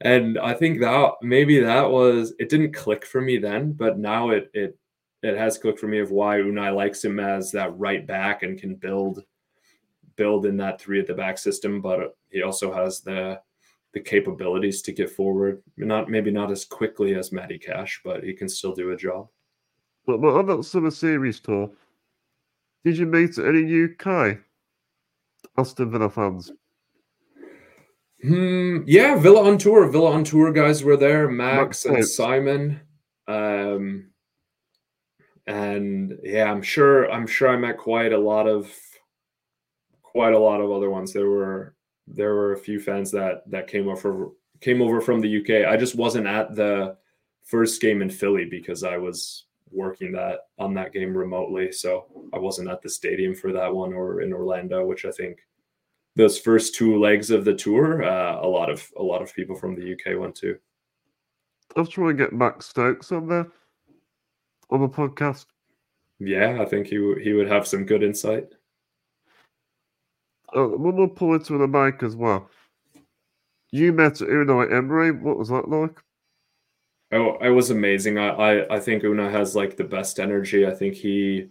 and 0.02 0.38
I 0.38 0.54
think 0.54 0.80
that 0.82 1.14
maybe 1.24 1.60
that 1.60 1.90
was 1.90 2.34
it 2.40 2.50
didn't 2.50 2.74
click 2.74 3.04
for 3.04 3.20
me 3.20 3.40
then, 3.40 3.72
but 3.72 3.98
now 3.98 4.30
it 4.30 4.52
it 4.54 4.78
it 5.22 5.38
has 5.38 5.58
clicked 5.58 5.80
for 5.80 5.88
me 5.88 6.00
of 6.00 6.12
why 6.12 6.38
Unai 6.38 6.74
likes 6.74 7.04
him 7.04 7.20
as 7.20 7.52
that 7.52 7.78
right 7.78 8.06
back 8.06 8.44
and 8.44 8.60
can 8.60 8.76
build 8.76 9.24
build 10.16 10.46
in 10.46 10.58
that 10.58 10.82
three 10.82 11.00
at 11.00 11.08
the 11.08 11.14
back 11.14 11.38
system, 11.38 11.82
but 11.82 12.18
he 12.30 12.44
also 12.44 12.74
has 12.74 13.02
the 13.02 13.40
the 13.94 14.00
capabilities 14.00 14.82
to 14.84 14.92
get 14.92 15.10
forward. 15.10 15.64
Not 15.78 16.10
maybe 16.10 16.32
not 16.32 16.52
as 16.52 16.66
quickly 16.66 17.16
as 17.16 17.32
Matty 17.32 17.58
Cash, 17.58 18.02
but 18.04 18.24
he 18.24 18.34
can 18.34 18.48
still 18.48 18.74
do 18.74 18.92
a 18.92 18.98
job. 18.98 19.28
But 20.06 20.22
what 20.22 20.36
about 20.36 20.66
summer 20.66 20.92
series 20.92 21.40
tour? 21.40 21.72
Did 22.84 22.98
you 22.98 23.06
meet 23.06 23.38
any 23.38 23.86
UK 23.86 24.38
Aston 25.58 25.92
Villa 25.92 26.10
fans? 26.10 26.52
Hmm, 28.22 28.80
yeah, 28.86 29.16
Villa 29.16 29.44
on 29.44 29.58
tour. 29.58 29.88
Villa 29.90 30.12
on 30.12 30.24
tour 30.24 30.52
guys 30.52 30.84
were 30.84 30.98
there. 30.98 31.30
Max, 31.30 31.86
Max 31.86 31.86
and 31.86 32.06
Simon. 32.06 32.82
Um, 33.28 34.10
and 35.50 36.20
yeah, 36.22 36.50
I'm 36.50 36.62
sure 36.62 37.12
I'm 37.12 37.26
sure 37.26 37.50
I 37.50 37.58
met 37.58 37.78
quite 37.78 38.14
a 38.14 38.18
lot 38.18 38.48
of 38.48 38.72
quite 40.04 40.34
a 40.34 40.40
lot 40.40 40.62
of 40.62 40.72
other 40.72 40.92
ones. 40.92 41.12
There 41.12 41.30
were 41.30 41.76
there 42.08 42.36
were 42.36 42.54
a 42.54 42.58
few 42.58 42.80
fans 42.80 43.12
that 43.12 43.50
that 43.50 43.68
came 43.68 43.90
over 43.90 44.30
came 44.62 44.82
over 44.82 45.02
from 45.02 45.20
the 45.20 45.40
UK. 45.42 45.68
I 45.68 45.76
just 45.76 45.96
wasn't 45.96 46.28
at 46.28 46.56
the 46.56 46.98
first 47.44 47.82
game 47.82 48.04
in 48.04 48.12
Philly 48.12 48.46
because 48.46 48.84
I 48.84 48.98
was 48.98 49.46
working 49.72 50.12
that 50.12 50.42
on 50.60 50.76
that 50.76 50.94
game 50.94 51.18
remotely, 51.18 51.72
so 51.72 52.06
I 52.32 52.38
wasn't 52.38 52.70
at 52.70 52.84
the 52.84 52.90
stadium 52.90 53.34
for 53.34 53.52
that 53.52 53.74
one 53.74 53.92
or 53.92 54.22
in 54.22 54.32
Orlando, 54.32 54.86
which 54.86 55.06
I 55.06 55.12
think 55.12 55.40
those 56.16 56.38
first 56.38 56.76
two 56.76 57.00
legs 57.00 57.32
of 57.32 57.44
the 57.44 57.56
tour, 57.56 58.04
uh, 58.04 58.40
a 58.40 58.48
lot 58.48 58.70
of 58.70 58.88
a 58.98 59.04
lot 59.04 59.24
of 59.24 59.34
people 59.34 59.56
from 59.56 59.76
the 59.76 59.94
UK 59.94 60.20
went 60.20 60.36
to. 60.36 60.60
I 61.76 61.80
was 61.80 61.90
trying 61.90 62.16
to 62.16 62.24
get 62.24 62.34
Max 62.34 62.68
Stokes 62.68 63.12
on 63.12 63.28
there 63.28 63.48
on 64.70 64.82
the 64.82 64.90
podcast? 64.90 65.46
Yeah, 66.20 66.62
I 66.62 66.66
think 66.66 66.88
he 66.88 66.96
he 67.22 67.34
would 67.34 67.48
have 67.48 67.68
some 67.68 67.86
good 67.86 68.04
insight. 68.04 68.48
Uh, 70.56 70.66
one 70.66 70.96
more 70.96 71.08
point 71.08 71.46
to 71.46 71.58
the 71.58 71.68
mic 71.68 72.04
as 72.04 72.16
well. 72.16 72.50
You 73.72 73.94
met 73.94 74.16
Unai 74.16 74.74
Emery. 74.74 75.12
What 75.12 75.38
was 75.38 75.50
that 75.50 75.70
like? 75.70 76.00
Oh, 77.12 77.38
it 77.42 77.50
was 77.50 77.70
amazing. 77.70 78.18
I, 78.18 78.30
I, 78.30 78.76
I 78.76 78.80
think 78.80 79.04
Unai 79.04 79.32
has 79.32 79.56
like 79.56 79.78
the 79.78 79.84
best 79.84 80.20
energy. 80.20 80.66
I 80.66 80.74
think 80.74 80.96
he 80.96 81.48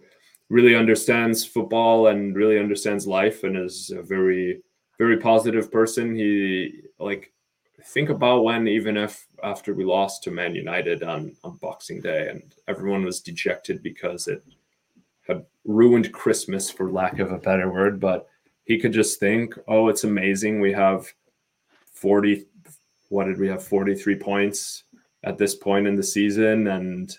really 0.49 0.75
understands 0.75 1.45
football 1.45 2.07
and 2.07 2.35
really 2.35 2.59
understands 2.59 3.07
life 3.07 3.43
and 3.43 3.57
is 3.57 3.91
a 3.95 4.01
very, 4.01 4.61
very 4.97 5.17
positive 5.17 5.71
person. 5.71 6.15
He 6.15 6.81
like 6.99 7.31
think 7.85 8.09
about 8.09 8.43
when 8.43 8.67
even 8.67 8.97
if 8.97 9.27
after 9.43 9.73
we 9.73 9.83
lost 9.83 10.23
to 10.23 10.31
Man 10.31 10.55
United 10.55 11.03
on, 11.03 11.35
on 11.43 11.57
Boxing 11.57 12.01
Day 12.01 12.29
and 12.29 12.53
everyone 12.67 13.03
was 13.03 13.21
dejected 13.21 13.81
because 13.83 14.27
it 14.27 14.43
had 15.27 15.45
ruined 15.65 16.11
Christmas 16.11 16.69
for 16.69 16.91
lack 16.91 17.19
of 17.19 17.31
a 17.31 17.37
better 17.37 17.71
word, 17.71 17.99
but 17.99 18.27
he 18.65 18.79
could 18.79 18.93
just 18.93 19.19
think, 19.19 19.57
oh, 19.67 19.87
it's 19.87 20.03
amazing. 20.03 20.59
We 20.59 20.73
have 20.73 21.11
40, 21.93 22.45
what 23.09 23.25
did 23.25 23.39
we 23.39 23.47
have? 23.47 23.63
43 23.63 24.15
points 24.15 24.83
at 25.23 25.37
this 25.37 25.55
point 25.55 25.87
in 25.87 25.95
the 25.95 26.03
season. 26.03 26.67
And, 26.67 27.15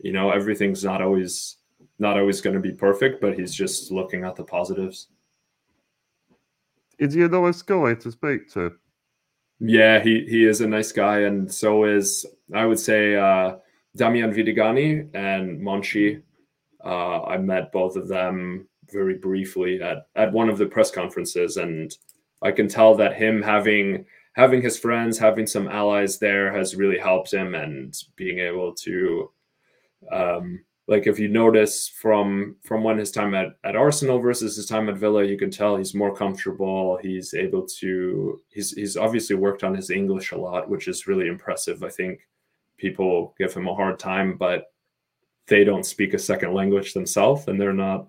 you 0.00 0.12
know, 0.12 0.30
everything's 0.30 0.84
not 0.84 1.02
always, 1.02 1.56
not 1.98 2.18
always 2.18 2.40
going 2.40 2.54
to 2.54 2.60
be 2.60 2.72
perfect, 2.72 3.20
but 3.20 3.38
he's 3.38 3.54
just 3.54 3.90
looking 3.90 4.24
at 4.24 4.36
the 4.36 4.44
positives. 4.44 5.08
Is 6.98 7.14
he 7.14 7.22
a 7.22 7.28
nice 7.28 7.62
guy 7.62 7.94
to 7.94 8.10
speak 8.10 8.52
to? 8.52 8.72
Yeah, 9.60 10.00
he 10.00 10.24
he 10.28 10.44
is 10.44 10.60
a 10.60 10.68
nice 10.68 10.92
guy, 10.92 11.20
and 11.20 11.52
so 11.52 11.84
is 11.84 12.24
I 12.54 12.64
would 12.64 12.78
say 12.78 13.16
uh, 13.16 13.56
Damian 13.96 14.32
Vidagany 14.32 15.08
and 15.14 15.60
Monchi. 15.60 16.22
Uh, 16.84 17.22
I 17.24 17.38
met 17.38 17.72
both 17.72 17.96
of 17.96 18.08
them 18.08 18.68
very 18.90 19.14
briefly 19.14 19.82
at 19.82 20.06
at 20.14 20.32
one 20.32 20.48
of 20.48 20.58
the 20.58 20.66
press 20.66 20.90
conferences, 20.90 21.56
and 21.56 21.92
I 22.40 22.52
can 22.52 22.68
tell 22.68 22.94
that 22.96 23.16
him 23.16 23.42
having 23.42 24.04
having 24.34 24.62
his 24.62 24.78
friends, 24.78 25.18
having 25.18 25.46
some 25.46 25.66
allies 25.66 26.18
there, 26.20 26.52
has 26.52 26.76
really 26.76 26.98
helped 26.98 27.32
him, 27.32 27.56
and 27.56 27.94
being 28.14 28.38
able 28.38 28.72
to 28.74 29.32
um, 30.12 30.64
like 30.88 31.06
if 31.06 31.18
you 31.18 31.28
notice 31.28 31.86
from 31.86 32.56
from 32.64 32.82
when 32.82 32.96
his 32.96 33.12
time 33.12 33.34
at, 33.34 33.48
at 33.62 33.76
Arsenal 33.76 34.18
versus 34.18 34.56
his 34.56 34.64
time 34.64 34.88
at 34.88 34.96
Villa, 34.96 35.22
you 35.22 35.36
can 35.36 35.50
tell 35.50 35.76
he's 35.76 35.94
more 35.94 36.16
comfortable. 36.16 36.98
He's 37.00 37.34
able 37.34 37.66
to 37.78 38.40
he's 38.48 38.72
he's 38.72 38.96
obviously 38.96 39.36
worked 39.36 39.62
on 39.62 39.74
his 39.74 39.90
English 39.90 40.32
a 40.32 40.38
lot, 40.38 40.68
which 40.68 40.88
is 40.88 41.06
really 41.06 41.28
impressive. 41.28 41.82
I 41.82 41.90
think 41.90 42.26
people 42.78 43.34
give 43.38 43.52
him 43.52 43.68
a 43.68 43.74
hard 43.74 43.98
time, 43.98 44.38
but 44.38 44.72
they 45.46 45.62
don't 45.62 45.84
speak 45.84 46.14
a 46.14 46.18
second 46.18 46.54
language 46.54 46.94
themselves 46.94 47.46
and 47.48 47.60
they're 47.60 47.72
not 47.74 48.08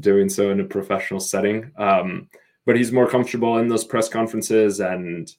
doing 0.00 0.28
so 0.28 0.50
in 0.50 0.60
a 0.60 0.64
professional 0.64 1.20
setting. 1.20 1.70
Um, 1.76 2.28
but 2.64 2.76
he's 2.76 2.92
more 2.92 3.08
comfortable 3.08 3.58
in 3.58 3.68
those 3.68 3.84
press 3.84 4.08
conferences 4.08 4.80
and 4.80 5.30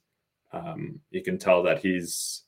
um, 0.53 0.99
you 1.09 1.23
can 1.23 1.37
tell 1.37 1.63
that 1.63 1.79
he's 1.79 2.44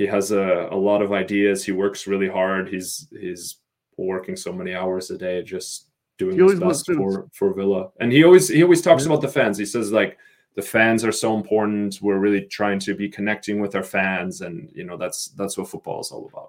he 0.00 0.06
has 0.06 0.32
a, 0.32 0.66
a 0.70 0.76
lot 0.76 1.02
of 1.02 1.12
ideas. 1.12 1.62
He 1.62 1.72
works 1.72 2.06
really 2.06 2.26
hard. 2.26 2.70
He's 2.70 3.06
he's 3.20 3.56
working 3.98 4.34
so 4.34 4.50
many 4.50 4.74
hours 4.74 5.10
a 5.10 5.18
day 5.18 5.42
just 5.42 5.90
doing 6.16 6.38
he 6.38 6.42
his 6.42 6.58
best 6.58 6.86
for, 6.86 7.28
for 7.34 7.52
Villa. 7.52 7.90
And 8.00 8.10
he 8.10 8.24
always 8.24 8.48
he 8.48 8.62
always 8.62 8.80
talks 8.80 9.02
yeah. 9.02 9.10
about 9.10 9.20
the 9.20 9.28
fans. 9.28 9.58
He 9.58 9.66
says 9.66 9.92
like 9.92 10.16
the 10.56 10.62
fans 10.62 11.04
are 11.04 11.12
so 11.12 11.36
important. 11.36 11.98
We're 12.00 12.18
really 12.18 12.46
trying 12.46 12.78
to 12.78 12.94
be 12.94 13.10
connecting 13.10 13.60
with 13.60 13.74
our 13.74 13.82
fans, 13.82 14.40
and 14.40 14.72
you 14.74 14.84
know 14.84 14.96
that's 14.96 15.26
that's 15.36 15.58
what 15.58 15.68
football 15.68 16.00
is 16.00 16.10
all 16.10 16.26
about. 16.32 16.48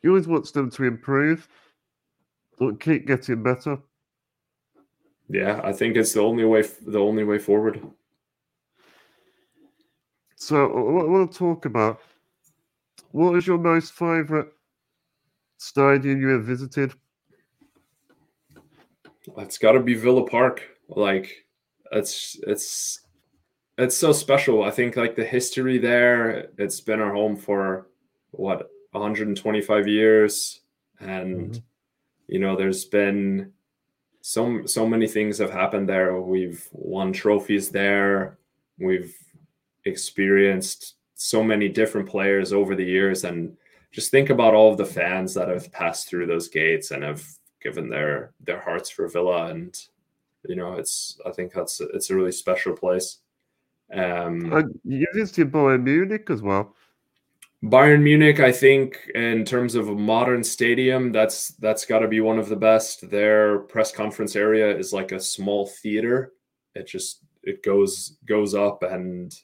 He 0.00 0.08
always 0.08 0.26
wants 0.26 0.50
them 0.50 0.70
to 0.70 0.84
improve, 0.84 1.46
but 2.58 2.80
keep 2.80 3.06
getting 3.06 3.42
better. 3.42 3.76
Yeah, 5.28 5.60
I 5.62 5.74
think 5.74 5.96
it's 5.96 6.14
the 6.14 6.22
only 6.22 6.46
way 6.46 6.62
the 6.86 6.98
only 6.98 7.24
way 7.24 7.38
forward. 7.38 7.82
So 10.36 10.66
what 10.66 11.04
I 11.04 11.08
want 11.08 11.30
to 11.30 11.38
talk 11.38 11.66
about 11.66 12.00
what 13.14 13.36
is 13.36 13.46
your 13.46 13.58
most 13.58 13.92
favorite 13.92 14.48
stadium 15.56 16.20
you 16.20 16.30
have 16.30 16.44
visited? 16.44 16.92
It's 19.38 19.56
got 19.56 19.72
to 19.72 19.80
be 19.80 19.94
Villa 19.94 20.26
Park. 20.26 20.62
Like 20.88 21.46
it's 21.92 22.36
it's 22.44 23.02
it's 23.78 23.96
so 23.96 24.10
special. 24.10 24.64
I 24.64 24.72
think 24.72 24.96
like 24.96 25.14
the 25.14 25.24
history 25.24 25.78
there. 25.78 26.48
It's 26.58 26.80
been 26.80 27.00
our 27.00 27.14
home 27.14 27.36
for 27.36 27.86
what 28.32 28.68
125 28.90 29.86
years, 29.86 30.62
and 30.98 31.50
mm-hmm. 31.50 31.62
you 32.26 32.40
know 32.40 32.56
there's 32.56 32.84
been 32.84 33.52
so 34.22 34.66
so 34.66 34.88
many 34.88 35.06
things 35.06 35.38
have 35.38 35.52
happened 35.52 35.88
there. 35.88 36.20
We've 36.20 36.66
won 36.72 37.12
trophies 37.12 37.70
there. 37.70 38.38
We've 38.76 39.14
experienced 39.84 40.96
so 41.14 41.42
many 41.42 41.68
different 41.68 42.08
players 42.08 42.52
over 42.52 42.74
the 42.74 42.84
years 42.84 43.24
and 43.24 43.56
just 43.92 44.10
think 44.10 44.30
about 44.30 44.54
all 44.54 44.72
of 44.72 44.78
the 44.78 44.84
fans 44.84 45.32
that 45.34 45.48
have 45.48 45.70
passed 45.72 46.08
through 46.08 46.26
those 46.26 46.48
gates 46.48 46.90
and 46.90 47.04
have 47.04 47.24
given 47.62 47.88
their 47.88 48.32
their 48.40 48.60
hearts 48.60 48.90
for 48.90 49.08
Villa 49.08 49.46
and 49.46 49.86
you 50.46 50.56
know 50.56 50.74
it's 50.74 51.20
I 51.24 51.30
think 51.30 51.52
that's 51.52 51.80
it's 51.80 52.10
a 52.10 52.14
really 52.14 52.32
special 52.32 52.74
place. 52.76 53.18
Um 53.92 54.52
and 54.52 54.80
you 54.84 55.06
visited 55.14 55.52
Bayern 55.52 55.84
Munich 55.84 56.28
as 56.30 56.42
well. 56.42 56.74
Bayern 57.64 58.02
Munich, 58.02 58.40
I 58.40 58.52
think, 58.52 58.98
in 59.14 59.42
terms 59.42 59.74
of 59.74 59.88
a 59.88 59.94
modern 59.94 60.44
stadium, 60.44 61.12
that's 61.12 61.48
that's 61.52 61.86
got 61.86 62.00
to 62.00 62.08
be 62.08 62.20
one 62.20 62.38
of 62.38 62.50
the 62.50 62.56
best. 62.56 63.08
Their 63.08 63.60
press 63.60 63.90
conference 63.90 64.36
area 64.36 64.76
is 64.76 64.92
like 64.92 65.12
a 65.12 65.20
small 65.20 65.66
theater. 65.66 66.32
It 66.74 66.86
just 66.86 67.24
it 67.42 67.62
goes 67.62 68.18
goes 68.26 68.54
up 68.54 68.82
and 68.82 69.34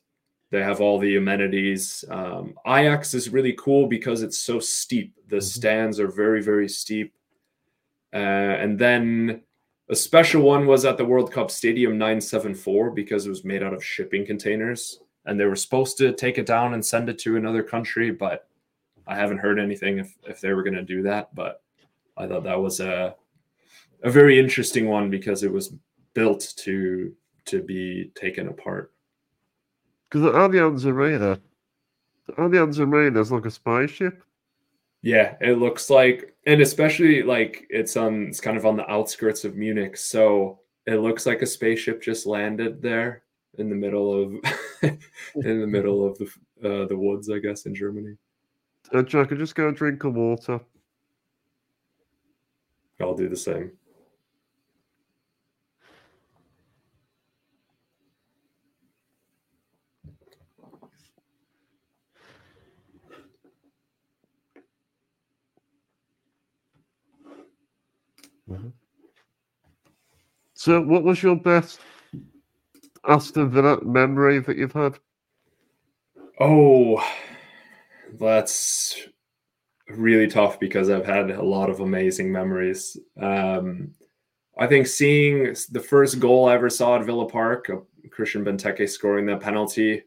they 0.51 0.63
have 0.63 0.81
all 0.81 0.99
the 0.99 1.17
amenities. 1.17 2.05
Um, 2.11 2.55
Ajax 2.67 3.15
is 3.15 3.31
really 3.31 3.53
cool 3.53 3.87
because 3.87 4.23
it's 4.23 4.39
so 4.39 4.59
steep. 4.59 5.15
The 5.29 5.37
mm-hmm. 5.37 5.45
stands 5.45 6.01
are 6.01 6.09
very, 6.09 6.43
very 6.43 6.69
steep. 6.69 7.15
Uh, 8.13 8.17
and 8.17 8.79
then 8.79 9.43
a 9.89 9.95
special 9.95 10.43
one 10.43 10.67
was 10.67 10.85
at 10.85 10.97
the 10.97 11.05
World 11.05 11.33
Cup 11.33 11.51
Stadium 11.51 11.93
974 11.93 12.91
because 12.91 13.27
it 13.27 13.31
was 13.31 13.45
made 13.45 13.63
out 13.63 13.75
of 13.75 13.85
shipping 13.85 14.27
containers. 14.27 15.01
And 15.27 15.39
they 15.39 15.45
were 15.45 15.57
supposed 15.57 15.99
to 15.99 16.13
take 16.13 16.39
it 16.39 16.47
down 16.47 16.75
and 16.75 16.85
send 16.85 17.09
it 17.09 17.19
to 17.21 17.37
another 17.37 17.63
country, 17.63 18.11
but 18.11 18.49
I 19.07 19.15
haven't 19.15 19.39
heard 19.39 19.61
anything 19.61 19.99
if, 19.99 20.17
if 20.27 20.41
they 20.41 20.53
were 20.53 20.63
going 20.63 20.75
to 20.75 20.83
do 20.83 21.03
that. 21.03 21.35
But 21.35 21.63
I 22.17 22.27
thought 22.27 22.45
that 22.45 22.61
was 22.61 22.81
a, 22.81 23.15
a 24.03 24.11
very 24.11 24.39
interesting 24.39 24.89
one 24.89 25.11
because 25.11 25.45
it 25.45 25.53
was 25.53 25.75
built 26.15 26.55
to 26.59 27.15
to 27.47 27.63
be 27.63 28.11
taken 28.15 28.49
apart. 28.49 28.93
Because 30.11 30.23
the 30.23 30.33
Allianz 30.33 30.85
Arena, 30.85 31.39
the 32.27 32.33
Allianz 32.33 32.81
Arena 32.81 33.21
is 33.21 33.31
like 33.31 33.47
a 33.47 33.51
spaceship. 33.51 34.25
Yeah, 35.03 35.37
it 35.41 35.59
looks 35.59 35.89
like, 35.89 36.35
and 36.47 36.61
especially 36.61 37.23
like 37.23 37.67
it's 37.71 37.97
on, 37.97 38.27
it's 38.27 38.41
kind 38.41 38.57
of 38.57 38.67
on 38.67 38.77
the 38.77 38.91
outskirts 38.91 39.45
of 39.45 39.57
Munich, 39.57 39.97
so 39.97 40.59
it 40.87 40.97
looks 40.97 41.27
like 41.27 41.43
a 41.43 41.47
spaceship 41.47 42.03
just 42.03 42.27
landed 42.27 42.83
there 42.83 43.23
in 43.59 43.71
the 43.71 43.77
middle 43.77 44.13
of, 44.23 44.35
in 44.83 45.61
the 45.61 45.67
middle 45.67 46.05
of 46.05 46.19
the 46.19 46.25
uh, 46.63 46.87
the 46.87 46.97
woods, 46.97 47.31
I 47.31 47.39
guess, 47.39 47.67
in 47.67 47.75
Germany. 47.75 48.17
Uh, 48.93 49.03
Jack, 49.03 49.33
I 49.33 49.37
just 49.37 49.55
go 49.55 49.69
and 49.69 49.77
drink 49.77 50.03
a 50.05 50.11
water. 50.11 50.61
I'll 53.01 53.15
do 53.15 53.29
the 53.29 53.37
same. 53.37 53.73
Mm-hmm. 68.51 68.69
So, 70.55 70.83
what 70.83 71.05
was 71.05 71.23
your 71.23 71.37
best 71.37 71.81
Aston 73.09 73.51
Villa 73.51 73.83
memory 73.83 74.41
that 74.41 74.57
you've 74.57 74.73
had? 74.73 74.99
Oh, 76.39 77.03
that's 78.19 79.09
really 79.89 80.27
tough 80.27 80.61
because 80.61 80.91
I've 80.91 81.07
had 81.07 81.31
a 81.31 81.43
lot 81.43 81.71
of 81.71 81.81
amazing 81.81 82.31
memories. 82.31 82.97
Um, 83.21 83.93
I 84.59 84.67
think 84.67 84.87
seeing 84.87 85.55
the 85.71 85.81
first 85.81 86.21
goal 86.21 86.49
I 86.49 86.55
ever 86.55 86.69
saw 86.69 86.97
at 86.97 87.05
Villa 87.05 87.27
Park, 87.27 87.71
Christian 88.11 88.45
Benteke 88.45 88.89
scoring 88.89 89.27
that 89.27 89.41
penalty, 89.41 90.03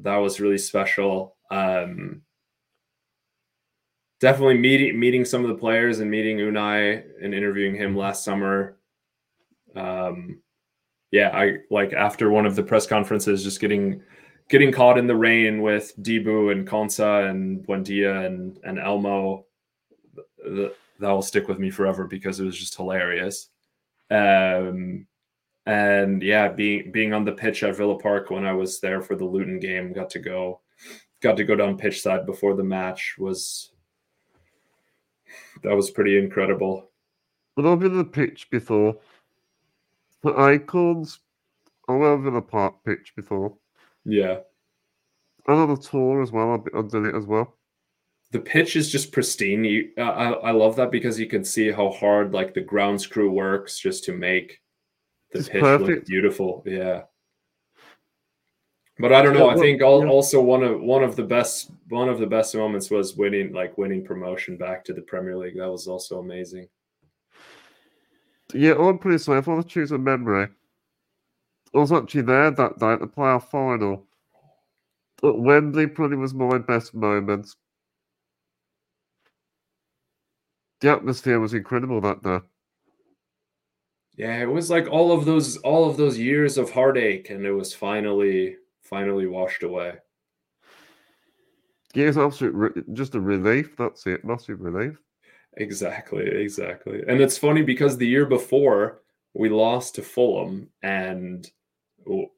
that 0.00 0.16
was 0.16 0.40
really 0.40 0.58
special. 0.58 1.36
Um, 1.50 2.22
definitely 4.26 4.58
meeting 4.58 4.98
meeting 4.98 5.24
some 5.24 5.42
of 5.42 5.48
the 5.48 5.54
players 5.54 6.00
and 6.00 6.10
meeting 6.10 6.38
Unai 6.38 7.00
and 7.22 7.32
interviewing 7.32 7.76
him 7.76 7.96
last 7.96 8.24
summer. 8.24 8.76
Um, 9.76 10.40
yeah, 11.12 11.30
I 11.32 11.58
like 11.70 11.92
after 11.92 12.28
one 12.28 12.44
of 12.44 12.56
the 12.56 12.62
press 12.64 12.88
conferences, 12.88 13.44
just 13.44 13.60
getting 13.60 14.02
getting 14.48 14.72
caught 14.72 14.98
in 14.98 15.06
the 15.06 15.14
rain 15.14 15.62
with 15.62 15.92
Dibu 16.02 16.50
and 16.50 16.66
Konsa 16.66 17.30
and 17.30 17.64
Buendia 17.64 18.26
and 18.26 18.58
and 18.64 18.80
Elmo. 18.80 19.44
that 20.44 20.72
will 21.00 21.22
stick 21.22 21.46
with 21.46 21.60
me 21.60 21.70
forever 21.70 22.08
because 22.08 22.40
it 22.40 22.44
was 22.44 22.58
just 22.58 22.74
hilarious. 22.74 23.50
Um, 24.10 25.06
and 25.66 26.20
yeah, 26.20 26.48
being 26.48 26.90
being 26.90 27.12
on 27.12 27.24
the 27.24 27.30
pitch 27.30 27.62
at 27.62 27.76
Villa 27.76 27.96
Park 27.96 28.30
when 28.30 28.44
I 28.44 28.54
was 28.54 28.80
there 28.80 29.02
for 29.02 29.14
the 29.14 29.24
Luton 29.24 29.60
game, 29.60 29.92
got 29.92 30.10
to 30.10 30.18
go 30.18 30.62
got 31.22 31.36
to 31.36 31.44
go 31.44 31.54
down 31.54 31.78
pitch 31.78 32.02
side 32.02 32.26
before 32.26 32.56
the 32.56 32.64
match 32.64 33.14
was 33.20 33.70
that 35.62 35.74
was 35.74 35.90
pretty 35.90 36.18
incredible. 36.18 36.90
But 37.54 37.66
I've 37.66 37.80
been 37.80 37.92
on 37.92 37.98
the 37.98 38.04
pitch 38.04 38.48
before. 38.50 38.96
The 40.22 40.36
icons, 40.36 41.20
I've 41.88 42.22
been 42.22 42.36
a 42.36 42.42
park 42.42 42.74
pitch 42.84 43.12
before. 43.16 43.54
Yeah. 44.04 44.38
And 45.46 45.56
on 45.60 45.74
the 45.74 45.80
tour 45.80 46.22
as 46.22 46.32
well. 46.32 46.64
I've 46.74 46.90
done 46.90 47.06
it 47.06 47.14
as 47.14 47.24
well. 47.24 47.56
The 48.32 48.40
pitch 48.40 48.74
is 48.76 48.90
just 48.90 49.12
pristine. 49.12 49.64
You, 49.64 49.90
uh, 49.96 50.02
I, 50.02 50.30
I 50.32 50.50
love 50.50 50.76
that 50.76 50.90
because 50.90 51.18
you 51.18 51.26
can 51.26 51.44
see 51.44 51.70
how 51.70 51.90
hard 51.90 52.34
like 52.34 52.54
the 52.54 52.60
grounds 52.60 53.06
crew 53.06 53.30
works 53.30 53.78
just 53.78 54.04
to 54.04 54.12
make 54.12 54.60
the 55.32 55.38
it's 55.38 55.48
pitch 55.48 55.62
perfect. 55.62 55.88
look 55.88 56.06
beautiful. 56.06 56.62
Yeah. 56.66 57.02
But 58.98 59.12
I 59.12 59.20
don't 59.20 59.34
know. 59.34 59.50
I 59.50 59.56
think 59.56 59.82
also 59.82 60.40
one 60.40 60.62
of 60.62 60.80
one 60.80 61.04
of 61.04 61.16
the 61.16 61.22
best 61.22 61.70
one 61.88 62.08
of 62.08 62.18
the 62.18 62.26
best 62.26 62.54
moments 62.54 62.90
was 62.90 63.14
winning 63.16 63.52
like 63.52 63.76
winning 63.76 64.04
promotion 64.04 64.56
back 64.56 64.84
to 64.86 64.94
the 64.94 65.02
Premier 65.02 65.36
League. 65.36 65.58
That 65.58 65.70
was 65.70 65.86
also 65.86 66.18
amazing. 66.18 66.68
Yeah, 68.54 68.74
I'm 68.74 68.98
pretty 68.98 69.18
sorry. 69.18 69.40
If 69.40 69.48
I 69.48 69.52
want 69.52 69.68
to 69.68 69.68
choose 69.68 69.92
a 69.92 69.98
memory, 69.98 70.48
I 71.74 71.78
was 71.78 71.92
actually 71.92 72.22
there 72.22 72.50
that 72.50 72.80
night, 72.80 73.00
the 73.00 73.06
playoff 73.06 73.50
final. 73.50 74.06
At 75.22 75.38
Wembley 75.38 75.86
probably 75.88 76.16
was 76.16 76.32
my 76.32 76.58
best 76.58 76.94
moment. 76.94 77.48
The 80.80 80.92
atmosphere 80.92 81.40
was 81.40 81.54
incredible 81.54 82.00
that 82.02 82.22
day. 82.22 82.40
Yeah, 84.16 84.40
it 84.40 84.46
was 84.46 84.70
like 84.70 84.88
all 84.88 85.12
of 85.12 85.26
those 85.26 85.58
all 85.58 85.88
of 85.90 85.98
those 85.98 86.18
years 86.18 86.56
of 86.56 86.70
heartache, 86.70 87.28
and 87.28 87.44
it 87.44 87.52
was 87.52 87.74
finally 87.74 88.56
finally 88.88 89.26
washed 89.26 89.62
away. 89.62 89.94
Yeah, 91.94 92.06
it's 92.06 92.18
absolutely 92.18 92.82
just 92.92 93.14
a 93.14 93.20
relief. 93.20 93.76
That's 93.76 94.06
it, 94.06 94.24
massive 94.24 94.60
relief. 94.60 95.00
Exactly, 95.56 96.26
exactly. 96.26 97.02
And 97.08 97.20
it's 97.20 97.38
funny 97.38 97.62
because 97.62 97.96
the 97.96 98.06
year 98.06 98.26
before 98.26 99.00
we 99.32 99.48
lost 99.48 99.94
to 99.94 100.02
Fulham, 100.02 100.68
and 100.82 101.50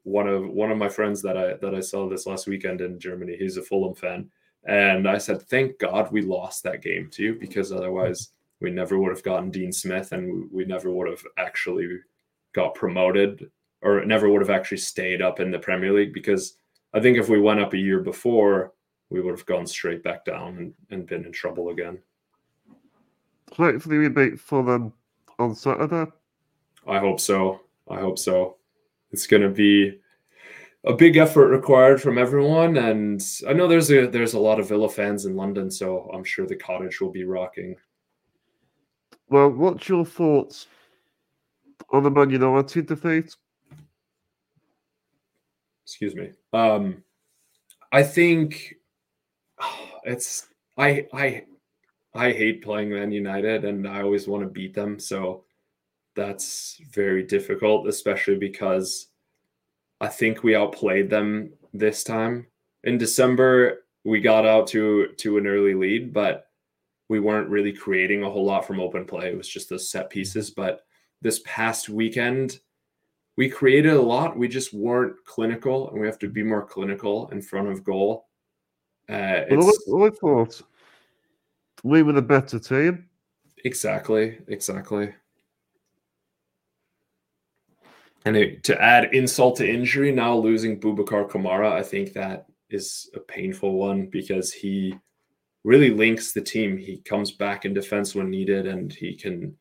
one 0.03 0.27
of 0.27 0.49
one 0.49 0.71
of 0.71 0.77
my 0.77 0.89
friends 0.89 1.21
that 1.21 1.37
I 1.37 1.55
that 1.55 1.75
I 1.75 1.81
saw 1.81 2.07
this 2.07 2.25
last 2.25 2.47
weekend 2.47 2.81
in 2.81 2.99
Germany, 2.99 3.35
he's 3.37 3.57
a 3.57 3.61
Fulham 3.61 3.95
fan, 3.95 4.29
and 4.65 5.07
I 5.07 5.17
said, 5.17 5.41
"Thank 5.41 5.77
God 5.79 6.11
we 6.11 6.21
lost 6.21 6.63
that 6.63 6.81
game 6.81 7.09
too, 7.11 7.35
because 7.39 7.71
otherwise 7.71 8.31
we 8.61 8.71
never 8.71 8.97
would 8.97 9.11
have 9.11 9.23
gotten 9.23 9.51
Dean 9.51 9.71
Smith, 9.71 10.11
and 10.11 10.49
we 10.51 10.65
never 10.65 10.89
would 10.89 11.09
have 11.09 11.23
actually 11.37 11.87
got 12.53 12.75
promoted 12.75 13.51
or 13.81 14.03
never 14.05 14.29
would 14.29 14.41
have 14.41 14.49
actually 14.49 14.77
stayed 14.77 15.21
up 15.21 15.39
in 15.39 15.51
the 15.51 15.59
Premier 15.59 15.93
League 15.93 16.13
because 16.13 16.57
I 16.93 16.99
think 16.99 17.17
if 17.17 17.29
we 17.29 17.39
went 17.39 17.59
up 17.59 17.73
a 17.73 17.77
year 17.77 17.99
before, 17.99 18.73
we 19.09 19.21
would 19.21 19.31
have 19.31 19.45
gone 19.45 19.65
straight 19.65 20.03
back 20.03 20.25
down 20.25 20.57
and, 20.57 20.73
and 20.89 21.07
been 21.07 21.25
in 21.25 21.31
trouble 21.31 21.69
again. 21.69 21.99
Hopefully, 23.53 23.97
we 23.97 24.09
beat 24.09 24.39
Fulham 24.39 24.93
on 25.39 25.55
Saturday. 25.55 26.11
I 26.87 26.99
hope 26.99 27.19
so. 27.19 27.61
I 27.89 27.99
hope 27.99 28.19
so. 28.19 28.57
It's 29.11 29.27
going 29.27 29.41
to 29.41 29.49
be 29.49 29.99
a 30.85 30.93
big 30.93 31.17
effort 31.17 31.49
required 31.49 32.01
from 32.01 32.17
everyone, 32.17 32.77
and 32.77 33.21
I 33.47 33.53
know 33.53 33.67
there's 33.67 33.91
a 33.91 34.07
there's 34.07 34.33
a 34.33 34.39
lot 34.39 34.59
of 34.59 34.69
Villa 34.69 34.89
fans 34.89 35.25
in 35.25 35.35
London, 35.35 35.69
so 35.69 36.09
I'm 36.13 36.23
sure 36.23 36.45
the 36.45 36.55
cottage 36.55 37.01
will 37.01 37.11
be 37.11 37.23
rocking. 37.23 37.75
Well, 39.29 39.49
what's 39.49 39.89
your 39.89 40.05
thoughts 40.05 40.67
on 41.91 42.03
the 42.03 42.11
Man 42.11 42.29
United 42.29 42.87
defeat? 42.87 43.35
Excuse 45.89 46.15
me. 46.15 46.29
Um, 46.53 47.03
I 47.91 48.03
think 48.03 48.75
it's 50.03 50.47
I 50.77 51.07
I 51.11 51.45
I 52.13 52.31
hate 52.31 52.63
playing 52.63 52.91
Man 52.91 53.11
United, 53.11 53.65
and 53.65 53.87
I 53.87 54.03
always 54.03 54.27
want 54.27 54.43
to 54.43 54.49
beat 54.49 54.75
them. 54.75 54.99
So 54.99 55.45
that's 56.15 56.79
very 56.91 57.23
difficult, 57.23 57.87
especially 57.87 58.37
because 58.37 59.07
I 59.99 60.07
think 60.07 60.43
we 60.43 60.55
outplayed 60.55 61.09
them 61.09 61.53
this 61.73 62.03
time. 62.03 62.45
In 62.83 62.97
December, 62.97 63.85
we 64.03 64.21
got 64.21 64.45
out 64.45 64.67
to 64.67 65.07
to 65.17 65.37
an 65.39 65.47
early 65.47 65.73
lead, 65.73 66.13
but 66.13 66.45
we 67.09 67.19
weren't 67.19 67.49
really 67.49 67.73
creating 67.73 68.23
a 68.23 68.29
whole 68.29 68.45
lot 68.45 68.65
from 68.65 68.79
open 68.79 69.05
play. 69.05 69.31
It 69.31 69.37
was 69.37 69.49
just 69.49 69.69
those 69.69 69.89
set 69.89 70.11
pieces. 70.11 70.51
But 70.51 70.81
this 71.23 71.41
past 71.45 71.89
weekend, 71.89 72.59
we 73.39 73.47
created 73.47 73.93
a 73.93 74.01
lot. 74.01 74.37
We 74.37 74.49
just 74.49 74.73
weren't 74.73 75.15
clinical, 75.23 75.89
and 75.89 76.01
we 76.01 76.05
have 76.05 76.19
to 76.19 76.27
be 76.27 76.43
more 76.43 76.65
clinical 76.65 77.29
in 77.29 77.41
front 77.41 77.69
of 77.69 77.85
goal. 77.85 78.27
Uh, 79.07 79.43
well, 79.49 80.03
I 80.03 80.09
thought 80.09 80.61
we 81.85 82.03
were 82.03 82.11
the 82.11 82.21
better 82.21 82.59
team. 82.59 83.07
Exactly, 83.63 84.39
exactly. 84.49 85.13
And 88.25 88.35
it, 88.35 88.65
to 88.65 88.81
add 88.81 89.13
insult 89.13 89.55
to 89.59 89.73
injury, 89.73 90.11
now 90.11 90.35
losing 90.35 90.77
Boubacar 90.77 91.29
Kamara, 91.29 91.71
I 91.71 91.81
think 91.81 92.11
that 92.11 92.45
is 92.69 93.09
a 93.15 93.21
painful 93.21 93.71
one 93.71 94.07
because 94.07 94.51
he 94.51 94.93
really 95.63 95.91
links 95.91 96.33
the 96.33 96.41
team. 96.41 96.77
He 96.77 96.97
comes 96.97 97.31
back 97.31 97.63
in 97.63 97.73
defense 97.73 98.13
when 98.13 98.29
needed, 98.29 98.67
and 98.67 98.91
he 98.91 99.15
can 99.15 99.55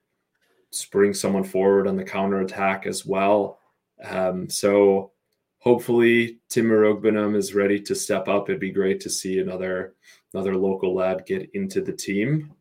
spring 0.70 1.14
someone 1.14 1.44
forward 1.44 1.86
on 1.86 1.94
the 1.94 2.02
counter 2.02 2.40
attack 2.40 2.84
as 2.84 3.06
well. 3.06 3.60
Um, 4.04 4.48
so 4.48 5.12
hopefully 5.58 6.38
Tim 6.48 6.70
Iroegbunam 6.70 7.36
is 7.36 7.54
ready 7.54 7.80
to 7.80 7.94
step 7.94 8.28
up. 8.28 8.48
It'd 8.48 8.60
be 8.60 8.70
great 8.70 9.00
to 9.00 9.10
see 9.10 9.38
another 9.40 9.94
another 10.34 10.56
local 10.56 10.94
lad 10.94 11.24
get 11.26 11.50
into 11.54 11.80
the 11.80 11.92
team. 11.92 12.52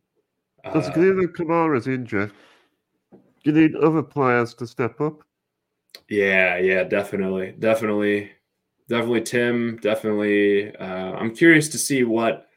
Because 0.62 0.88
uh, 0.88 0.92
Kamara's 0.92 1.86
injured. 1.86 2.32
You 3.44 3.52
need 3.52 3.76
other 3.76 4.02
players 4.02 4.54
to 4.54 4.66
step 4.66 5.00
up. 5.00 5.22
Yeah, 6.08 6.58
yeah, 6.58 6.84
definitely, 6.84 7.54
definitely, 7.58 8.30
definitely. 8.88 9.22
Tim, 9.22 9.78
definitely. 9.80 10.74
Uh, 10.76 11.12
I'm 11.12 11.34
curious 11.34 11.68
to 11.70 11.78
see 11.78 12.04
what 12.04 12.48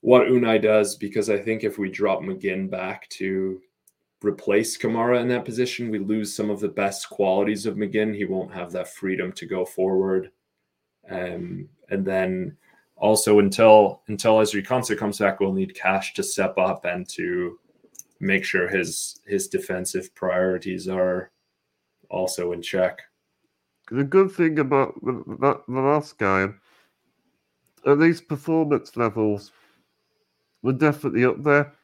what 0.00 0.26
Unai 0.28 0.60
does 0.60 0.96
because 0.96 1.30
I 1.30 1.38
think 1.38 1.64
if 1.64 1.78
we 1.78 1.90
drop 1.90 2.20
McGinn 2.20 2.70
back 2.70 3.08
to 3.10 3.60
replace 4.24 4.76
Kamara 4.76 5.20
in 5.20 5.28
that 5.28 5.44
position, 5.44 5.90
we 5.90 5.98
lose 5.98 6.34
some 6.34 6.50
of 6.50 6.60
the 6.60 6.68
best 6.68 7.08
qualities 7.10 7.66
of 7.66 7.76
McGinn. 7.76 8.14
He 8.14 8.24
won't 8.24 8.52
have 8.52 8.72
that 8.72 8.88
freedom 8.88 9.32
to 9.32 9.46
go 9.46 9.64
forward. 9.64 10.30
Um, 11.10 11.68
and 11.90 12.04
then 12.04 12.56
also 12.96 13.38
until 13.38 14.02
until 14.08 14.36
Ezri 14.36 14.66
Konsa 14.66 14.96
comes 14.96 15.18
back, 15.18 15.40
we'll 15.40 15.52
need 15.52 15.74
Cash 15.74 16.14
to 16.14 16.22
step 16.22 16.56
up 16.58 16.84
and 16.84 17.08
to 17.10 17.58
make 18.20 18.44
sure 18.44 18.68
his 18.68 19.20
his 19.26 19.48
defensive 19.48 20.14
priorities 20.14 20.88
are 20.88 21.30
also 22.08 22.52
in 22.52 22.62
check. 22.62 23.00
The 23.90 24.04
good 24.04 24.32
thing 24.32 24.58
about 24.58 24.94
the, 25.02 25.62
the 25.68 25.80
last 25.80 26.18
game, 26.18 26.58
at 27.86 28.00
these 28.00 28.22
performance 28.22 28.96
levels, 28.96 29.52
we're 30.62 30.72
definitely 30.72 31.26
up 31.26 31.42
there. 31.42 31.74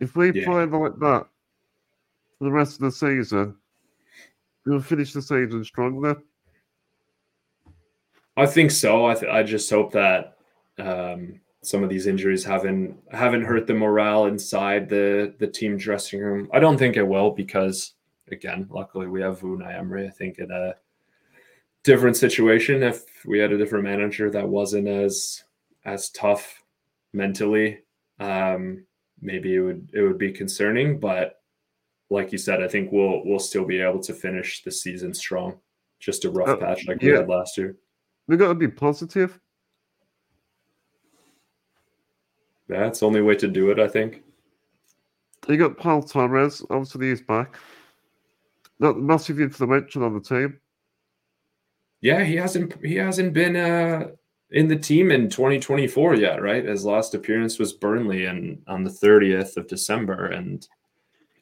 If 0.00 0.16
we 0.16 0.32
yeah. 0.32 0.44
play 0.44 0.64
like 0.64 0.98
that 0.98 1.28
for 2.38 2.44
the 2.44 2.52
rest 2.52 2.74
of 2.74 2.80
the 2.80 2.92
season, 2.92 3.56
we'll 4.64 4.80
finish 4.80 5.12
the 5.12 5.22
season 5.22 5.64
stronger. 5.64 6.16
I 8.36 8.46
think 8.46 8.70
so. 8.70 9.06
I, 9.06 9.14
th- 9.14 9.32
I 9.32 9.42
just 9.42 9.70
hope 9.70 9.92
that 9.92 10.36
um, 10.78 11.40
some 11.62 11.82
of 11.82 11.88
these 11.88 12.06
injuries 12.06 12.44
haven't 12.44 12.96
haven't 13.10 13.44
hurt 13.44 13.66
the 13.66 13.74
morale 13.74 14.26
inside 14.26 14.88
the 14.88 15.34
the 15.38 15.46
team 15.46 15.76
dressing 15.76 16.20
room. 16.20 16.48
I 16.52 16.60
don't 16.60 16.78
think 16.78 16.96
it 16.96 17.02
will 17.02 17.30
because 17.30 17.94
again, 18.30 18.68
luckily 18.70 19.06
we 19.06 19.22
have 19.22 19.40
Unai 19.40 19.78
Emery. 19.78 20.06
I 20.06 20.10
think 20.10 20.38
in 20.38 20.50
a 20.50 20.74
different 21.82 22.16
situation, 22.16 22.82
if 22.82 23.04
we 23.24 23.38
had 23.38 23.52
a 23.52 23.58
different 23.58 23.84
manager 23.84 24.30
that 24.30 24.48
wasn't 24.48 24.88
as 24.88 25.44
as 25.84 26.10
tough 26.10 26.62
mentally, 27.12 27.78
um, 28.20 28.84
maybe 29.20 29.54
it 29.54 29.60
would 29.60 29.90
it 29.94 30.02
would 30.02 30.18
be 30.18 30.32
concerning. 30.32 31.00
But 31.00 31.40
like 32.10 32.32
you 32.32 32.38
said, 32.38 32.62
I 32.62 32.68
think 32.68 32.92
we'll 32.92 33.24
we'll 33.24 33.38
still 33.38 33.64
be 33.64 33.80
able 33.80 34.00
to 34.00 34.12
finish 34.12 34.62
the 34.62 34.70
season 34.70 35.12
strong. 35.14 35.58
Just 35.98 36.24
a 36.24 36.30
rough 36.30 36.48
uh, 36.48 36.56
patch 36.56 36.86
like 36.86 37.02
yeah. 37.02 37.10
we 37.10 37.16
had 37.16 37.28
last 37.28 37.56
year. 37.56 37.76
We 38.26 38.36
got 38.36 38.48
to 38.48 38.54
be 38.54 38.68
positive. 38.68 39.38
That's 42.68 43.00
the 43.00 43.06
only 43.06 43.22
way 43.22 43.36
to 43.36 43.48
do 43.48 43.70
it, 43.70 43.78
I 43.78 43.88
think. 43.88 44.22
You 45.48 45.56
got 45.56 45.76
Pau 45.76 46.00
Torres, 46.00 46.64
obviously 46.70 47.10
he's 47.10 47.22
back. 47.22 47.56
Not 48.80 48.98
massive 48.98 49.40
influential 49.40 50.04
on 50.04 50.14
the 50.14 50.20
team. 50.20 50.58
Yeah, 52.00 52.24
he 52.24 52.36
hasn't 52.36 52.84
he 52.84 52.96
hasn't 52.96 53.32
been 53.32 53.56
uh 53.56 54.08
in 54.50 54.68
the 54.68 54.76
team 54.76 55.10
in 55.10 55.28
2024 55.28 56.16
yet, 56.16 56.42
right? 56.42 56.64
His 56.64 56.84
last 56.84 57.14
appearance 57.14 57.58
was 57.58 57.72
Burnley 57.72 58.26
and 58.26 58.62
on 58.68 58.84
the 58.84 58.90
30th 58.90 59.56
of 59.56 59.66
December 59.66 60.26
and 60.26 60.66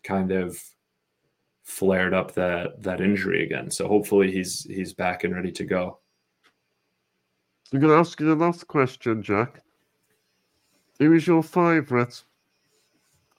kind 0.05 0.31
of 0.31 0.63
flared 1.65 2.15
up 2.15 2.35
that 2.35 2.83
that 2.83 3.01
injury 3.01 3.45
again. 3.45 3.71
So 3.71 3.89
hopefully 3.89 4.31
he's 4.31 4.65
he's 4.65 4.93
back 4.93 5.25
and 5.25 5.35
ready 5.35 5.51
to 5.53 5.65
go. 5.65 5.99
I'm 7.73 7.81
going 7.81 7.93
to 7.93 7.99
ask 7.99 8.21
you 8.21 8.27
the 8.27 8.37
last 8.37 8.69
question, 8.69 9.23
Jack. 9.23 9.63
Who 11.01 11.13
is 11.15 11.27
your 11.27 11.43
favourite 11.43 12.23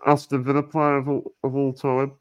Aston 0.05 0.43
Villa 0.43 0.63
player 0.63 0.97
of 0.97 1.07
all, 1.07 1.31
of 1.43 1.55
all 1.55 1.71
time? 1.71 2.13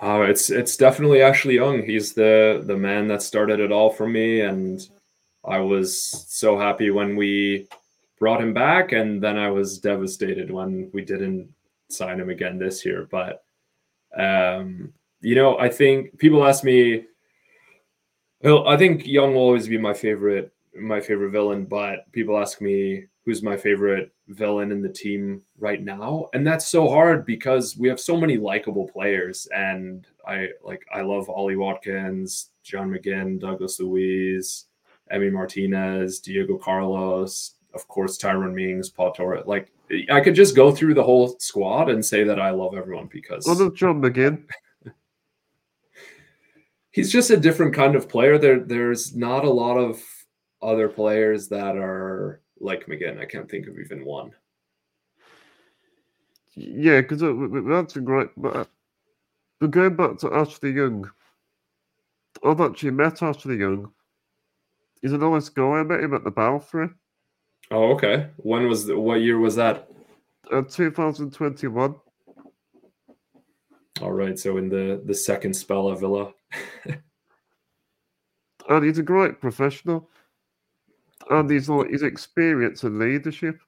Oh, 0.00 0.22
it's 0.22 0.50
it's 0.50 0.76
definitely 0.76 1.22
Ashley 1.22 1.56
Young. 1.56 1.82
He's 1.82 2.14
the 2.14 2.62
the 2.64 2.76
man 2.76 3.08
that 3.08 3.22
started 3.22 3.60
it 3.60 3.72
all 3.72 3.90
for 3.90 4.06
me, 4.06 4.40
and 4.40 4.80
I 5.44 5.58
was 5.58 5.98
so 6.28 6.58
happy 6.58 6.90
when 6.90 7.16
we 7.16 7.68
brought 8.18 8.40
him 8.40 8.54
back, 8.54 8.92
and 8.92 9.22
then 9.22 9.36
I 9.36 9.50
was 9.50 9.78
devastated 9.78 10.50
when 10.50 10.90
we 10.92 11.04
didn't 11.04 11.52
sign 11.88 12.20
him 12.20 12.30
again 12.30 12.58
this 12.58 12.84
year. 12.84 13.08
But 13.10 13.42
um, 14.16 14.92
you 15.20 15.34
know, 15.34 15.58
I 15.58 15.68
think 15.68 16.18
people 16.18 16.46
ask 16.46 16.64
me. 16.64 17.04
Well, 18.42 18.68
I 18.68 18.76
think 18.76 19.06
Young 19.06 19.34
will 19.34 19.42
always 19.42 19.66
be 19.66 19.78
my 19.78 19.94
favorite 19.94 20.52
my 20.78 21.00
favorite 21.00 21.32
Villan, 21.32 21.68
but 21.68 22.10
people 22.12 22.38
ask 22.38 22.60
me 22.60 23.06
who's 23.26 23.42
my 23.42 23.56
favorite 23.56 24.12
Villan 24.30 24.70
in 24.70 24.80
the 24.80 24.88
team 24.88 25.42
right 25.58 25.82
now 25.82 26.26
and 26.32 26.46
that's 26.46 26.66
so 26.66 26.88
hard 26.88 27.26
because 27.26 27.76
we 27.76 27.88
have 27.88 28.00
so 28.00 28.16
many 28.16 28.36
likable 28.36 28.88
players 28.88 29.46
and 29.54 30.06
i 30.26 30.48
like 30.64 30.84
i 30.92 31.00
love 31.00 31.28
ollie 31.28 31.56
watkins 31.56 32.50
john 32.62 32.90
mcginn 32.90 33.38
douglas 33.38 33.78
luiz 33.78 34.66
emi 35.12 35.30
martinez 35.30 36.20
diego 36.20 36.56
carlos 36.56 37.54
of 37.74 37.86
course 37.88 38.16
tyrone 38.16 38.54
mings 38.54 38.88
pau 38.88 39.10
torres 39.10 39.46
like 39.46 39.72
i 40.10 40.20
could 40.20 40.34
just 40.34 40.56
go 40.56 40.72
through 40.72 40.94
the 40.94 41.02
whole 41.02 41.36
squad 41.38 41.88
and 41.88 42.04
say 42.04 42.24
that 42.24 42.40
i 42.40 42.50
love 42.50 42.74
everyone 42.74 43.08
because 43.12 43.46
what 43.46 43.60
of 43.60 43.74
john 43.74 44.00
mcginn 44.00 44.44
he's 46.90 47.12
just 47.12 47.30
a 47.30 47.36
different 47.36 47.74
kind 47.74 47.94
of 47.94 48.08
player 48.08 48.38
there 48.38 48.60
there's 48.60 49.14
not 49.14 49.44
a 49.44 49.50
lot 49.50 49.76
of 49.76 50.02
other 50.62 50.88
players 50.88 51.48
that 51.48 51.76
are 51.76 52.40
like 52.60 52.86
McGinn. 52.86 53.20
I 53.20 53.24
can't 53.24 53.50
think 53.50 53.66
of 53.66 53.78
even 53.78 54.04
one. 54.04 54.32
Yeah, 56.54 57.02
because 57.02 57.22
uh, 57.22 57.34
that's 57.68 57.96
a 57.96 58.00
great. 58.00 58.30
But, 58.36 58.56
uh, 58.56 58.64
but 59.60 59.70
going 59.70 59.96
back 59.96 60.18
to 60.18 60.32
Ashley 60.32 60.72
Young, 60.72 61.10
I've 62.44 62.60
actually 62.60 62.92
met 62.92 63.22
Ashley 63.22 63.56
Young. 63.56 63.92
He's 65.02 65.12
a 65.12 65.18
nice 65.18 65.50
guy. 65.50 65.62
I 65.62 65.82
met 65.82 66.00
him 66.00 66.14
at 66.14 66.24
the 66.24 66.30
Belfry. 66.30 66.88
Oh, 67.70 67.92
okay. 67.94 68.28
When 68.36 68.68
was 68.68 68.86
the, 68.86 68.98
what 68.98 69.20
year 69.20 69.38
was 69.38 69.56
that? 69.56 69.88
Uh, 70.52 70.62
2021. 70.62 71.94
All 74.02 74.12
right, 74.12 74.38
so 74.38 74.58
in 74.58 74.68
the 74.68 75.00
the 75.04 75.14
second 75.14 75.54
spell 75.54 75.88
of 75.88 76.00
Villa. 76.00 76.32
and 78.68 78.84
he's 78.84 78.98
a 78.98 79.02
great 79.02 79.40
professional 79.40 80.10
and 81.30 81.50
he's 81.50 81.68
like 81.68 81.90
his 81.90 82.02
experience 82.02 82.82
and 82.82 82.98
leadership. 82.98 83.58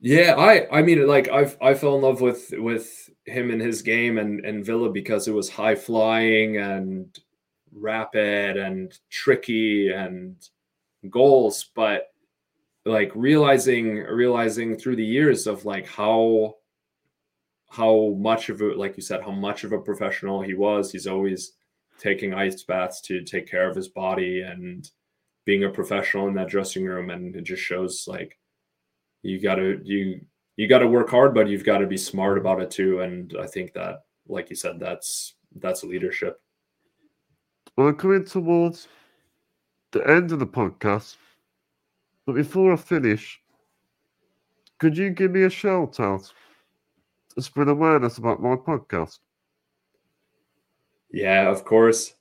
Yeah, 0.00 0.34
I 0.36 0.68
I 0.70 0.82
mean 0.82 1.06
like 1.06 1.28
I've 1.28 1.56
I 1.60 1.74
fell 1.74 1.96
in 1.96 2.02
love 2.02 2.20
with 2.20 2.52
with 2.56 3.10
him 3.24 3.50
and 3.50 3.60
his 3.60 3.82
game 3.82 4.18
and 4.18 4.44
and 4.44 4.64
Villa 4.64 4.90
because 4.90 5.26
it 5.26 5.34
was 5.34 5.48
high 5.48 5.74
flying 5.74 6.58
and 6.58 7.18
rapid 7.72 8.56
and 8.56 8.96
tricky 9.10 9.90
and 9.90 10.36
goals, 11.10 11.70
but 11.74 12.08
like 12.88 13.12
realizing 13.14 13.96
realizing 13.96 14.76
through 14.76 14.96
the 14.96 15.04
years 15.04 15.46
of 15.46 15.64
like 15.64 15.86
how 15.86 16.54
how 17.70 18.16
much 18.18 18.48
of 18.48 18.62
it 18.62 18.76
like 18.78 18.96
you 18.96 19.02
said 19.02 19.22
how 19.22 19.30
much 19.30 19.64
of 19.64 19.72
a 19.72 19.78
professional 19.78 20.40
he 20.42 20.54
was 20.54 20.90
he's 20.90 21.06
always 21.06 21.52
taking 21.98 22.32
ice 22.32 22.62
baths 22.62 23.00
to 23.00 23.22
take 23.22 23.48
care 23.48 23.68
of 23.68 23.76
his 23.76 23.88
body 23.88 24.42
and 24.42 24.90
being 25.44 25.64
a 25.64 25.68
professional 25.68 26.28
in 26.28 26.34
that 26.34 26.48
dressing 26.48 26.84
room 26.84 27.10
and 27.10 27.36
it 27.36 27.42
just 27.42 27.62
shows 27.62 28.04
like 28.06 28.38
you 29.22 29.40
got 29.40 29.56
to 29.56 29.80
you 29.84 30.20
you 30.56 30.66
got 30.66 30.78
to 30.78 30.86
work 30.86 31.10
hard 31.10 31.34
but 31.34 31.48
you've 31.48 31.64
got 31.64 31.78
to 31.78 31.86
be 31.86 31.96
smart 31.96 32.38
about 32.38 32.60
it 32.60 32.70
too 32.70 33.00
and 33.00 33.36
i 33.40 33.46
think 33.46 33.72
that 33.72 34.02
like 34.28 34.50
you 34.50 34.56
said 34.56 34.78
that's 34.78 35.34
that's 35.56 35.82
leadership. 35.82 36.40
Well 37.76 37.92
coming 37.92 38.24
towards 38.24 38.88
the 39.92 40.06
end 40.08 40.32
of 40.32 40.38
the 40.38 40.46
podcast 40.46 41.16
but 42.28 42.34
before 42.34 42.74
i 42.74 42.76
finish 42.76 43.40
could 44.78 44.98
you 44.98 45.08
give 45.08 45.30
me 45.30 45.44
a 45.44 45.50
shout 45.50 45.98
out 45.98 46.30
to 47.34 47.40
spread 47.40 47.68
awareness 47.68 48.18
about 48.18 48.42
my 48.42 48.54
podcast 48.54 49.20
yeah 51.10 51.48
of 51.48 51.64
course 51.64 52.12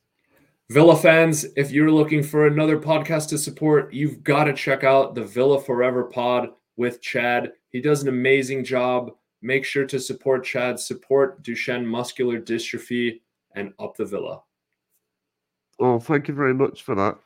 Villa 0.69 0.97
fans, 0.97 1.45
if 1.55 1.71
you're 1.71 1.91
looking 1.91 2.21
for 2.21 2.45
another 2.45 2.77
podcast 2.77 3.29
to 3.29 3.37
support, 3.37 3.93
you've 3.93 4.21
got 4.21 4.43
to 4.43 4.53
check 4.53 4.83
out 4.83 5.15
the 5.15 5.23
Villa 5.23 5.61
Forever 5.61 6.03
pod 6.03 6.49
with 6.75 7.01
Chad. 7.01 7.53
He 7.69 7.79
does 7.79 8.01
an 8.01 8.09
amazing 8.09 8.65
job. 8.65 9.11
Make 9.41 9.63
sure 9.63 9.85
to 9.85 9.97
support 9.97 10.43
Chad, 10.43 10.77
support 10.77 11.41
Duchenne 11.41 11.85
muscular 11.85 12.41
dystrophy, 12.41 13.21
and 13.55 13.71
up 13.79 13.95
the 13.95 14.03
Villa. 14.03 14.41
Oh, 15.79 15.99
thank 15.99 16.27
you 16.27 16.33
very 16.33 16.53
much 16.53 16.83
for 16.83 16.95
that. 16.95 17.17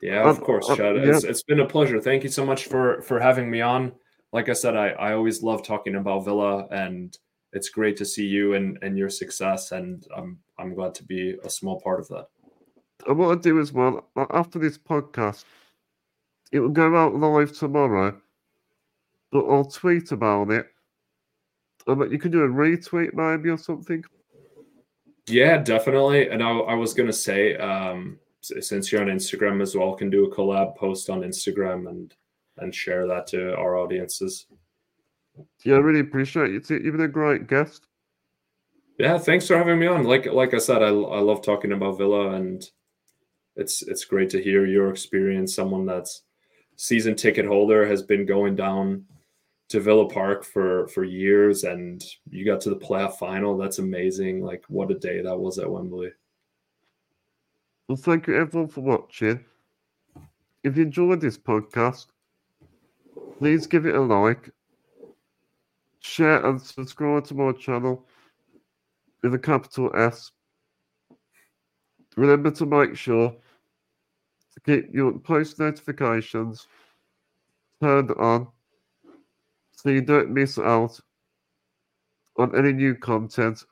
Yeah, 0.00 0.28
of 0.28 0.40
course, 0.40 0.68
uh, 0.70 0.76
Chad. 0.76 0.96
Uh, 0.96 1.00
it's, 1.00 1.24
it's 1.24 1.42
been 1.42 1.60
a 1.60 1.66
pleasure. 1.66 2.00
Thank 2.00 2.22
you 2.22 2.28
so 2.28 2.46
much 2.46 2.66
for 2.66 3.02
for 3.02 3.18
having 3.18 3.50
me 3.50 3.60
on. 3.60 3.92
Like 4.32 4.48
I 4.48 4.52
said, 4.52 4.76
I, 4.76 4.88
I 4.90 5.14
always 5.14 5.42
love 5.42 5.62
talking 5.62 5.96
about 5.96 6.24
Villa, 6.24 6.66
and 6.70 7.16
it's 7.52 7.70
great 7.70 7.96
to 7.96 8.04
see 8.04 8.26
you 8.26 8.54
and, 8.54 8.78
and 8.82 8.96
your 8.96 9.10
success. 9.10 9.72
And 9.72 10.06
I'm 10.16 10.38
I'm 10.58 10.74
glad 10.74 10.94
to 10.96 11.04
be 11.04 11.36
a 11.42 11.50
small 11.50 11.80
part 11.80 12.00
of 12.00 12.08
that. 12.08 12.26
And 13.06 13.18
what 13.18 13.36
I 13.36 13.40
do 13.40 13.60
as 13.60 13.72
well, 13.72 14.08
after 14.30 14.58
this 14.58 14.76
podcast, 14.78 15.44
it 16.52 16.60
will 16.60 16.68
go 16.68 16.96
out 16.96 17.14
live 17.14 17.56
tomorrow, 17.56 18.20
but 19.32 19.46
I'll 19.46 19.64
tweet 19.64 20.12
about 20.12 20.50
it. 20.50 20.66
And 21.86 22.12
you 22.12 22.18
can 22.18 22.30
do 22.30 22.42
a 22.42 22.48
retweet 22.48 23.14
maybe 23.14 23.48
or 23.48 23.56
something. 23.56 24.04
Yeah, 25.26 25.58
definitely. 25.58 26.28
And 26.28 26.42
I, 26.42 26.50
I 26.50 26.74
was 26.74 26.94
gonna 26.94 27.12
say, 27.12 27.56
um, 27.56 28.18
since 28.60 28.90
you're 28.90 29.02
on 29.02 29.08
Instagram 29.08 29.62
as 29.62 29.74
well, 29.74 29.94
can 29.94 30.10
do 30.10 30.24
a 30.24 30.34
collab 30.34 30.76
post 30.76 31.10
on 31.10 31.22
Instagram 31.22 31.88
and 31.88 32.14
and 32.58 32.74
share 32.74 33.06
that 33.06 33.26
to 33.28 33.54
our 33.56 33.76
audiences. 33.76 34.46
Yeah, 35.64 35.76
I 35.76 35.78
really 35.78 36.00
appreciate 36.00 36.54
it. 36.54 36.70
You've 36.70 36.96
been 36.96 37.02
a 37.02 37.08
great 37.08 37.46
guest. 37.46 37.86
Yeah, 38.98 39.16
thanks 39.18 39.46
for 39.46 39.56
having 39.56 39.78
me 39.78 39.86
on. 39.86 40.04
Like 40.04 40.26
like 40.26 40.54
I 40.54 40.58
said, 40.58 40.82
I, 40.82 40.88
I 40.88 41.20
love 41.20 41.42
talking 41.42 41.72
about 41.72 41.98
Villa, 41.98 42.32
and 42.32 42.68
it's 43.54 43.82
it's 43.82 44.04
great 44.04 44.30
to 44.30 44.42
hear 44.42 44.66
your 44.66 44.90
experience. 44.90 45.54
Someone 45.54 45.86
that's 45.86 46.22
season 46.76 47.14
ticket 47.14 47.46
holder 47.46 47.86
has 47.86 48.02
been 48.02 48.26
going 48.26 48.56
down 48.56 49.04
to 49.68 49.80
Villa 49.80 50.08
Park 50.08 50.44
for 50.44 50.88
for 50.88 51.04
years, 51.04 51.62
and 51.62 52.02
you 52.30 52.44
got 52.44 52.60
to 52.62 52.70
the 52.70 52.76
playoff 52.76 53.18
final. 53.18 53.56
That's 53.56 53.78
amazing. 53.78 54.42
Like 54.42 54.64
what 54.68 54.90
a 54.90 54.98
day 54.98 55.22
that 55.22 55.38
was 55.38 55.58
at 55.58 55.70
Wembley. 55.70 56.10
Well, 57.88 57.96
thank 57.96 58.26
you 58.26 58.36
everyone 58.36 58.68
for 58.68 58.82
watching. 58.82 59.46
If 60.62 60.76
you 60.76 60.82
enjoyed 60.82 61.22
this 61.22 61.38
podcast, 61.38 62.08
please 63.38 63.66
give 63.66 63.86
it 63.86 63.94
a 63.94 64.00
like, 64.00 64.50
share, 66.00 66.44
and 66.44 66.60
subscribe 66.60 67.24
to 67.26 67.34
my 67.34 67.52
channel 67.52 68.06
with 69.22 69.32
a 69.32 69.38
capital 69.38 69.90
S. 69.96 70.32
Remember 72.16 72.50
to 72.50 72.66
make 72.66 72.94
sure 72.94 73.34
to 74.52 74.60
keep 74.66 74.92
your 74.94 75.18
post 75.18 75.58
notifications 75.58 76.66
turned 77.80 78.10
on 78.12 78.48
so 79.72 79.88
you 79.88 80.02
don't 80.02 80.30
miss 80.30 80.58
out 80.58 81.00
on 82.36 82.54
any 82.54 82.72
new 82.74 82.94
content. 82.94 83.64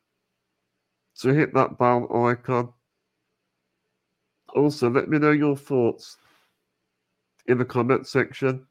So 1.12 1.34
hit 1.34 1.52
that 1.52 1.78
bell 1.78 2.08
icon. 2.26 2.72
Also, 4.56 4.90
let 4.90 5.08
me 5.08 5.18
know 5.18 5.32
your 5.32 5.56
thoughts 5.56 6.16
in 7.46 7.58
the 7.58 7.64
comment 7.64 8.08
section. 8.08 8.66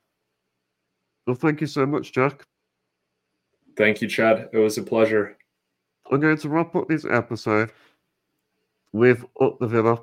Well, 1.27 1.35
thank 1.35 1.61
you 1.61 1.67
so 1.67 1.85
much, 1.85 2.11
Jack. 2.11 2.43
Thank 3.77 4.01
you, 4.01 4.07
Chad. 4.07 4.49
It 4.51 4.57
was 4.57 4.77
a 4.77 4.83
pleasure. 4.83 5.37
I'm 6.11 6.19
going 6.19 6.37
to 6.37 6.49
wrap 6.49 6.75
up 6.75 6.87
this 6.87 7.05
episode 7.05 7.71
with 8.93 9.25
Up 9.39 9.59
the 9.59 9.67
Villa. 9.67 10.01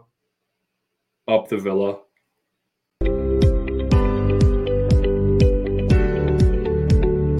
Up 1.28 1.49
the 1.49 1.59
Villa. 1.59 1.99